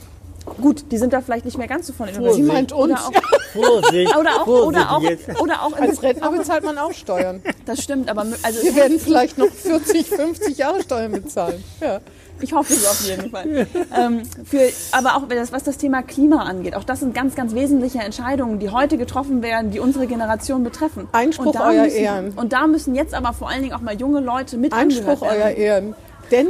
gut, 0.56 0.84
die 0.90 0.98
sind 0.98 1.12
da 1.12 1.20
vielleicht 1.20 1.44
nicht 1.44 1.58
mehr 1.58 1.68
ganz 1.68 1.86
so 1.86 1.92
von 1.92 2.08
Sie 2.32 2.42
meint 2.42 2.72
uns. 2.72 2.82
Oder 2.82 2.94
auch, 2.96 3.12
Vorsicht, 3.52 4.16
oder 4.16 4.30
auch, 4.40 4.44
Vorsicht 4.44 4.66
oder 4.68 4.90
auch, 4.96 5.02
jetzt. 5.02 5.40
oder 5.40 5.62
auch 5.62 5.76
in 5.76 5.82
Als 5.84 6.02
Rentner 6.02 6.30
bezahlt 6.32 6.64
man 6.64 6.78
auch 6.78 6.92
Steuern. 6.92 7.42
das 7.66 7.82
stimmt, 7.82 8.08
aber 8.10 8.26
also 8.42 8.62
Wir 8.62 8.74
werden 8.76 8.98
vielleicht 9.00 9.38
noch 9.38 9.48
40, 9.48 10.06
50 10.08 10.58
Jahre 10.58 10.82
Steuern 10.82 11.12
bezahlen. 11.12 11.62
Ja. 11.80 12.00
ich 12.40 12.52
hoffe 12.52 12.72
es 12.72 12.86
auf 12.86 13.06
jeden 13.06 13.30
Fall. 13.30 13.66
ähm, 13.96 14.22
für, 14.44 14.68
aber 14.92 15.16
auch 15.16 15.28
das, 15.28 15.52
was 15.52 15.64
das 15.64 15.76
Thema 15.78 16.02
Klima 16.02 16.42
angeht, 16.42 16.74
auch 16.76 16.84
das 16.84 17.00
sind 17.00 17.14
ganz, 17.14 17.34
ganz 17.34 17.54
wesentliche 17.54 17.98
Entscheidungen, 17.98 18.58
die 18.58 18.70
heute 18.70 18.98
getroffen 18.98 19.42
werden, 19.42 19.70
die 19.70 19.80
unsere 19.80 20.06
Generation 20.06 20.62
betreffen. 20.64 21.08
Einspruch, 21.12 21.54
Euer 21.58 21.84
müssen, 21.84 21.96
Ehren. 21.96 22.32
Und 22.36 22.52
da 22.52 22.66
müssen 22.66 22.94
jetzt 22.94 23.14
aber 23.14 23.32
vor 23.32 23.48
allen 23.48 23.62
Dingen 23.62 23.74
auch 23.74 23.80
mal 23.80 23.94
junge 23.94 24.20
Leute 24.20 24.56
mit 24.56 24.72
Einspruch, 24.72 25.22
euer. 25.22 25.50
Ehren. 25.50 25.94
Denn 26.30 26.46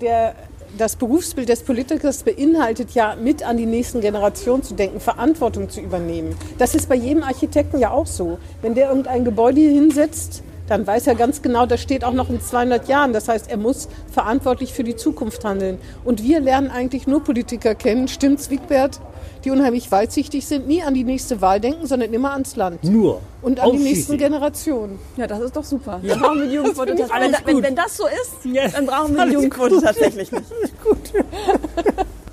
der, 0.00 0.34
das 0.78 0.96
Berufsbild 0.96 1.48
des 1.48 1.62
Politikers 1.62 2.22
beinhaltet 2.22 2.92
ja, 2.92 3.16
mit 3.16 3.42
an 3.42 3.56
die 3.56 3.66
nächsten 3.66 4.00
Generationen 4.00 4.62
zu 4.62 4.74
denken, 4.74 5.00
Verantwortung 5.00 5.68
zu 5.68 5.80
übernehmen. 5.80 6.36
Das 6.58 6.74
ist 6.74 6.88
bei 6.88 6.94
jedem 6.94 7.22
Architekten 7.22 7.78
ja 7.78 7.90
auch 7.90 8.06
so. 8.06 8.38
Wenn 8.62 8.74
der 8.74 8.88
irgendein 8.88 9.24
Gebäude 9.24 9.60
hinsetzt, 9.60 10.42
dann 10.70 10.86
weiß 10.86 11.08
er 11.08 11.16
ganz 11.16 11.42
genau, 11.42 11.66
das 11.66 11.80
steht 11.82 12.04
auch 12.04 12.12
noch 12.12 12.30
in 12.30 12.40
200 12.40 12.86
Jahren. 12.86 13.12
Das 13.12 13.26
heißt, 13.28 13.50
er 13.50 13.56
muss 13.56 13.88
verantwortlich 14.10 14.72
für 14.72 14.84
die 14.84 14.94
Zukunft 14.94 15.44
handeln. 15.44 15.78
Und 16.04 16.22
wir 16.22 16.38
lernen 16.38 16.70
eigentlich 16.70 17.08
nur 17.08 17.24
Politiker 17.24 17.74
kennen, 17.74 18.06
stimmt's, 18.06 18.50
Wigbert? 18.50 19.00
Die 19.44 19.50
unheimlich 19.50 19.90
weitsichtig 19.90 20.46
sind, 20.46 20.68
nie 20.68 20.82
an 20.82 20.94
die 20.94 21.02
nächste 21.02 21.40
Wahl 21.40 21.58
denken, 21.60 21.86
sondern 21.86 22.12
immer 22.12 22.32
ans 22.32 22.54
Land. 22.56 22.84
Nur. 22.84 23.20
Und 23.42 23.58
an 23.58 23.72
die 23.72 23.78
nächsten. 23.78 24.16
Generationen. 24.16 24.98
Ja, 25.16 25.26
das 25.26 25.40
ist 25.40 25.56
doch 25.56 25.64
super. 25.64 26.00
Dann 26.06 26.20
brauchen 26.20 26.40
wir 26.40 26.46
die 26.46 26.54
Jugendquote 26.54 26.92
alles 27.10 27.36
Wenn, 27.44 27.54
gut. 27.54 27.64
wenn 27.64 27.74
das 27.74 27.96
so 27.96 28.04
ist, 28.06 28.44
Ja, 28.44 28.68
dann 28.68 28.86
brauchen 28.86 29.16
wir 29.16 29.26
die 29.26 29.32
Jugendquote 29.32 29.74
gut. 29.76 29.84
tatsächlich 29.84 30.30
nicht. 30.30 30.44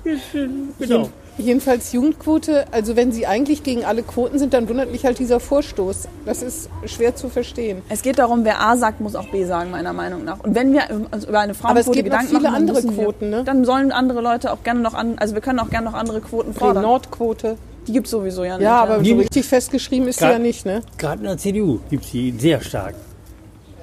Genau. 0.78 1.10
Jedenfalls 1.38 1.92
Jugendquote, 1.92 2.66
also 2.72 2.96
wenn 2.96 3.12
sie 3.12 3.26
eigentlich 3.26 3.62
gegen 3.62 3.84
alle 3.84 4.02
Quoten 4.02 4.38
sind, 4.38 4.52
dann 4.54 4.68
wundert 4.68 4.90
mich 4.90 5.04
halt 5.04 5.18
dieser 5.20 5.38
Vorstoß. 5.38 6.08
Das 6.26 6.42
ist 6.42 6.68
schwer 6.84 7.14
zu 7.14 7.28
verstehen. 7.28 7.82
Es 7.88 8.02
geht 8.02 8.18
darum, 8.18 8.44
wer 8.44 8.60
A 8.60 8.76
sagt, 8.76 9.00
muss 9.00 9.14
auch 9.14 9.28
B 9.28 9.44
sagen, 9.44 9.70
meiner 9.70 9.92
Meinung 9.92 10.24
nach. 10.24 10.40
Und 10.40 10.54
wenn 10.56 10.72
wir 10.72 10.82
uns 11.12 11.24
über 11.24 11.38
eine 11.40 11.52
Aber 11.62 11.78
es 11.80 11.86
Frauenquote 11.86 12.02
Gedanken 12.02 12.26
viele 12.26 12.40
machen, 12.40 12.52
dann 12.52 12.54
andere 12.54 12.76
müssen 12.82 12.96
wir- 12.96 13.04
Quoten, 13.04 13.30
ne? 13.30 13.44
Dann 13.44 13.64
sollen 13.64 13.92
andere 13.92 14.20
Leute 14.20 14.52
auch 14.52 14.62
gerne 14.64 14.80
noch 14.80 14.94
an, 14.94 15.14
also 15.18 15.34
wir 15.34 15.40
können 15.40 15.60
auch 15.60 15.70
gerne 15.70 15.86
noch 15.86 15.94
andere 15.94 16.20
Quoten 16.20 16.54
fordern. 16.54 16.82
Nordquote. 16.82 17.56
Die 17.86 17.92
gibt 17.92 18.06
es 18.06 18.10
sowieso 18.10 18.44
ja 18.44 18.56
nicht. 18.58 18.64
Ja, 18.64 18.82
aber 18.82 18.98
so 18.98 19.02
Die- 19.04 19.12
richtig 19.12 19.46
festgeschrieben 19.46 20.08
ist 20.08 20.18
sie 20.18 20.24
Gra- 20.26 20.32
ja 20.32 20.38
nicht, 20.38 20.66
ne? 20.66 20.82
Gerade 20.98 21.20
in 21.20 21.28
der 21.28 21.38
CDU 21.38 21.78
gibt 21.88 22.04
es 22.04 22.10
die 22.10 22.34
sehr 22.36 22.60
stark. 22.60 22.94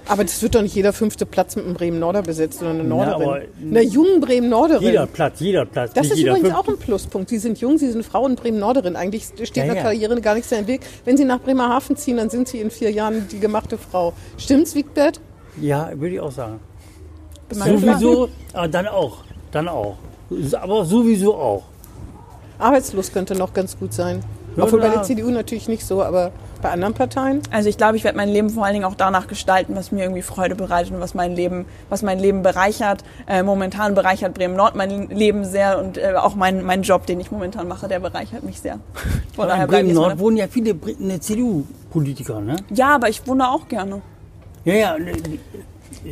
Aber 0.07 0.23
das 0.23 0.41
wird 0.41 0.53
doch 0.53 0.61
nicht 0.61 0.75
jeder 0.75 0.93
fünfte 0.93 1.25
Platz 1.25 1.55
mit 1.55 1.65
einem 1.65 1.73
Bremen-Norder 1.73 2.21
besetzt 2.21 2.61
oder 2.61 2.69
eine 2.71 2.83
Norderin. 2.83 3.21
aber- 3.23 3.41
Einer 3.61 3.81
jungen 3.81 4.21
Bremen-Norderin. 4.21 4.83
Jeder 4.83 5.07
Platz, 5.07 5.39
jeder 5.39 5.65
Platz. 5.65 5.93
Das 5.93 6.07
ist 6.07 6.19
übrigens 6.19 6.41
fünfte. 6.41 6.57
auch 6.59 6.67
ein 6.67 6.77
Pluspunkt. 6.77 7.29
Sie 7.29 7.39
sind 7.39 7.59
jung, 7.59 7.77
Sie 7.79 7.91
sind 7.91 8.05
Frau 8.05 8.23
und 8.23 8.39
Bremen-Norderin. 8.39 8.95
Eigentlich 8.95 9.25
steht 9.25 9.57
Ja, 9.57 9.65
der 9.65 9.75
ja. 9.75 9.81
Karriere 9.81 10.21
gar 10.21 10.35
nichts 10.35 10.51
im 10.51 10.67
Weg. 10.67 10.81
Wenn 11.05 11.17
Sie 11.17 11.25
nach 11.25 11.39
Bremerhaven 11.39 11.95
ziehen, 11.97 12.17
dann 12.17 12.29
sind 12.29 12.47
Sie 12.47 12.59
in 12.59 12.69
vier 12.69 12.91
Jahren 12.91 13.27
die 13.31 13.39
gemachte 13.39 13.77
Frau. 13.79 14.13
Stimmt's, 14.37 14.75
Wigbert? 14.75 15.19
Ja, 15.59 15.89
würde 15.95 16.15
ich 16.15 16.19
auch 16.19 16.31
sagen. 16.31 16.59
Sowieso. 17.49 17.77
Sowieso, 17.79 18.29
aber 18.53 18.67
dann 18.67 18.87
auch. 18.87 19.17
Dann 19.51 19.67
auch. 19.67 19.97
Aber 20.59 20.85
sowieso 20.85 21.33
auch. 21.35 21.63
Arbeitslos 22.59 23.11
könnte 23.11 23.35
noch 23.35 23.53
ganz 23.53 23.77
gut 23.77 23.93
sein. 23.93 24.21
Ja, 24.57 24.63
Obwohl 24.63 24.79
bei 24.79 24.89
der 24.89 25.03
CDU 25.03 25.29
natürlich 25.31 25.67
nicht 25.67 25.85
so, 25.85 26.01
aber 26.03 26.31
bei 26.61 26.69
anderen 26.71 26.93
Parteien. 26.93 27.41
Also 27.51 27.67
ich 27.69 27.77
glaube, 27.77 27.97
ich 27.97 28.03
werde 28.03 28.17
mein 28.17 28.29
Leben 28.29 28.49
vor 28.49 28.63
allen 28.63 28.73
Dingen 28.73 28.85
auch 28.85 28.95
danach 28.95 29.27
gestalten, 29.27 29.75
was 29.75 29.91
mir 29.91 30.03
irgendwie 30.03 30.21
Freude 30.21 30.55
bereitet 30.55 30.93
und 30.93 30.99
was 31.01 31.13
mein 31.13 31.35
Leben, 31.35 31.65
was 31.89 32.01
mein 32.03 32.19
Leben 32.19 32.41
bereichert. 32.41 33.03
Äh, 33.27 33.43
momentan 33.43 33.95
bereichert 33.95 34.33
Bremen 34.33 34.55
Nord 34.55 34.75
mein 34.75 35.09
Leben 35.09 35.43
sehr 35.45 35.79
und 35.79 35.97
äh, 35.97 36.13
auch 36.15 36.35
mein, 36.35 36.63
mein 36.63 36.83
Job, 36.83 37.05
den 37.05 37.19
ich 37.19 37.31
momentan 37.31 37.67
mache, 37.67 37.87
der 37.87 37.99
bereichert 37.99 38.43
mich 38.43 38.59
sehr. 38.61 38.79
Von 39.35 39.47
daher 39.49 39.65
in 39.65 39.69
Bremen 39.69 39.93
Nord 39.93 40.19
wohnen 40.19 40.37
ja 40.37 40.47
viele 40.47 40.73
ne, 40.99 41.19
CDU-Politiker, 41.19 42.39
ne? 42.39 42.55
Ja, 42.73 42.95
aber 42.95 43.09
ich 43.09 43.25
wohne 43.27 43.49
auch 43.49 43.67
gerne. 43.67 44.01
Ja, 44.63 44.73
ja. 44.73 44.97
ne, 44.97 45.11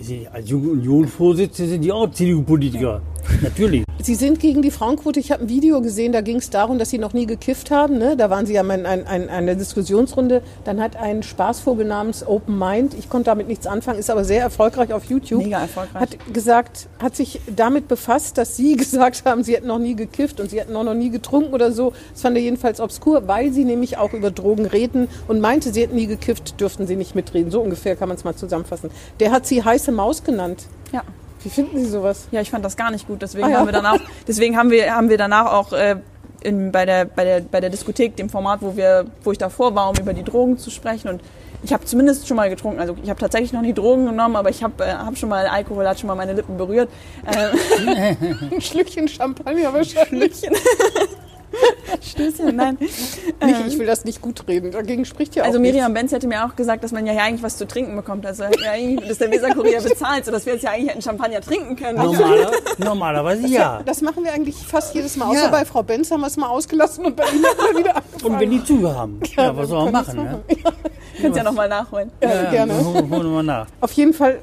Sie- 0.01 0.27
Als 0.31 0.49
Junge 0.49 0.69
Union-Vorsitzende 0.71 1.71
sind 1.71 1.81
die 1.81 1.91
auch 1.91 2.09
CDU-Politiker. 2.11 3.01
Natürlich. 3.41 3.83
Sie 4.01 4.15
sind 4.15 4.41
gegen 4.41 4.61
die 4.61 4.71
Frauenquote. 4.71 5.19
Ich 5.19 5.31
habe 5.31 5.43
ein 5.43 5.49
Video 5.49 5.81
gesehen, 5.81 6.11
da 6.11 6.19
ging 6.19 6.35
es 6.35 6.49
darum, 6.49 6.77
dass 6.77 6.89
Sie 6.89 6.97
noch 6.97 7.13
nie 7.13 7.25
gekifft 7.25 7.71
haben. 7.71 7.97
Ne? 7.97 8.17
Da 8.17 8.29
waren 8.29 8.45
Sie 8.45 8.53
ja 8.53 8.61
in 8.61 8.85
ein, 8.85 9.07
ein, 9.07 9.29
einer 9.29 9.55
Diskussionsrunde. 9.55 10.41
Dann 10.65 10.81
hat 10.81 10.97
ein 10.97 11.23
Spaßvogel 11.23 11.85
namens 11.85 12.27
Open 12.27 12.59
Mind, 12.59 12.93
ich 12.95 13.09
konnte 13.09 13.25
damit 13.25 13.47
nichts 13.47 13.65
anfangen, 13.65 13.99
ist 13.99 14.09
aber 14.09 14.25
sehr 14.25 14.41
erfolgreich 14.41 14.91
auf 14.91 15.05
YouTube. 15.05 15.43
Mega 15.43 15.61
erfolgreich. 15.61 16.01
Hat 16.01 16.33
gesagt, 16.33 16.89
hat 17.01 17.15
sich 17.15 17.39
damit 17.55 17.87
befasst, 17.87 18.37
dass 18.37 18.57
Sie 18.57 18.75
gesagt 18.77 19.23
haben, 19.25 19.43
Sie 19.43 19.55
hätten 19.55 19.67
noch 19.67 19.79
nie 19.79 19.95
gekifft 19.95 20.41
und 20.41 20.49
Sie 20.49 20.59
hätten 20.59 20.75
auch 20.75 20.83
noch 20.83 20.95
nie 20.95 21.09
getrunken 21.09 21.53
oder 21.53 21.71
so. 21.71 21.93
Das 22.11 22.23
fand 22.23 22.35
er 22.35 22.43
jedenfalls 22.43 22.81
obskur, 22.81 23.27
weil 23.27 23.53
Sie 23.53 23.63
nämlich 23.63 23.97
auch 23.97 24.11
über 24.11 24.31
Drogen 24.31 24.65
reden 24.65 25.07
und 25.29 25.39
meinte, 25.39 25.71
Sie 25.71 25.81
hätten 25.81 25.95
nie 25.95 26.07
gekifft, 26.07 26.59
dürften 26.59 26.87
Sie 26.87 26.97
nicht 26.97 27.15
mitreden. 27.15 27.51
So 27.51 27.61
ungefähr 27.61 27.95
kann 27.95 28.09
man 28.09 28.17
es 28.17 28.25
mal 28.25 28.35
zusammenfassen. 28.35 28.89
Der 29.21 29.31
hat 29.31 29.47
Sie 29.47 29.63
heiße 29.63 29.93
Maus 29.93 30.25
genannt. 30.25 30.65
Ja. 30.91 31.03
Wie 31.43 31.49
finden 31.49 31.77
Sie 31.79 31.89
sowas? 31.89 32.27
Ja, 32.31 32.41
ich 32.41 32.49
fand 32.51 32.63
das 32.65 32.75
gar 32.77 32.91
nicht 32.91 33.07
gut. 33.07 33.21
Deswegen 33.21 33.45
Ah, 33.47 33.49
ja. 33.49 33.57
haben 33.59 33.65
wir 33.67 33.73
danach, 33.73 33.97
deswegen 34.27 34.57
haben 34.57 34.71
wir, 34.71 34.93
haben 34.95 35.09
wir 35.09 35.17
danach 35.17 35.51
auch 35.51 35.73
äh, 35.73 35.97
in, 36.41 36.71
bei, 36.71 36.85
der, 36.85 37.05
bei, 37.05 37.23
der, 37.23 37.41
bei 37.41 37.59
der 37.61 37.69
Diskothek, 37.69 38.15
dem 38.15 38.29
Format, 38.29 38.61
wo 38.61 38.75
wir, 38.75 39.05
wo 39.23 39.31
ich 39.31 39.37
davor 39.37 39.75
war, 39.75 39.89
um 39.89 39.95
über 39.95 40.13
die 40.13 40.23
Drogen 40.23 40.57
zu 40.57 40.69
sprechen. 40.71 41.09
Und 41.09 41.21
ich 41.63 41.71
habe 41.71 41.85
zumindest 41.85 42.27
schon 42.27 42.35
mal 42.37 42.49
getrunken. 42.49 42.79
Also 42.81 42.95
ich 43.01 43.09
habe 43.09 43.19
tatsächlich 43.19 43.53
noch 43.53 43.61
nie 43.61 43.73
Drogen 43.73 44.05
genommen, 44.05 44.35
aber 44.35 44.49
ich 44.49 44.61
habe 44.63 44.83
äh, 44.83 44.93
hab 44.93 45.17
schon 45.17 45.29
mal 45.29 45.47
Alkohol, 45.47 45.87
hat 45.87 45.99
schon 45.99 46.07
mal 46.07 46.15
meine 46.15 46.33
Lippen 46.33 46.57
berührt. 46.57 46.89
Äh, 47.25 48.15
Ein 48.55 48.61
Schlückchen 48.61 49.07
Champagner 49.07 49.73
wahrscheinlich. 49.73 50.33
Stößchen, 52.01 52.55
nein. 52.55 52.77
Nicht, 52.79 53.67
ich 53.67 53.79
will 53.79 53.85
das 53.85 54.03
nicht 54.05 54.21
gut 54.21 54.47
reden. 54.47 54.71
Dagegen 54.71 55.05
spricht 55.05 55.35
ja 55.35 55.43
auch 55.43 55.47
Also 55.47 55.59
nichts. 55.59 55.73
Miriam 55.75 55.93
Benz 55.93 56.11
hätte 56.11 56.27
mir 56.27 56.45
auch 56.45 56.55
gesagt, 56.55 56.83
dass 56.83 56.91
man 56.91 57.05
ja 57.05 57.13
hier 57.13 57.23
eigentlich 57.23 57.43
was 57.43 57.57
zu 57.57 57.67
trinken 57.67 57.95
bekommt. 57.95 58.25
Also 58.25 58.43
ja, 58.43 58.49
eigentlich, 58.71 59.07
dass 59.07 59.17
der 59.19 59.31
Weserkurier 59.31 59.81
bezahlt, 59.83 60.25
sodass 60.25 60.45
wir 60.45 60.53
jetzt 60.53 60.63
ja 60.63 60.71
eigentlich 60.71 60.89
hätten 60.91 61.01
Champagner 61.01 61.41
trinken 61.41 61.75
können. 61.75 61.97
Normaler, 61.97 62.51
normalerweise 62.77 63.47
ja. 63.47 63.81
Das 63.85 64.01
machen 64.01 64.23
wir 64.23 64.33
eigentlich 64.33 64.55
fast 64.55 64.93
jedes 64.95 65.15
Mal. 65.17 65.27
Außer 65.29 65.43
Ja. 65.45 65.47
bei 65.49 65.65
Frau 65.65 65.83
Benz 65.83 66.11
haben 66.11 66.21
wir 66.21 66.27
es 66.27 66.37
mal 66.37 66.47
ausgelassen 66.49 67.05
und 67.05 67.15
bei 67.15 67.23
Ihnen 67.33 67.45
haben 67.45 67.73
wir 67.73 67.79
wieder 67.79 67.95
angefangen. 67.95 68.23
Und 68.33 68.39
wenn 68.39 68.51
die 68.51 68.63
Zuge 68.63 68.95
haben. 68.95 69.19
Ja, 69.35 69.55
was 69.55 69.67
soll 69.67 69.83
man 69.85 69.91
machen, 69.91 70.15
ne? 70.23 70.39
Könnt 71.21 71.35
ihr 71.35 71.37
ja 71.37 71.43
nochmal 71.43 71.67
nachholen. 71.67 72.09
Ja, 72.21 72.49
gerne. 72.49 72.73
Holen 72.85 73.09
wir 73.09 73.19
mal 73.23 73.43
nach. 73.43 73.67
Auf 73.81 73.91
jeden 73.93 74.13
Fall, 74.13 74.39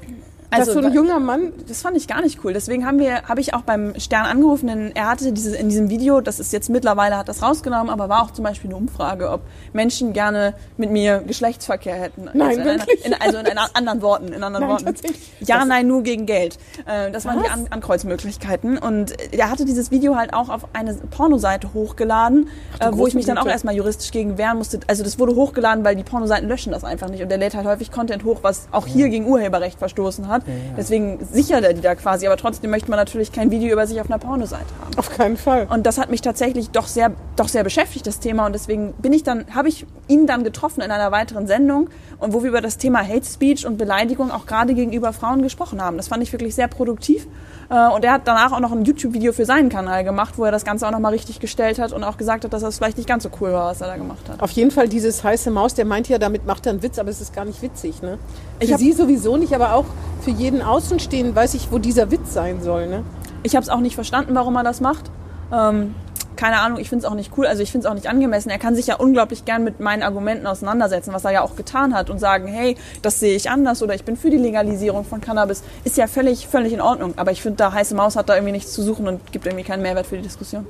dass 0.51 0.69
Also, 0.69 0.81
so 0.81 0.87
ein 0.87 0.93
junger 0.93 1.19
Mann, 1.21 1.53
Das 1.69 1.83
fand 1.83 1.97
ich 1.97 2.09
gar 2.09 2.21
nicht 2.23 2.41
cool. 2.45 2.53
Deswegen 2.53 2.85
haben 2.87 2.99
wir, 2.99 3.23
habe 3.23 3.41
ich 3.41 3.55
auch 3.55 3.63
beim 3.63 3.99
Stern 3.99 4.27
angerufen, 4.27 4.67
denn 4.67 4.93
er 4.95 5.09
hatte 5.09 5.33
dieses, 5.33 5.55
in 5.55 5.69
diesem 5.69 5.89
Video, 5.91 6.21
das 6.21 6.41
ist 6.41 6.53
jetzt 6.53 6.69
mittlerweile, 6.71 7.17
hat 7.17 7.29
das 7.29 7.43
rausgenommen, 7.43 7.89
aber 7.91 8.09
war 8.09 8.23
auch 8.23 8.31
zum 8.33 8.45
Beispiel 8.45 8.71
eine 8.71 8.77
Umfrage, 8.77 9.31
ob 9.31 9.41
Menschen 9.73 10.13
gerne 10.13 10.55
mit 10.77 10.91
mir 10.91 11.23
Geschlechtsverkehr 11.27 11.95
hätten. 11.95 12.29
Nein, 12.35 12.41
also 12.43 12.61
in, 12.61 12.69
einer, 12.69 12.79
wirklich? 12.81 13.05
in, 13.07 13.15
also 13.15 13.39
in 13.39 13.47
einer 13.47 13.69
anderen 13.75 14.03
Worten, 14.03 14.29
in 14.33 14.43
anderen 14.43 14.67
Nein, 14.69 14.85
Worten. 14.87 14.95
Ja, 15.41 15.59
Das- 15.59 15.69
nein, 15.69 15.87
nur 15.87 16.03
gegen 16.03 16.27
Geld. 16.27 16.59
Äh, 16.87 17.11
Das 17.11 17.25
waren 17.25 17.39
die 17.39 17.45
Was? 17.45 17.53
An 17.53 17.67
Ankreuzmöglichkeiten. 17.71 18.79
Und 18.79 19.15
er 19.33 19.51
hatte 19.51 19.65
dieses 19.65 19.91
Video 19.91 20.17
halt 20.17 20.33
auch 20.35 20.49
auf 20.49 20.67
eine 20.73 20.95
Pornoseite 20.95 21.73
hochgeladen, 21.75 22.49
äh, 22.79 22.89
wo 22.93 23.07
ich 23.07 23.15
mich 23.15 23.27
dann 23.27 23.39
auch 23.39 23.47
erstmal 23.47 23.75
juristisch 23.75 24.11
gegen 24.11 24.39
wehren 24.39 24.59
musste. 24.59 24.81
Also 24.87 25.03
das 25.05 25.19
wurde 25.19 25.35
hochgeladen, 25.35 25.85
weil 25.85 25.97
die 25.97 26.03
Pornoseiten 26.03 26.49
löschen 26.49 26.73
das 26.73 26.85
einfach 26.85 27.09
nicht. 27.09 27.23
Und 27.23 27.29
der 27.29 27.39
lädt 27.39 27.55
halt 27.55 27.67
häufig 27.67 27.91
Content 27.93 28.25
hoch, 28.25 28.39
was 28.43 28.67
auch 28.73 28.87
hier 28.87 29.09
gegen 29.09 29.27
Urheberrecht 29.27 29.79
verstoßen 29.79 30.29
hat. 30.29 30.40
Deswegen 30.77 31.19
sichert 31.33 31.65
er 31.65 31.73
die 31.73 31.81
da 31.81 31.95
quasi. 31.95 32.27
Aber 32.27 32.37
trotzdem 32.37 32.71
möchte 32.71 32.91
man 32.91 32.99
natürlich 32.99 33.33
kein 33.33 33.51
Video 33.51 33.73
über 33.73 33.87
sich 33.87 34.01
auf 34.01 34.11
einer 34.11 34.19
Pornoseite 34.19 34.65
haben. 34.81 34.97
auf 34.99 35.11
keinen 35.11 35.37
Fall. 35.37 35.67
Und 35.71 35.87
das 35.87 35.99
hat 35.99 36.11
mich 36.11 36.21
tatsächlich 36.21 36.71
doch 36.71 36.87
sehr, 36.87 37.13
doch 37.37 37.49
sehr 37.49 37.65
beschäftigt, 37.65 38.07
das 38.07 38.21
Thema. 38.21 38.47
Und 38.47 38.53
deswegen 38.53 38.93
bin 38.95 39.13
ich 39.13 39.23
dann, 39.23 39.45
habe 39.55 39.69
ich 39.69 39.87
ihn 40.09 40.27
dann 40.27 40.45
getroffen 40.45 40.81
in 40.81 40.91
einer 40.91 41.13
weiteren 41.13 41.47
Sendung 41.47 41.91
und 42.19 42.33
wo 42.33 42.43
wir 42.43 42.51
über 42.51 42.61
das 42.61 42.79
Thema 42.79 43.07
Hate 43.07 43.25
Speech 43.25 43.67
und 43.67 43.79
Beleidigung 43.79 44.31
auch 44.31 44.47
gerade 44.47 44.75
gegenüber 44.75 45.13
Frauen 45.13 45.43
gesprochen 45.43 45.83
haben. 45.83 45.97
Das 45.97 46.09
fand 46.09 46.23
ich 46.23 46.33
wirklich 46.33 46.55
sehr 46.55 46.69
produktiv. 46.69 47.27
Äh, 47.71 47.89
Und 47.89 48.05
er 48.05 48.13
hat 48.13 48.23
danach 48.25 48.53
auch 48.53 48.61
noch 48.61 48.73
ein 48.73 48.85
YouTube-Video 48.85 49.33
für 49.33 49.45
seinen 49.45 49.69
Kanal 49.69 50.03
gemacht, 50.03 50.35
wo 50.37 50.45
er 50.45 50.51
das 50.51 50.65
Ganze 50.65 50.87
auch 50.87 50.91
nochmal 50.91 51.13
richtig 51.13 51.39
gestellt 51.39 51.79
hat 51.79 51.93
und 51.93 52.03
auch 52.03 52.17
gesagt 52.17 52.45
hat, 52.45 52.53
dass 52.53 52.63
das 52.63 52.77
vielleicht 52.77 52.97
nicht 52.97 53.09
ganz 53.09 53.23
so 53.23 53.31
cool 53.41 53.53
war, 53.53 53.71
was 53.71 53.81
er 53.81 53.87
da 53.87 53.97
gemacht 53.97 54.29
hat. 54.29 54.43
Auf 54.43 54.51
jeden 54.51 54.73
Fall 54.73 54.89
dieses 54.89 55.23
heiße 55.23 55.51
Maus, 55.51 55.75
der 55.75 55.85
meint 55.85 56.09
ja, 56.09 56.19
damit 56.19 56.47
macht 56.47 56.67
er 56.67 56.73
einen 56.73 56.83
Witz, 56.83 56.99
aber 56.99 57.11
es 57.11 57.21
ist 57.21 57.33
gar 57.33 57.45
nicht 57.45 57.63
witzig. 57.63 58.03
Ne? 58.03 58.19
Ich 58.59 58.71
Für 58.71 58.79
Sie 58.79 58.93
sowieso 58.93 59.37
nicht, 59.37 59.55
aber 59.55 59.75
auch 59.75 59.85
für 60.21 60.31
jeden 60.31 60.63
Außenstehenden 60.63 61.35
weiß 61.35 61.55
ich, 61.55 61.71
wo 61.71 61.79
dieser 61.79 62.11
Witz 62.11 62.35
sein 62.35 62.61
soll. 62.61 62.89
Ne? 62.89 63.05
Ich 63.45 63.55
habe 63.55 63.63
es 63.63 63.69
auch 63.69 63.81
nicht 63.81 63.95
verstanden, 63.95 64.35
warum 64.35 64.57
er 64.57 64.65
das 64.65 64.81
macht. 64.81 65.11
Ähm, 65.53 65.95
keine 66.37 66.59
Ahnung, 66.61 66.79
ich 66.79 66.89
finde 66.89 67.05
es 67.05 67.11
auch 67.11 67.15
nicht 67.15 67.33
cool, 67.37 67.47
also 67.47 67.63
ich 67.63 67.71
finde 67.71 67.87
es 67.87 67.91
auch 67.91 67.95
nicht 67.95 68.09
angemessen. 68.09 68.51
Er 68.51 68.59
kann 68.59 68.75
sich 68.75 68.87
ja 68.87 68.97
unglaublich 68.97 69.45
gern 69.45 69.65
mit 69.65 69.81
meinen 69.81 70.03
Argumenten 70.03 70.47
auseinandersetzen, 70.47 71.13
was 71.13 71.25
er 71.25 71.33
ja 71.33 71.43
auch 71.43 71.57
getan 71.57 71.95
hat 71.95 72.11
und 72.11 72.19
sagen, 72.19 72.47
hey, 72.47 72.77
das 73.03 73.21
sehe 73.21 73.37
ich 73.37 73.51
anders 73.51 73.83
oder 73.83 73.95
ich 73.95 74.05
bin 74.05 74.17
für 74.17 74.31
die 74.31 74.39
Legalisierung 74.39 75.05
von 75.05 75.21
Cannabis. 75.21 75.63
Ist 75.85 75.97
ja 75.97 76.07
völlig, 76.07 76.47
völlig 76.47 76.73
in 76.73 76.81
Ordnung. 76.81 77.15
Aber 77.17 77.33
ich 77.33 77.43
finde, 77.43 77.59
da 77.59 77.73
heiße 77.73 77.95
Maus 77.95 78.17
hat 78.17 78.29
da 78.29 78.35
irgendwie 78.35 78.53
nichts 78.53 78.73
zu 78.73 78.83
suchen 78.83 79.09
und 79.09 79.33
gibt 79.33 79.47
irgendwie 79.47 79.65
keinen 79.65 79.83
Mehrwert 79.83 80.07
für 80.07 80.17
die 80.17 80.23
Diskussion. 80.23 80.67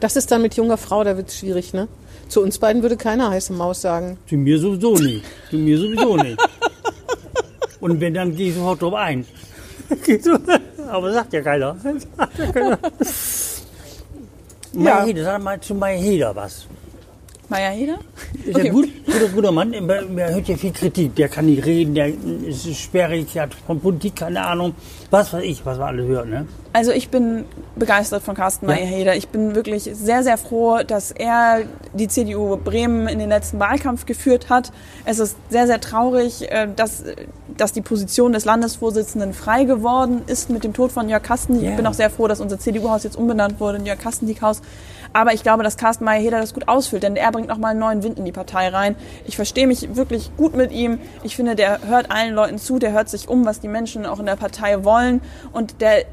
Das 0.00 0.16
ist 0.16 0.30
dann 0.30 0.42
mit 0.42 0.54
junger 0.54 0.76
Frau, 0.76 1.04
da 1.04 1.16
wird 1.16 1.28
es 1.28 1.38
schwierig. 1.38 1.72
Ne? 1.72 1.88
Zu 2.28 2.42
uns 2.42 2.58
beiden 2.58 2.82
würde 2.82 2.96
keiner 2.96 3.30
heiße 3.30 3.52
Maus 3.52 3.80
sagen. 3.80 4.18
Zu 4.28 4.36
mir 4.36 4.58
sowieso 4.58 4.96
nicht. 4.96 5.24
Zu 5.50 5.56
mir 5.56 5.78
sowieso 5.78 6.16
nicht. 6.16 6.38
Und 7.80 8.00
wenn, 8.00 8.14
dann 8.14 8.34
gehe 8.34 8.48
ich 8.48 8.54
sofort 8.54 8.82
drauf 8.82 8.94
ein. 8.94 9.26
Aber 10.90 11.12
sagt 11.12 11.32
ja 11.32 11.42
keiner. 11.42 11.76
Sagt 11.82 12.38
ja 12.38 12.52
keiner. 12.52 12.78
Ja. 14.74 15.06
Sag 15.24 15.42
mal 15.42 15.60
zu 15.60 15.74
Meier 15.74 15.98
Heder 15.98 16.34
was. 17.54 17.60
Maja 17.60 17.70
Heder? 17.70 17.98
Ist 18.44 18.54
Okay. 18.56 18.66
ja 18.66 18.72
gut, 18.72 18.88
guter, 19.06 19.28
guter 19.34 19.52
Mann, 19.52 19.72
er 19.72 20.34
hört 20.34 20.48
ja 20.48 20.56
viel 20.56 20.72
Kritik, 20.72 21.14
der 21.16 21.28
kann 21.28 21.46
nicht 21.46 21.64
reden, 21.64 21.94
der 21.94 22.08
ist 22.08 22.66
sperrig, 22.76 23.32
der 23.32 23.42
hat 23.44 23.54
von 23.54 23.80
Politik 23.80 24.16
keine 24.16 24.44
Ahnung, 24.44 24.74
was 25.10 25.32
weiß 25.32 25.42
ich, 25.44 25.64
was 25.64 25.78
wir 25.78 25.86
alle 25.86 26.02
hören, 26.04 26.30
ne? 26.30 26.46
Also 26.72 26.90
ich 26.90 27.08
bin 27.08 27.44
begeistert 27.76 28.22
von 28.24 28.34
Carsten 28.34 28.68
Ja. 28.68 28.74
Meyer-Heder. 28.74 29.14
Ich 29.14 29.28
bin 29.28 29.54
wirklich 29.54 29.84
sehr, 29.84 30.24
sehr 30.24 30.36
froh, 30.36 30.78
dass 30.84 31.12
er 31.12 31.60
die 31.92 32.08
CDU 32.08 32.56
Bremen 32.56 33.06
in 33.06 33.20
den 33.20 33.28
letzten 33.28 33.60
Wahlkampf 33.60 34.06
geführt 34.06 34.50
hat. 34.50 34.72
Es 35.04 35.20
ist 35.20 35.36
sehr, 35.50 35.68
sehr 35.68 35.80
traurig, 35.80 36.50
äh, 36.50 36.66
dass, 36.74 37.04
dass 37.56 37.72
die 37.72 37.80
Position 37.80 38.32
des 38.32 38.44
Landesvorsitzenden 38.44 39.34
frei 39.34 39.62
geworden 39.64 40.22
ist 40.26 40.50
mit 40.50 40.64
dem 40.64 40.72
Tod 40.72 40.90
von 40.90 41.08
Jörg 41.08 41.22
Kasten. 41.22 41.62
Ja. 41.62 41.70
Ich 41.70 41.76
bin 41.76 41.86
auch 41.86 41.94
sehr 41.94 42.10
froh, 42.10 42.26
dass 42.26 42.40
unser 42.40 42.58
CDU-Haus 42.58 43.04
jetzt 43.04 43.16
umbenannt 43.16 43.60
wurde 43.60 43.78
in 43.78 43.86
Jörg 43.86 44.00
Kastendiek-Haus. 44.00 44.60
Aber 45.14 45.32
ich 45.32 45.44
glaube, 45.44 45.62
dass 45.62 45.76
Carsten 45.76 46.04
Meyer-Heder 46.04 46.40
das 46.40 46.52
gut 46.52 46.68
ausfüllt, 46.68 47.04
denn 47.04 47.14
er 47.14 47.30
bringt 47.30 47.48
nochmal 47.48 47.70
einen 47.70 47.80
neuen 47.80 48.02
Wind 48.02 48.18
in 48.18 48.24
die 48.24 48.32
Partei 48.32 48.68
rein. 48.68 48.96
Ich 49.26 49.36
verstehe 49.36 49.66
mich 49.66 49.94
wirklich 49.94 50.36
gut 50.36 50.56
mit 50.56 50.72
ihm. 50.72 50.98
Ich 51.22 51.36
finde, 51.36 51.54
der 51.54 51.86
hört 51.86 52.10
allen 52.10 52.34
Leuten 52.34 52.58
zu, 52.58 52.80
der 52.80 52.92
hört 52.92 53.08
sich 53.08 53.28
um, 53.28 53.46
was 53.46 53.60
die 53.60 53.68
Menschen 53.68 54.06
auch 54.06 54.18
in 54.18 54.26
der 54.26 54.36
Partei 54.36 54.84
wollen. 54.84 55.22
Und 55.52 55.80
der, 55.80 56.04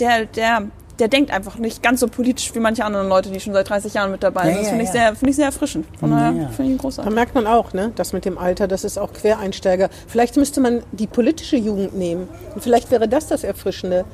der, 0.00 0.24
der, 0.24 0.62
der 0.98 1.08
denkt 1.08 1.30
einfach 1.30 1.58
nicht 1.58 1.82
ganz 1.82 2.00
so 2.00 2.08
politisch 2.08 2.54
wie 2.54 2.58
manche 2.58 2.86
anderen 2.86 3.10
Leute, 3.10 3.30
die 3.30 3.38
schon 3.38 3.52
seit 3.52 3.68
30 3.68 3.92
Jahren 3.92 4.10
mit 4.10 4.22
dabei 4.22 4.44
sind. 4.44 4.52
Ja, 4.52 4.58
das 4.58 4.66
ja, 4.66 4.70
finde 4.70 4.84
ich, 4.84 4.88
ja. 4.88 4.92
sehr, 4.92 5.08
finde 5.14 5.30
ich 5.30 5.36
sehr 5.36 5.46
erfrischend. 5.46 5.86
Von 6.00 6.10
daher 6.10 6.32
ja. 6.32 6.48
finde 6.48 6.62
ich 6.62 6.68
ihn 6.70 6.76
Da 6.78 6.82
großartig. 6.82 7.14
merkt 7.14 7.34
man 7.34 7.46
auch, 7.46 7.74
ne, 7.74 7.92
das 7.96 8.14
mit 8.14 8.24
dem 8.24 8.38
Alter, 8.38 8.66
das 8.66 8.82
ist 8.82 8.98
auch 8.98 9.12
Quereinsteiger. 9.12 9.90
Vielleicht 10.06 10.36
müsste 10.36 10.62
man 10.62 10.82
die 10.92 11.06
politische 11.06 11.56
Jugend 11.56 11.96
nehmen. 11.96 12.28
Und 12.54 12.62
vielleicht 12.62 12.90
wäre 12.90 13.08
das 13.08 13.26
das 13.26 13.44
Erfrischende. 13.44 14.06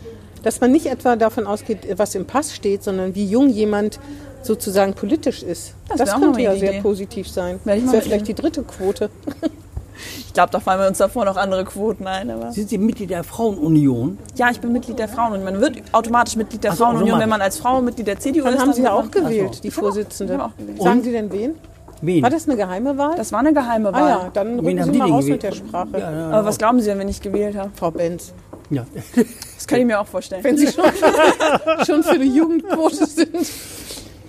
Dass 0.44 0.60
man 0.60 0.70
nicht 0.72 0.86
etwa 0.86 1.16
davon 1.16 1.46
ausgeht, 1.46 1.78
was 1.96 2.14
im 2.14 2.26
Pass 2.26 2.54
steht, 2.54 2.82
sondern 2.84 3.14
wie 3.14 3.24
jung 3.26 3.48
jemand 3.48 3.98
sozusagen 4.42 4.92
politisch 4.94 5.42
ist. 5.42 5.74
Das 5.88 5.98
Das, 5.98 6.20
könnte 6.20 6.40
ja 6.42 6.54
sehr 6.54 6.72
Idee. 6.74 6.82
positiv 6.82 7.28
sein. 7.28 7.58
Das 7.64 7.90
wäre 7.92 8.02
vielleicht 8.02 8.28
die 8.28 8.34
dritte 8.34 8.62
Quote. 8.62 9.10
Ich 10.26 10.34
glaube, 10.34 10.50
da 10.50 10.58
fallen 10.58 10.80
wir 10.80 10.88
uns 10.88 10.98
davor 10.98 11.24
noch 11.24 11.36
andere 11.36 11.64
Quoten 11.64 12.06
ein. 12.08 12.28
Aber 12.28 12.50
Sind 12.50 12.68
Sie 12.68 12.78
Mitglied 12.78 13.10
der 13.10 13.22
Frauenunion? 13.24 14.18
ja, 14.36 14.50
ich 14.50 14.60
bin 14.60 14.72
Mitglied 14.72 14.98
der 14.98 15.08
Frauenunion. 15.08 15.44
Man 15.54 15.60
wird 15.60 15.80
automatisch 15.92 16.34
Mitglied 16.36 16.64
der 16.64 16.72
so, 16.72 16.84
Frauenunion, 16.84 17.20
wenn 17.20 17.28
man 17.28 17.40
als 17.40 17.58
Frau 17.58 17.80
Mitglied 17.80 18.08
der 18.08 18.18
CDU 18.18 18.42
Dann 18.44 18.54
ist. 18.54 18.60
haben 18.60 18.72
Sie 18.72 18.82
ja 18.82 18.92
auch 18.92 19.08
gewählt, 19.10 19.50
Ach 19.52 19.54
so. 19.54 19.62
die 19.62 19.70
Vorsitzende. 19.70 20.44
auch 20.44 20.56
gewählt. 20.58 20.82
Sagen 20.82 21.02
Sie 21.04 21.12
denn 21.12 21.30
wen? 21.32 21.54
Wen? 22.02 22.22
War 22.24 22.28
das 22.30 22.46
eine 22.48 22.56
geheime 22.56 22.98
Wahl? 22.98 23.14
Das 23.16 23.30
war 23.32 23.38
eine 23.38 23.52
geheime 23.54 23.90
ah 23.90 23.92
Wahl. 23.92 24.08
ja, 24.08 24.30
dann 24.34 24.58
Wen 24.58 24.78
rücken 24.78 24.80
haben 24.80 24.86
Sie 24.86 24.92
die 24.92 24.98
mal 24.98 25.10
raus 25.10 25.24
mit 25.26 25.42
der 25.44 25.50
gewählt? 25.52 25.68
Sprache. 25.68 25.88
Ja, 25.92 26.12
ja. 26.12 26.30
Aber 26.30 26.44
was 26.44 26.58
glauben 26.58 26.80
Sie 26.80 26.86
denn, 26.86 26.98
wenn 26.98 27.08
ich 27.08 27.20
gewählt 27.22 27.56
habe? 27.56 27.70
Frau 27.76 27.90
Benz. 27.92 28.34
Ja. 28.70 28.86
Das 29.54 29.68
kann 29.68 29.80
ich 29.80 29.86
mir 29.86 29.98
auch 29.98 30.06
vorstellen. 30.06 30.44
Wenn 30.44 30.58
Sie 30.58 30.66
schon, 30.66 30.84
schon 31.86 32.02
für 32.02 32.10
eine 32.10 32.24
Jugendquote 32.24 33.06
sind. 33.06 33.34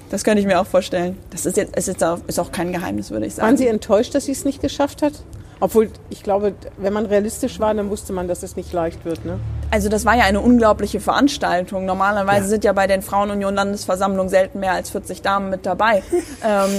Das 0.09 0.23
könnte 0.23 0.39
ich 0.39 0.45
mir 0.45 0.61
auch 0.61 0.67
vorstellen. 0.67 1.17
Das 1.31 1.45
ist 1.45 1.57
jetzt, 1.57 1.75
ist 1.75 1.87
jetzt 1.87 2.03
auch, 2.03 2.19
ist 2.27 2.39
auch 2.39 2.53
kein 2.53 2.71
Geheimnis, 2.71 3.11
würde 3.11 3.25
ich 3.25 3.35
sagen. 3.35 3.47
Waren 3.47 3.57
Sie 3.57 3.67
enttäuscht, 3.67 4.15
dass 4.15 4.25
sie 4.25 4.31
es 4.31 4.45
nicht 4.45 4.61
geschafft 4.61 5.01
hat? 5.01 5.13
Obwohl, 5.59 5.89
ich 6.09 6.21
glaube, 6.23 6.53
wenn 6.77 6.93
man 6.93 7.05
realistisch 7.05 7.59
war, 7.59 7.73
dann 7.73 7.89
wusste 7.89 8.11
man, 8.13 8.27
dass 8.27 8.43
es 8.43 8.55
nicht 8.55 8.73
leicht 8.73 9.05
wird. 9.05 9.23
Ne? 9.25 9.39
Also 9.71 9.89
das 9.89 10.05
war 10.05 10.15
ja 10.15 10.23
eine 10.25 10.41
unglaubliche 10.41 10.99
Veranstaltung. 10.99 11.85
Normalerweise 11.85 12.43
Ja. 12.43 12.49
sind 12.49 12.63
ja 12.63 12.73
bei 12.73 12.87
den 12.87 13.01
Frauenunion 13.01 13.55
Landesversammlungen 13.55 14.29
selten 14.29 14.59
mehr 14.59 14.73
als 14.73 14.89
40 14.89 15.21
Damen 15.21 15.49
mit 15.49 15.65
dabei. 15.65 16.03
ähm, 16.45 16.69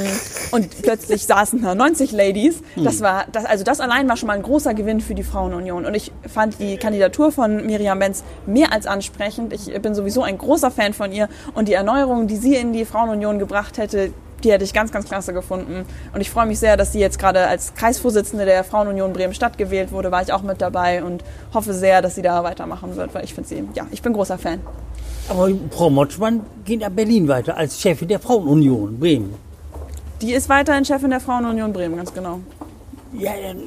und 0.52 0.82
plötzlich 0.82 1.26
saßen 1.26 1.62
da 1.62 1.74
90 1.74 2.12
Ladies. 2.12 2.62
Das 2.76 3.00
war, 3.00 3.24
das, 3.32 3.44
also 3.44 3.64
das 3.64 3.80
allein 3.80 4.08
war 4.08 4.16
schon 4.16 4.26
mal 4.28 4.34
ein 4.34 4.42
großer 4.42 4.74
Gewinn 4.74 5.00
für 5.00 5.14
die 5.14 5.24
Frauenunion. 5.24 5.84
Und 5.86 5.94
ich 5.94 6.12
fand 6.32 6.58
die 6.60 6.76
Kandidatur 6.76 7.32
von 7.32 7.64
Miriam 7.66 7.98
Benz 7.98 8.24
mehr 8.46 8.72
als 8.72 8.86
ansprechend. 8.86 9.52
Ich 9.52 9.72
bin 9.80 9.94
sowieso 9.94 10.22
ein 10.22 10.38
großer 10.38 10.70
Fan 10.70 10.92
von 10.92 11.12
ihr. 11.12 11.28
Und 11.54 11.68
die 11.68 11.74
Erneuerung, 11.74 12.26
die 12.28 12.36
sie 12.36 12.54
in 12.56 12.72
die 12.72 12.84
Frauenunion 12.84 13.38
gebracht 13.38 13.78
hätte, 13.78 14.12
die 14.44 14.53
hätte 14.53 14.64
ich 14.64 14.72
ganz, 14.72 14.92
ganz 14.92 15.07
klasse 15.07 15.33
gefunden. 15.33 15.85
Und 16.14 16.20
ich 16.20 16.31
freue 16.31 16.46
mich 16.46 16.59
sehr, 16.59 16.77
dass 16.77 16.92
sie 16.92 17.01
jetzt 17.01 17.18
gerade 17.18 17.46
als 17.46 17.75
Kreisvorsitzende 17.75 18.44
der 18.44 18.64
Frauenunion 18.64 19.12
Bremen-Stadt 19.12 19.59
gewählt 19.59 19.92
wurde, 19.92 20.11
war 20.11 20.22
ich 20.22 20.33
auch 20.33 20.42
mit 20.42 20.61
dabei 20.61 21.03
und 21.03 21.25
hoffe 21.55 21.72
sehr, 21.72 22.03
dass 22.03 22.14
sie 22.14 22.22
da 22.22 22.44
weitermachen 22.44 22.96
wird, 22.96 23.14
weil 23.14 23.25
ich 23.25 23.35
finde 23.35 23.49
sie, 23.49 23.64
ja, 23.75 23.87
ich 23.90 24.03
bin 24.03 24.12
großer 24.12 24.38
Fan. 24.38 24.61
Aber 25.29 25.49
Frau 25.70 25.90
Motschmann 25.90 26.42
geht 26.64 26.81
nach 26.81 26.90
Berlin 26.90 27.27
weiter 27.29 27.57
als 27.57 27.81
Chefin 27.81 28.09
der 28.09 28.20
Frauenunion 28.20 28.99
Bremen. 29.01 29.35
Die 30.22 30.33
ist 30.33 30.49
weiterhin 30.49 30.85
Chefin 30.85 31.11
der 31.11 31.20
Frauenunion 31.20 31.72
Bremen, 31.72 31.96
ganz 31.96 32.12
genau. 32.14 32.40
Ja, 33.12 33.33
dann- 33.42 33.61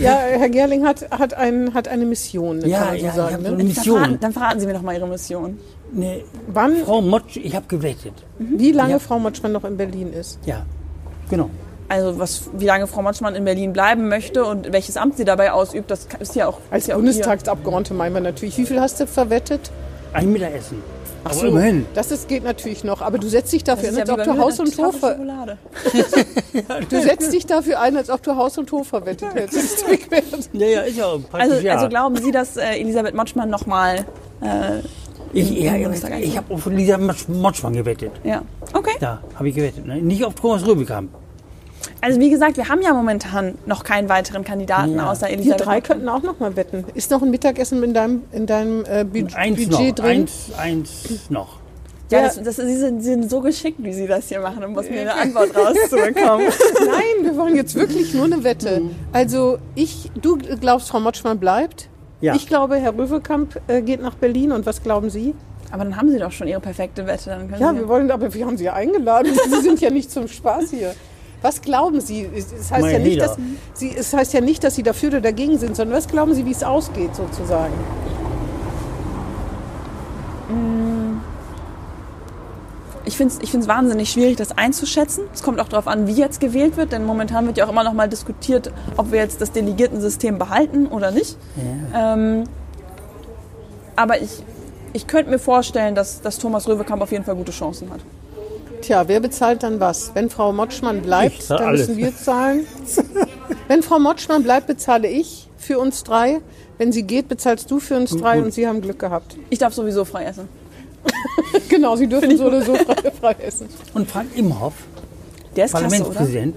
Ja, 0.00 0.18
Herr 0.18 0.48
Gerling 0.50 0.84
hat, 0.86 1.10
hat, 1.10 1.34
ein, 1.34 1.74
hat 1.74 1.88
eine 1.88 2.04
Mission, 2.04 2.60
Ja, 2.66 2.78
kann 2.78 2.86
man 2.88 2.98
so 2.98 3.06
ja, 3.06 3.12
sagen. 3.12 3.42
Ne? 3.42 3.48
eine 3.48 3.56
Dann 3.56 3.66
Mission. 3.66 3.96
verraten, 3.98 4.18
dann 4.20 4.32
verraten 4.32 4.60
Sie 4.60 4.66
mir 4.66 4.74
doch 4.74 4.82
mal 4.82 4.94
Ihre 4.94 5.06
Mission. 5.08 5.58
Ne, 5.94 6.22
Wann, 6.48 6.76
Frau 6.84 7.00
Motsch, 7.00 7.36
ich 7.36 7.54
habe 7.54 7.66
gewettet. 7.68 8.12
wie 8.38 8.72
lange 8.72 8.92
Ja. 8.92 8.98
Frau 8.98 9.18
Motschmann 9.18 9.52
noch 9.52 9.64
in 9.64 9.76
Berlin 9.76 10.12
ist? 10.12 10.38
Ja, 10.44 10.64
genau. 11.30 11.50
Also 11.88 12.18
was, 12.18 12.50
wie 12.54 12.64
lange 12.64 12.86
Frau 12.86 13.02
Motschmann 13.02 13.34
in 13.34 13.44
Berlin 13.44 13.72
bleiben 13.72 14.08
möchte 14.08 14.44
und 14.44 14.72
welches 14.72 14.96
Amt 14.96 15.16
sie 15.18 15.24
dabei 15.24 15.52
ausübt, 15.52 15.90
das 15.90 16.08
ist 16.18 16.34
ja 16.34 16.46
auch 16.48 16.58
Als 16.70 16.84
ist 16.84 16.88
ja 16.88 16.94
auch 16.94 16.98
Bundestagsabgeordnete 16.98 17.94
meinen 17.94 18.14
wir 18.14 18.20
natürlich. 18.22 18.56
Wie 18.56 18.64
viel 18.66 18.80
hast 18.80 19.00
du 19.00 19.06
verwettet? 19.06 19.70
Ein 20.12 20.32
Mittagessen. 20.32 20.82
Ach 21.26 21.32
so, 21.32 21.46
immerhin. 21.46 21.86
das 21.94 22.10
ist, 22.10 22.28
geht 22.28 22.44
natürlich 22.44 22.84
noch. 22.84 23.00
Aber 23.00 23.16
du 23.18 23.28
setzt 23.28 23.52
dich 23.52 23.64
dafür 23.64 23.88
ein, 23.88 23.94
ja 23.96 24.00
als 24.02 24.10
ob 24.10 24.22
du 24.24 24.38
Haus 24.38 24.60
und 24.60 24.76
Hof, 24.76 24.96
du 26.90 27.00
setzt 27.02 27.32
dich 27.32 27.46
dafür 27.46 27.80
ein, 27.80 27.96
als 27.96 28.10
ob 28.10 28.22
du 28.22 28.36
Haus 28.36 28.58
und 28.58 28.70
Hof 28.72 28.88
verwettet 28.88 29.28
hättest. 29.34 29.84
Ja, 30.52 30.66
ja, 30.66 30.80
ist 30.82 30.96
ja 30.98 31.06
praktisch, 31.30 31.52
Also, 31.52 31.66
ja. 31.66 31.74
also 31.74 31.88
glauben 31.88 32.16
Sie, 32.16 32.30
dass 32.30 32.56
äh, 32.56 32.78
Elisabeth 32.80 33.14
Motschmann 33.14 33.48
nochmal... 33.50 34.04
Äh, 34.40 34.80
ich 35.34 35.50
ja, 35.50 35.74
ich 36.20 36.36
habe 36.36 36.54
auf 36.54 36.66
Lisa 36.66 36.96
Motsch- 36.96 37.28
Motschmann 37.28 37.72
gewettet. 37.74 38.12
ja, 38.24 38.42
okay. 38.72 38.96
Da 39.00 39.20
habe 39.34 39.48
ich 39.48 39.54
gewettet. 39.54 39.86
Ne? 39.86 39.96
Nicht 40.00 40.24
auf 40.24 40.34
Thomas 40.34 40.66
Röbekamp. 40.66 41.10
Also 42.00 42.18
wie 42.20 42.30
gesagt, 42.30 42.56
wir 42.56 42.68
haben 42.68 42.80
ja 42.82 42.92
momentan 42.94 43.54
noch 43.66 43.84
keinen 43.84 44.08
weiteren 44.08 44.44
Kandidaten 44.44 44.96
Ja. 44.96 45.10
außer 45.10 45.26
Wir 45.26 45.34
Elisabeth 45.34 45.60
drei 45.66 45.74
Motschmann. 45.76 45.82
könnten 45.82 46.08
auch 46.08 46.22
noch 46.22 46.38
mal 46.40 46.56
wetten. 46.56 46.84
Ist 46.94 47.10
noch 47.10 47.22
ein 47.22 47.30
Mittagessen 47.30 47.82
in 47.82 47.92
deinem, 47.94 48.22
in 48.32 48.46
deinem 48.46 48.84
äh, 48.86 49.04
Bud 49.04 49.34
Eins 49.34 49.56
Budget 49.68 49.98
noch. 49.98 50.04
drin? 50.04 50.20
Eins, 50.22 50.50
eins 50.56 51.30
noch. 51.30 51.58
Ja, 52.10 52.18
Ja. 52.20 52.24
das, 52.26 52.42
das, 52.42 52.56
Sie, 52.56 52.76
sind, 52.76 53.00
Sie 53.02 53.10
sind 53.10 53.30
so 53.30 53.40
geschickt, 53.40 53.78
wie 53.82 53.92
Sie 53.92 54.06
das 54.06 54.28
hier 54.28 54.40
machen, 54.40 54.62
um 54.64 54.76
aus 54.78 54.88
mir 54.88 55.00
eine 55.00 55.14
Antwort 55.14 55.50
rauszubekommen. 55.56 56.46
Nein, 56.86 57.22
wir 57.24 57.36
wollen 57.36 57.56
jetzt 57.56 57.74
wirklich 57.74 58.12
nur 58.14 58.24
eine 58.26 58.44
Wette. 58.44 58.82
Also 59.12 59.58
ich, 59.74 60.10
du 60.20 60.36
glaubst, 60.38 60.88
Frau 60.90 61.00
Motschmann 61.00 61.38
bleibt. 61.38 61.88
Ja. 62.24 62.34
Ich 62.34 62.46
glaube, 62.46 62.76
Herr 62.76 62.96
Röwekamp 62.96 63.60
äh, 63.68 63.82
geht 63.82 64.00
nach 64.00 64.14
Berlin. 64.14 64.52
Und 64.52 64.64
was 64.64 64.82
glauben 64.82 65.10
Sie? 65.10 65.34
Aber 65.70 65.84
dann 65.84 65.94
haben 65.96 66.10
Sie 66.10 66.18
doch 66.18 66.32
schon 66.32 66.48
Ihre 66.48 66.60
perfekte 66.60 67.06
Wette. 67.06 67.28
Dann 67.28 67.50
können 67.50 67.60
Ja, 67.60 67.72
Sie 67.72 67.80
wir 67.80 67.88
wollen, 67.88 68.10
aber 68.10 68.32
wir 68.32 68.46
haben 68.46 68.56
Sie 68.56 68.64
ja 68.64 68.72
eingeladen. 68.72 69.30
Sie 69.50 69.60
sind 69.60 69.78
ja 69.82 69.90
nicht 69.90 70.10
zum 70.10 70.26
Spaß 70.26 70.70
hier. 70.70 70.94
Was 71.42 71.60
glauben 71.60 72.00
Sie? 72.00 72.26
Es 72.34 72.72
heißt, 72.72 72.86
ja 72.90 72.98
nicht, 72.98 73.20
dass 73.20 73.36
Sie, 73.74 73.94
es 73.94 74.14
heißt 74.14 74.32
ja 74.32 74.40
nicht, 74.40 74.64
dass 74.64 74.74
Sie 74.74 74.82
dafür 74.82 75.10
oder 75.10 75.20
dagegen 75.20 75.58
sind, 75.58 75.76
sondern 75.76 75.98
was 75.98 76.08
glauben 76.08 76.32
Sie, 76.32 76.46
wie 76.46 76.52
es 76.52 76.64
ausgeht 76.64 77.14
sozusagen? 77.14 77.74
Ich 83.06 83.16
finde 83.16 83.34
es 83.34 83.40
ich 83.42 83.50
find's 83.50 83.68
wahnsinnig 83.68 84.10
schwierig, 84.10 84.36
das 84.36 84.56
einzuschätzen. 84.56 85.24
Es 85.34 85.42
kommt 85.42 85.60
auch 85.60 85.68
darauf 85.68 85.86
an, 85.86 86.06
wie 86.06 86.12
jetzt 86.12 86.40
gewählt 86.40 86.76
wird, 86.76 86.92
denn 86.92 87.04
momentan 87.04 87.46
wird 87.46 87.58
ja 87.58 87.66
auch 87.66 87.70
immer 87.70 87.84
noch 87.84 87.92
mal 87.92 88.08
diskutiert, 88.08 88.70
ob 88.96 89.12
wir 89.12 89.18
jetzt 89.20 89.40
das 89.40 89.52
Delegiertensystem 89.52 90.38
behalten 90.38 90.86
oder 90.86 91.10
nicht. 91.10 91.36
Ähm, 91.94 92.44
aber 93.96 94.20
ich, 94.22 94.42
ich 94.92 95.06
könnte 95.06 95.30
mir 95.30 95.38
vorstellen, 95.38 95.94
dass, 95.94 96.22
dass 96.22 96.38
Thomas 96.38 96.66
Röwekamp 96.66 97.02
auf 97.02 97.12
jeden 97.12 97.24
Fall 97.24 97.34
gute 97.36 97.52
Chancen 97.52 97.90
hat. 97.90 98.00
Tja, 98.80 99.06
wer 99.06 99.20
bezahlt 99.20 99.62
dann 99.62 99.80
was? 99.80 100.10
Wenn 100.14 100.28
Frau 100.30 100.52
Motschmann 100.52 101.00
bleibt, 101.02 101.40
Ich 101.40 101.46
dann 101.48 101.58
alles. 101.62 101.88
müssen 101.88 101.96
wir 101.96 102.14
zahlen. 102.16 102.66
Wenn 103.68 103.82
Frau 103.82 103.98
Motschmann 103.98 104.42
bleibt, 104.42 104.66
bezahle 104.66 105.08
ich 105.08 105.48
für 105.56 105.78
uns 105.78 106.04
drei. 106.04 106.40
Wenn 106.76 106.92
sie 106.92 107.04
geht, 107.04 107.28
bezahlst 107.28 107.70
du 107.70 107.80
für 107.80 107.96
uns 107.96 108.14
drei 108.14 108.42
und 108.42 108.52
Sie 108.52 108.66
haben 108.66 108.82
Glück 108.82 108.98
gehabt. 108.98 109.36
Ich 109.48 109.58
darf 109.58 109.72
sowieso 109.72 110.04
frei 110.04 110.24
essen. 110.24 110.48
Genau, 111.68 111.96
Sie 111.96 112.06
dürfen 112.06 112.36
so 112.36 112.46
oder 112.46 112.62
so 112.62 112.74
frei, 112.74 113.10
frei 113.20 113.32
essen. 113.44 113.68
Und 113.94 114.10
Frank 114.10 114.28
Imhoff, 114.36 114.74
Der 115.56 115.66
ist 115.66 115.70
klasse? 115.72 115.86
Parlamentspräsident, 115.86 116.56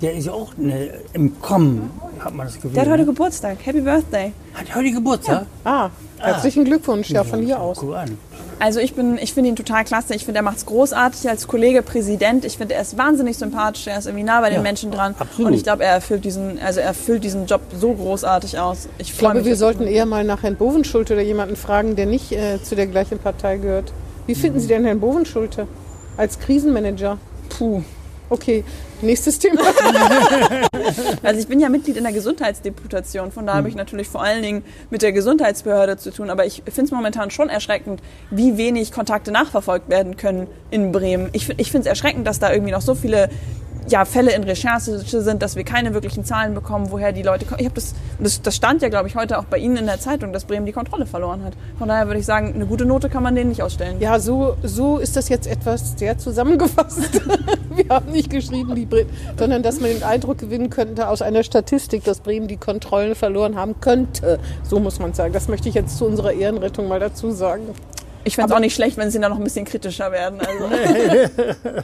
der 0.00 0.14
ist 0.14 0.26
ja 0.26 0.32
auch 0.32 0.56
ne, 0.56 0.90
im 1.12 1.40
Kommen, 1.40 1.90
hat 2.20 2.34
man 2.34 2.46
das 2.46 2.54
Gefühl. 2.56 2.70
Der 2.72 2.82
hat 2.82 2.88
heute 2.90 3.00
ne? 3.02 3.06
Geburtstag. 3.06 3.58
Happy 3.64 3.80
Birthday. 3.80 4.32
hat 4.54 4.74
heute 4.74 4.90
Geburtstag. 4.92 5.46
Ah, 5.64 5.90
herzlichen 6.18 6.64
Glückwunsch, 6.64 7.10
ja, 7.10 7.24
von 7.24 7.42
hier 7.42 7.60
aus. 7.60 7.78
Guck 7.78 7.94
an. 7.94 8.18
Also 8.58 8.78
ich 8.80 8.94
bin, 8.94 9.16
ich 9.16 9.32
finde 9.32 9.48
ihn 9.50 9.56
total 9.56 9.84
klasse. 9.84 10.14
Ich 10.14 10.26
finde, 10.26 10.40
er 10.40 10.42
macht 10.42 10.58
es 10.58 10.66
großartig 10.66 11.28
als 11.30 11.48
Kollege 11.48 11.80
Präsident. 11.82 12.44
Ich 12.44 12.58
finde, 12.58 12.74
er 12.74 12.82
ist 12.82 12.98
wahnsinnig 12.98 13.38
sympathisch. 13.38 13.86
Er 13.86 13.98
ist 13.98 14.06
irgendwie 14.06 14.24
nah 14.24 14.40
bei 14.42 14.50
den 14.50 14.56
Ja, 14.56 14.62
Menschen 14.62 14.90
dran. 14.90 15.14
absolut. 15.18 15.50
Und 15.52 15.56
ich 15.56 15.62
glaube, 15.62 15.84
er 15.84 15.92
erfüllt 15.94 16.24
diesen, 16.26 16.58
also 16.58 16.80
er 16.80 16.86
erfüllt 16.88 17.24
diesen 17.24 17.46
Job 17.46 17.62
so 17.78 17.94
großartig 17.94 18.58
aus. 18.58 18.88
Ich, 18.98 19.08
Ich 19.08 19.14
freue 19.14 19.20
glaube, 19.20 19.36
mich. 19.38 19.46
wir 19.46 19.56
sollten 19.56 19.86
eher 19.86 20.04
mal 20.04 20.24
nach 20.24 20.42
Herrn 20.42 20.56
Bovenschulte 20.56 21.14
oder 21.14 21.22
jemanden 21.22 21.56
fragen, 21.56 21.96
der 21.96 22.04
nicht 22.04 22.32
äh, 22.32 22.62
zu 22.62 22.76
der 22.76 22.86
gleichen 22.86 23.18
Partei 23.18 23.56
gehört. 23.56 23.92
Wie 24.26 24.34
finden 24.34 24.60
Sie 24.60 24.68
denn 24.68 24.84
Herrn 24.84 25.00
Bovenschulte 25.00 25.66
als 26.18 26.38
Krisenmanager? 26.38 27.16
Puh. 27.48 27.82
Okay, 28.30 28.64
nächstes 29.02 29.38
Thema. 29.38 29.60
Also 31.22 31.40
ich 31.40 31.46
bin 31.46 31.60
ja 31.60 31.68
Mitglied 31.68 31.96
in 31.96 32.04
der 32.04 32.12
Gesundheitsdeputation. 32.12 33.30
Von 33.30 33.46
da 33.46 33.54
habe 33.54 33.68
ich 33.68 33.74
natürlich 33.74 34.08
vor 34.08 34.22
allen 34.22 34.42
Dingen 34.42 34.64
mit 34.88 35.02
der 35.02 35.12
Gesundheitsbehörde 35.12 35.98
zu 35.98 36.10
tun. 36.10 36.30
Aber 36.30 36.46
ich 36.46 36.62
finde 36.66 36.84
es 36.84 36.90
momentan 36.90 37.30
schon 37.30 37.48
erschreckend, 37.48 38.00
wie 38.30 38.56
wenig 38.56 38.90
Kontakte 38.90 39.30
nachverfolgt 39.30 39.88
werden 39.88 40.16
können 40.16 40.46
in 40.70 40.90
Bremen. 40.90 41.28
Ich, 41.32 41.48
ich 41.58 41.70
finde 41.70 41.80
es 41.80 41.86
erschreckend, 41.86 42.26
dass 42.26 42.38
da 42.38 42.52
irgendwie 42.52 42.72
noch 42.72 42.80
so 42.80 42.94
viele 42.94 43.28
ja, 43.90 44.04
Fälle 44.04 44.32
in 44.32 44.44
Recherche 44.44 44.98
sind, 44.98 45.42
dass 45.42 45.56
wir 45.56 45.64
keine 45.64 45.94
wirklichen 45.94 46.24
Zahlen 46.24 46.54
bekommen, 46.54 46.90
woher 46.90 47.12
die 47.12 47.22
Leute 47.22 47.44
kommen. 47.44 47.60
Ich 47.60 47.66
habe 47.66 47.74
das, 47.74 47.94
das, 48.18 48.40
das 48.42 48.56
stand 48.56 48.82
ja, 48.82 48.88
glaube 48.88 49.08
ich, 49.08 49.16
heute 49.16 49.38
auch 49.38 49.44
bei 49.44 49.58
Ihnen 49.58 49.76
in 49.76 49.86
der 49.86 50.00
Zeitung, 50.00 50.32
dass 50.32 50.44
Bremen 50.44 50.66
die 50.66 50.72
Kontrolle 50.72 51.06
verloren 51.06 51.44
hat. 51.44 51.54
Von 51.78 51.88
daher 51.88 52.06
würde 52.06 52.20
ich 52.20 52.26
sagen, 52.26 52.54
eine 52.54 52.66
gute 52.66 52.84
Note 52.84 53.08
kann 53.08 53.22
man 53.22 53.34
denen 53.34 53.50
nicht 53.50 53.62
ausstellen. 53.62 54.00
Ja, 54.00 54.18
so, 54.18 54.56
so 54.62 54.98
ist 54.98 55.16
das 55.16 55.28
jetzt 55.28 55.46
etwas 55.46 55.98
sehr 55.98 56.18
zusammengefasst. 56.18 57.20
wir 57.70 57.88
haben 57.88 58.10
nicht 58.12 58.30
geschrieben, 58.30 58.74
die 58.74 58.86
Bremen, 58.86 59.10
sondern 59.38 59.62
dass 59.62 59.80
man 59.80 59.90
den 59.90 60.02
Eindruck 60.02 60.38
gewinnen 60.38 60.70
könnte 60.70 61.08
aus 61.08 61.22
einer 61.22 61.42
Statistik, 61.42 62.04
dass 62.04 62.20
Bremen 62.20 62.48
die 62.48 62.56
Kontrollen 62.56 63.14
verloren 63.14 63.56
haben 63.56 63.80
könnte. 63.80 64.38
So 64.62 64.80
muss 64.80 64.98
man 64.98 65.14
sagen. 65.14 65.32
Das 65.32 65.48
möchte 65.48 65.68
ich 65.68 65.74
jetzt 65.74 65.96
zu 65.96 66.06
unserer 66.06 66.32
Ehrenrettung 66.32 66.88
mal 66.88 67.00
dazu 67.00 67.30
sagen. 67.30 67.68
Ich 68.24 68.36
fände 68.36 68.50
es 68.50 68.56
auch 68.56 68.60
nicht 68.60 68.74
schlecht, 68.74 68.96
wenn 68.98 69.10
sie 69.10 69.18
da 69.18 69.28
noch 69.28 69.38
ein 69.38 69.44
bisschen 69.44 69.64
kritischer 69.64 70.12
werden. 70.12 70.40
Also. 70.40 70.64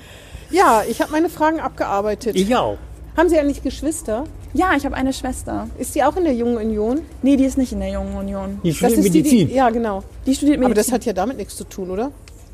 Ja, 0.51 0.83
ich 0.89 1.01
habe 1.01 1.13
meine 1.13 1.29
Fragen 1.29 1.61
abgearbeitet. 1.61 2.37
Ich 2.37 2.55
auch. 2.55 2.79
Haben 3.17 3.29
Sie 3.29 3.39
eigentlich 3.39 3.63
Geschwister? 3.63 4.25
Ja, 4.53 4.73
ich 4.77 4.85
habe 4.85 4.95
eine 4.95 5.13
Schwester. 5.13 5.69
Ist 5.79 5.95
die 5.95 6.05
auch 6.05 6.17
in 6.17 6.25
der 6.25 6.35
Jungen 6.35 6.57
Union? 6.57 7.01
Nee, 7.23 7.37
die 7.37 7.45
ist 7.45 7.59
nicht 7.59 7.73
in 7.73 7.81
der 7.81 7.91
Jungen 7.91 8.15
Union. 8.17 8.61
Die 8.63 8.73
studiert 8.73 8.99
ist 8.99 9.05
die, 9.15 9.19
Medizin. 9.19 9.49
die, 9.49 9.55
ja, 9.55 9.71
genau. 9.71 10.03
Die 10.27 10.35
studiert 10.35 10.59
Medizin. 10.59 10.65
Aber 10.65 10.75
das 10.75 10.93
hat 10.93 11.05
ja 11.05 11.13
damit 11.13 11.37
nichts 11.37 11.57
zu 11.57 11.65
tun, 11.65 11.91
oder? 11.91 12.11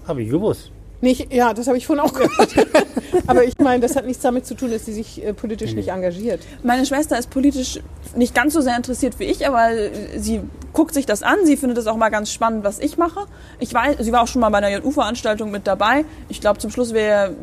Habe 0.07 0.23
ich 0.23 0.31
gewusst. 0.31 0.71
Nicht, 1.03 1.35
ja, 1.35 1.53
das 1.53 1.67
habe 1.67 1.77
ich 1.77 1.87
vorhin 1.87 2.05
auch 2.05 2.15
gehört. 2.15 2.55
Aber 3.27 3.45
ich 3.45 3.59
meine, 3.59 3.81
das 3.81 3.97
hat 3.97 4.07
nichts 4.07 4.23
damit 4.23 4.47
zu 4.47 4.55
tun, 4.55 4.71
dass 4.71 4.87
sie 4.87 4.93
sich 4.93 5.23
äh, 5.23 5.35
politisch 5.35 5.75
nicht 5.75 5.89
engagiert. 5.89 6.41
Meine 6.63 6.87
Schwester 6.87 7.19
ist 7.19 7.29
politisch 7.29 7.81
nicht 8.15 8.35
ganz 8.35 8.55
so 8.55 8.61
sehr 8.61 8.77
interessiert 8.77 9.19
wie 9.19 9.25
ich, 9.25 9.47
aber 9.47 9.71
sie 10.17 10.41
guckt 10.73 10.95
sich 10.95 11.07
das 11.07 11.23
an. 11.23 11.39
Sie 11.45 11.57
findet 11.57 11.79
es 11.79 11.87
auch 11.87 11.97
mal 11.97 12.11
ganz 12.11 12.33
spannend, 12.33 12.65
was 12.65 12.79
ich 12.79 12.99
mache. 12.99 13.27
Ich 13.59 13.75
weiß, 13.75 13.97
sie 14.01 14.13
war 14.13 14.23
auch 14.23 14.29
schon 14.29 14.41
mal 14.41 14.51
bei 14.51 14.59
einer 14.59 14.71
JU-Veranstaltung 14.71 15.51
mit 15.51 15.67
dabei. 15.67 16.05
Ich 16.29 16.41
glaube, 16.41 16.59
zum 16.59 16.71
Schluss 16.71 16.93
wäre 16.93 17.35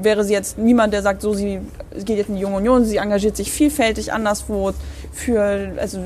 wäre 0.00 0.24
sie 0.24 0.32
jetzt 0.32 0.58
niemand, 0.58 0.92
der 0.92 1.02
sagt, 1.02 1.22
so 1.22 1.34
sie 1.34 1.60
geht 2.04 2.18
jetzt 2.18 2.28
in 2.28 2.36
die 2.36 2.40
Junge 2.40 2.56
Union. 2.56 2.84
Sie 2.84 2.96
engagiert 2.96 3.36
sich 3.36 3.50
vielfältig 3.50 4.12
anderswo 4.12 4.72
für, 5.12 5.72
also 5.78 6.04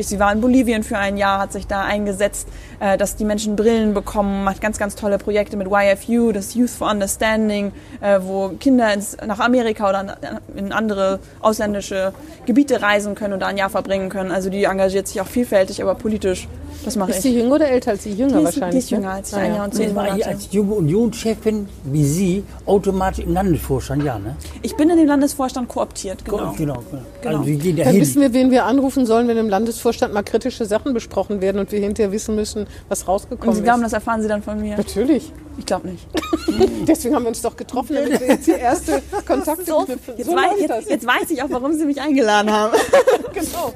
sie 0.00 0.18
war 0.18 0.32
in 0.32 0.40
Bolivien 0.40 0.82
für 0.82 0.98
ein 0.98 1.16
Jahr, 1.16 1.38
hat 1.38 1.52
sich 1.52 1.66
da 1.66 1.82
eingesetzt, 1.82 2.48
äh, 2.80 2.96
dass 2.96 3.16
die 3.16 3.24
Menschen 3.24 3.56
Brillen 3.56 3.94
bekommen, 3.94 4.44
macht 4.44 4.60
ganz, 4.60 4.78
ganz 4.78 4.94
tolle 4.94 5.18
Projekte 5.18 5.56
mit 5.56 5.68
YFU, 5.68 6.25
das 6.32 6.54
Youth 6.54 6.70
for 6.70 6.90
Understanding, 6.90 7.72
äh, 8.00 8.18
wo 8.22 8.48
Kinder 8.60 8.92
ins, 8.92 9.16
nach 9.26 9.40
Amerika 9.40 9.88
oder 9.88 10.16
in 10.56 10.72
andere 10.72 11.18
ausländische 11.40 12.12
Gebiete 12.46 12.82
reisen 12.82 13.14
können 13.14 13.34
und 13.34 13.40
da 13.40 13.46
ein 13.46 13.56
Jahr 13.56 13.70
verbringen 13.70 14.08
können. 14.08 14.30
Also 14.30 14.50
die 14.50 14.64
engagiert 14.64 15.08
sich 15.08 15.20
auch 15.20 15.26
vielfältig, 15.26 15.82
aber 15.82 15.94
politisch, 15.94 16.48
das 16.84 16.94
mache 16.96 17.10
Ist 17.10 17.16
ich. 17.18 17.22
sie 17.22 17.38
jünger 17.40 17.54
oder 17.56 17.68
älter 17.68 17.92
als 17.92 18.04
sie? 18.04 18.10
Jünger 18.12 18.32
Die 18.32 18.38
ist- 18.38 18.44
wahrscheinlich. 18.44 18.70
die 18.72 18.78
ist 18.78 18.90
ne? 18.92 18.98
jünger 18.98 19.10
als 19.12 19.28
ich, 19.30 19.34
Ah, 19.34 19.38
ein 19.40 19.50
ja. 19.50 19.56
Jahr 19.56 19.64
und 19.64 19.74
zehn 19.74 19.94
war 19.96 20.04
Monate. 20.04 20.26
als 20.28 20.48
junge 20.52 20.74
Unionschefin 20.74 21.68
wie 21.84 22.04
Sie 22.04 22.44
automatisch 22.66 23.24
im 23.24 23.32
Landesvorstand, 23.32 24.04
ja, 24.04 24.18
ne? 24.18 24.36
Ich 24.62 24.76
bin 24.76 24.90
in 24.90 24.96
den 24.98 25.06
Landesvorstand 25.06 25.68
kooptiert, 25.68 26.24
genau. 26.24 26.52
Genau, 26.56 26.74
genau. 26.90 27.02
Genau. 27.22 27.38
Also 27.38 27.42
gehen 27.44 27.76
Dann 27.76 27.86
dahin. 27.86 28.00
wissen 28.00 28.20
wir, 28.20 28.32
wen 28.32 28.50
wir 28.50 28.64
anrufen 28.66 29.06
sollen, 29.06 29.26
wenn 29.28 29.36
im 29.36 29.48
Landesvorstand 29.48 30.12
mal 30.14 30.22
kritische 30.22 30.64
Sachen 30.64 30.92
besprochen 30.94 31.40
werden 31.40 31.58
und 31.58 31.72
wir 31.72 31.80
hinterher 31.80 32.12
wissen 32.12 32.36
müssen, 32.36 32.66
was 32.88 33.02
Und 33.02 33.08
rausgekommen 33.08 33.56
Sie 33.56 33.62
glauben, 33.62 33.80
ist. 33.80 33.86
das 33.86 33.92
erfahren 33.94 34.22
Sie 34.22 34.28
dann 34.28 34.42
von 34.42 34.60
mir? 34.60 34.76
Natürlich. 34.76 35.32
Ich 35.58 35.66
glaube 35.66 35.88
nicht. 35.88 36.06
Deswegen 36.86 37.14
haben 37.14 37.22
wir 37.24 37.28
uns 37.28 37.42
doch 37.42 37.56
getroffen, 37.56 37.96
damit 37.96 38.20
wir 38.20 38.26
jetzt 38.28 38.46
die 38.46 38.52
erste 38.52 39.02
Kontakte 39.26 39.64
knüpfen. 39.64 40.14
Jetzt, 40.16 40.30
So 40.30 40.36
weiß, 40.36 40.60
jetzt, 40.60 40.90
jetzt 40.90 41.06
weiß 41.06 41.30
ich 41.30 41.42
auch, 41.42 41.50
warum 41.50 41.72
Sie 41.72 41.84
mich 41.84 42.00
eingeladen 42.00 42.50
haben. 42.50 42.76
Genau. 43.32 43.74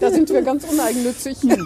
Da 0.00 0.10
sind 0.10 0.28
wir 0.28 0.42
ganz 0.42 0.64
uneigennützig. 0.70 1.40
Gehen 1.40 1.64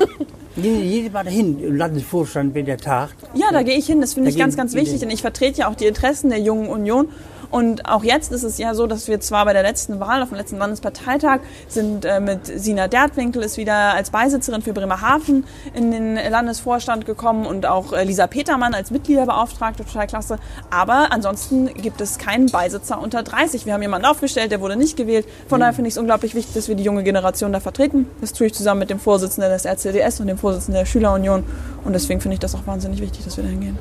Sie 0.56 0.82
jedes 0.82 1.12
Mal 1.12 1.24
dahin 1.24 1.58
im 1.58 1.76
Landesvorstand, 1.76 2.54
wenn 2.54 2.66
der 2.66 2.76
tagt. 2.78 3.16
Ja, 3.34 3.46
da 3.50 3.62
gehe 3.64 3.76
ich 3.76 3.86
hin. 3.86 4.00
Das 4.00 4.14
finde 4.14 4.30
ich 4.30 4.38
ganz, 4.38 4.56
ganz 4.56 4.74
wichtig, 4.74 5.00
denn 5.00 5.10
ich 5.10 5.22
vertrete 5.22 5.60
ja 5.60 5.68
auch 5.68 5.74
die 5.74 5.86
Interessen 5.86 6.30
der 6.30 6.38
Jungen 6.38 6.68
Union. 6.68 7.08
Und 7.52 7.86
auch 7.86 8.02
jetzt 8.02 8.32
ist 8.32 8.44
es 8.44 8.56
ja 8.56 8.74
so, 8.74 8.86
dass 8.86 9.08
wir 9.08 9.20
zwar 9.20 9.44
bei 9.44 9.52
der 9.52 9.62
letzten 9.62 10.00
Wahl 10.00 10.22
auf 10.22 10.30
dem 10.30 10.38
letzten 10.38 10.56
Landesparteitag 10.56 11.40
sind 11.68 12.06
äh, 12.06 12.18
mit 12.18 12.46
Sina 12.46 12.88
Dertwinkel 12.88 13.42
ist 13.42 13.58
wieder 13.58 13.92
als 13.92 14.08
Beisitzerin 14.08 14.62
für 14.62 14.72
Bremerhaven 14.72 15.44
in 15.74 15.90
den 15.90 16.14
Landesvorstand 16.14 17.04
gekommen 17.04 17.44
und 17.44 17.66
auch 17.66 17.92
äh, 17.92 18.04
Lisa 18.04 18.26
Petermann 18.26 18.72
als 18.72 18.90
Mitgliederbeauftragte, 18.90 19.84
total 19.84 20.06
klasse. 20.06 20.38
Aber 20.70 21.12
ansonsten 21.12 21.66
gibt 21.74 22.00
es 22.00 22.16
keinen 22.16 22.46
Beisitzer 22.46 22.98
unter 22.98 23.22
30. 23.22 23.66
Wir 23.66 23.74
haben 23.74 23.82
jemanden 23.82 24.06
aufgestellt, 24.06 24.50
der 24.50 24.62
wurde 24.62 24.76
nicht 24.76 24.96
gewählt. 24.96 25.26
Von 25.46 25.60
daher 25.60 25.74
finde 25.74 25.88
ich 25.88 25.94
es 25.94 25.98
unglaublich 25.98 26.34
wichtig, 26.34 26.54
dass 26.54 26.68
wir 26.68 26.74
die 26.74 26.84
junge 26.84 27.02
Generation 27.02 27.52
da 27.52 27.60
vertreten. 27.60 28.06
Das 28.22 28.32
tue 28.32 28.46
ich 28.46 28.54
zusammen 28.54 28.80
mit 28.80 28.88
dem 28.88 28.98
Vorsitzenden 28.98 29.52
des 29.52 29.66
RCDS 29.66 30.20
und 30.20 30.26
dem 30.26 30.38
Vorsitzenden 30.38 30.80
der 30.80 30.86
Schülerunion. 30.86 31.44
Und 31.84 31.92
deswegen 31.92 32.22
finde 32.22 32.32
ich 32.34 32.40
das 32.40 32.54
auch 32.54 32.66
wahnsinnig 32.66 33.02
wichtig, 33.02 33.26
dass 33.26 33.36
wir 33.36 33.44
da 33.44 33.50
hingehen. 33.50 33.78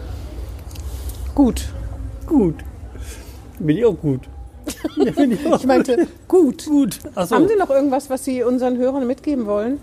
Gut. 1.33 1.69
Gut. 2.27 2.55
Bin 3.65 3.77
ich 3.77 3.85
auch 3.85 3.99
gut. 3.99 4.21
Ja, 4.95 5.11
ich 5.17 5.47
auch. 5.47 5.59
Ich 5.59 5.65
meinte, 5.65 6.07
gut. 6.27 6.65
gut. 6.65 6.99
Achso. 7.15 7.35
Haben 7.35 7.47
Sie 7.47 7.55
noch 7.55 7.69
irgendwas, 7.69 8.09
was 8.09 8.23
Sie 8.23 8.43
unseren 8.43 8.77
Hörern 8.77 9.07
mitgeben 9.07 9.47
wollen? 9.47 9.79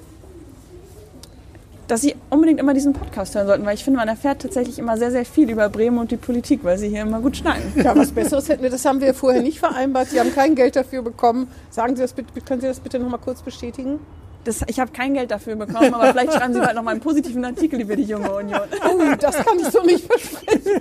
dass 1.89 2.03
Sie 2.03 2.15
unbedingt 2.29 2.61
immer 2.61 2.75
diesen 2.75 2.93
Podcast 2.93 3.35
hören 3.35 3.47
sollten, 3.47 3.65
weil 3.65 3.75
ich 3.75 3.83
finde, 3.83 3.99
man 3.99 4.09
erfährt 4.09 4.43
tatsächlich 4.43 4.79
immer 4.79 4.97
sehr, 4.99 5.11
sehr 5.11 5.25
viel 5.25 5.51
über 5.51 5.69
Bremen 5.71 5.99
und 5.99 6.11
die 6.11 6.17
Politik, 6.17 6.61
weil 6.63 6.79
Sie 6.79 6.89
hier 6.91 7.03
immer 7.03 7.21
gut 7.21 7.39
schneiden. 7.39 7.73
Ja, 7.77 7.97
was 7.97 8.13
Besseres 8.13 8.49
hätten 8.49 8.63
wir. 8.63 8.71
Das 8.71 8.85
haben 8.85 9.01
wir 9.01 9.15
vorher 9.15 9.43
nicht 9.43 9.59
vereinbart. 9.59 10.09
Sie 10.09 10.21
haben 10.21 10.33
kein 10.35 10.55
Geld 10.55 10.77
dafür 10.77 11.03
bekommen. 11.03 11.49
Sagen 11.71 11.97
Sie 11.97 12.03
das 12.03 12.13
bitte, 12.13 12.41
können 12.43 12.61
Sie 12.61 12.67
das 12.67 12.81
bitte 12.81 12.99
noch 12.99 13.09
mal 13.09 13.17
kurz 13.17 13.41
bestätigen? 13.41 13.99
Das, 14.45 14.63
ich 14.67 14.81
habe 14.81 14.91
kein 14.93 15.15
Geld 15.15 15.31
dafür 15.31 15.57
bekommen, 15.57 15.93
aber 15.93 16.13
vielleicht 16.13 16.33
schreiben 16.33 16.55
Sie 16.55 16.61
bald 16.61 16.75
noch 16.75 16.83
mal 16.83 16.93
einen 16.93 17.01
positiven 17.01 17.45
Artikel 17.45 17.81
über 17.81 17.97
die 17.97 18.05
junge 18.05 18.31
Union. 18.33 18.61
Oh, 18.85 19.15
das 19.19 19.37
kann 19.37 19.59
ich 19.59 19.67
so 19.67 19.83
nicht 19.83 20.07
versprechen. 20.07 20.81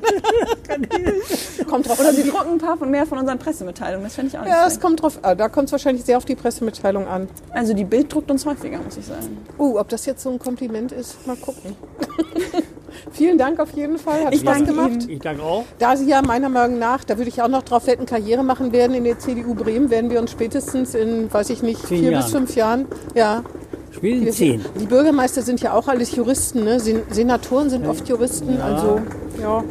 kommt 1.68 1.88
drauf 1.88 2.00
Oder. 2.00 2.14
Sie 2.14 2.30
drucken 2.30 2.54
ein 2.54 2.58
paar 2.60 2.78
von 2.78 2.90
mehr 2.90 3.06
von 3.06 3.18
unseren 3.18 3.40
Pressemitteilungen. 3.40 4.04
Das 4.06 4.16
fände 4.16 4.30
ich 4.32 4.38
auch 4.38 4.44
nicht 4.44 4.52
Ja, 4.52 4.68
es 4.68 4.80
kommt 4.80 5.02
drauf 5.02 5.20
an. 5.24 5.38
Da 5.38 5.50
kommt 5.50 5.66
es 5.66 5.72
wahrscheinlich 5.72 6.06
sehr 6.06 6.18
auf 6.18 6.26
die 6.26 6.36
Pressemitteilung 6.36 7.08
an. 7.08 7.28
Also 7.52 7.74
die 7.74 7.84
Bild 7.84 8.14
druckt 8.14 8.32
uns 8.32 8.46
häufiger, 8.46 8.78
muss 8.80 8.98
ich 8.98 9.06
sagen. 9.06 9.38
Oh, 9.58 9.78
ob 9.80 9.90
das 9.90 10.06
jetzt 10.06 10.24
so 10.24 10.30
ein 10.32 10.40
Kompliment 10.40 10.92
ist, 10.92 11.26
mal 11.28 11.36
gucken. 11.36 11.76
Vielen 13.12 13.38
Dank 13.38 13.60
auf 13.60 13.72
jeden 13.72 13.98
Fall. 13.98 14.26
Hat 14.26 14.34
Ich 14.34 14.42
Spaß 14.42 14.58
danke 14.58 14.72
gemacht. 14.72 14.92
Ihnen. 14.92 15.10
Ich 15.10 15.20
danke 15.20 15.44
auch. 15.44 15.64
Da 15.80 15.96
Sie 15.96 16.08
ja 16.10 16.22
meiner 16.22 16.50
Meinung 16.50 16.80
nach, 16.80 17.04
da 17.04 17.18
würde 17.18 17.30
ich 17.30 17.42
auch 17.42 17.48
noch 17.48 17.64
drauf 17.64 17.88
wetten, 17.88 18.06
Karriere 18.06 18.44
machen 18.44 18.72
werden 18.72 18.96
in 18.96 19.04
der 19.04 19.20
CDU 19.20 19.54
Bremen, 19.54 19.90
werden 19.90 20.10
wir 20.10 20.20
uns 20.20 20.32
spätestens 20.32 20.94
in, 20.96 21.32
weiß 21.34 21.50
ich 21.50 21.62
nicht, 21.64 21.86
Zehn 21.88 22.00
vier 22.00 22.12
Jahren. 22.12 22.24
bis 22.24 22.32
fünf 22.32 22.56
Jahren, 22.56 22.86
ja. 23.16 23.44
Spielen 23.92 24.26
Wir- 24.26 24.32
zehn. 24.32 24.64
Die 24.80 24.86
Bürgermeister 24.86 25.42
sind 25.42 25.60
ja 25.62 25.74
auch 25.74 25.88
alles 25.88 26.16
Juristen, 26.16 26.64
ne? 26.64 26.80
Sen 26.80 27.02
Senatoren 27.10 27.70
sind 27.72 27.88
oft 27.88 28.08
Juristen, 28.08 28.62
also 28.62 29.02
ja, 29.42 29.64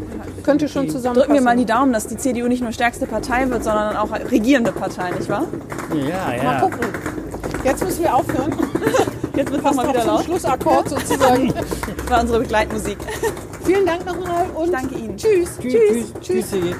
könnte 0.43 0.69
schon 0.69 0.89
zusammenpassen. 0.89 1.15
Drücken 1.31 1.35
wir 1.35 1.41
mal 1.43 1.57
die 1.57 1.65
Daumen, 1.65 1.93
dass 1.93 2.09
die 2.09 2.17
CDU 2.17 2.49
nicht 2.49 2.61
nur 2.63 2.73
stärkste 2.73 3.07
Partei 3.07 3.49
wird, 3.49 3.63
sondern 3.63 3.97
auch 3.97 4.09
regierende 4.31 4.73
Partei, 4.73 5.11
nicht 5.13 5.29
wahr? 5.29 5.45
Ja, 5.95 6.43
Mal 6.43 6.55
ja. 6.55 6.61
gucken. 6.61 6.81
Jetzt 7.65 7.85
müssen 7.85 8.03
wir 8.03 8.15
aufhören. 8.15 8.53
Jetzt 9.37 9.51
wird 9.51 9.59
es 9.59 9.63
Passt 9.63 9.77
mal 9.77 9.87
auch 9.87 9.93
wieder 9.93 10.05
laut. 10.05 10.25
Schlussakkord 10.25 10.89
sozusagen. 10.89 11.53
Das 12.07 12.11
war 12.11 12.21
unsere 12.21 12.39
Begleitmusik. 12.41 12.99
Vielen 13.65 13.85
Dank 13.85 14.07
nochmal 14.07 14.49
und 14.55 14.71
danke 14.73 14.95
Ihnen. 14.95 15.17
tschüss. 15.17 15.59
Tschüss. 15.61 15.73
Tschüss. 15.73 16.13
Tschüss. 16.21 16.51
Tschüss. 16.51 16.77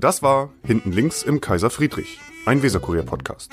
Das 0.00 0.22
war 0.22 0.50
Hinten 0.64 0.92
links 0.92 1.22
im 1.22 1.40
Kaiser 1.42 1.68
Friedrich, 1.68 2.18
ein 2.46 2.62
Weserkurier-Podcast. 2.62 3.50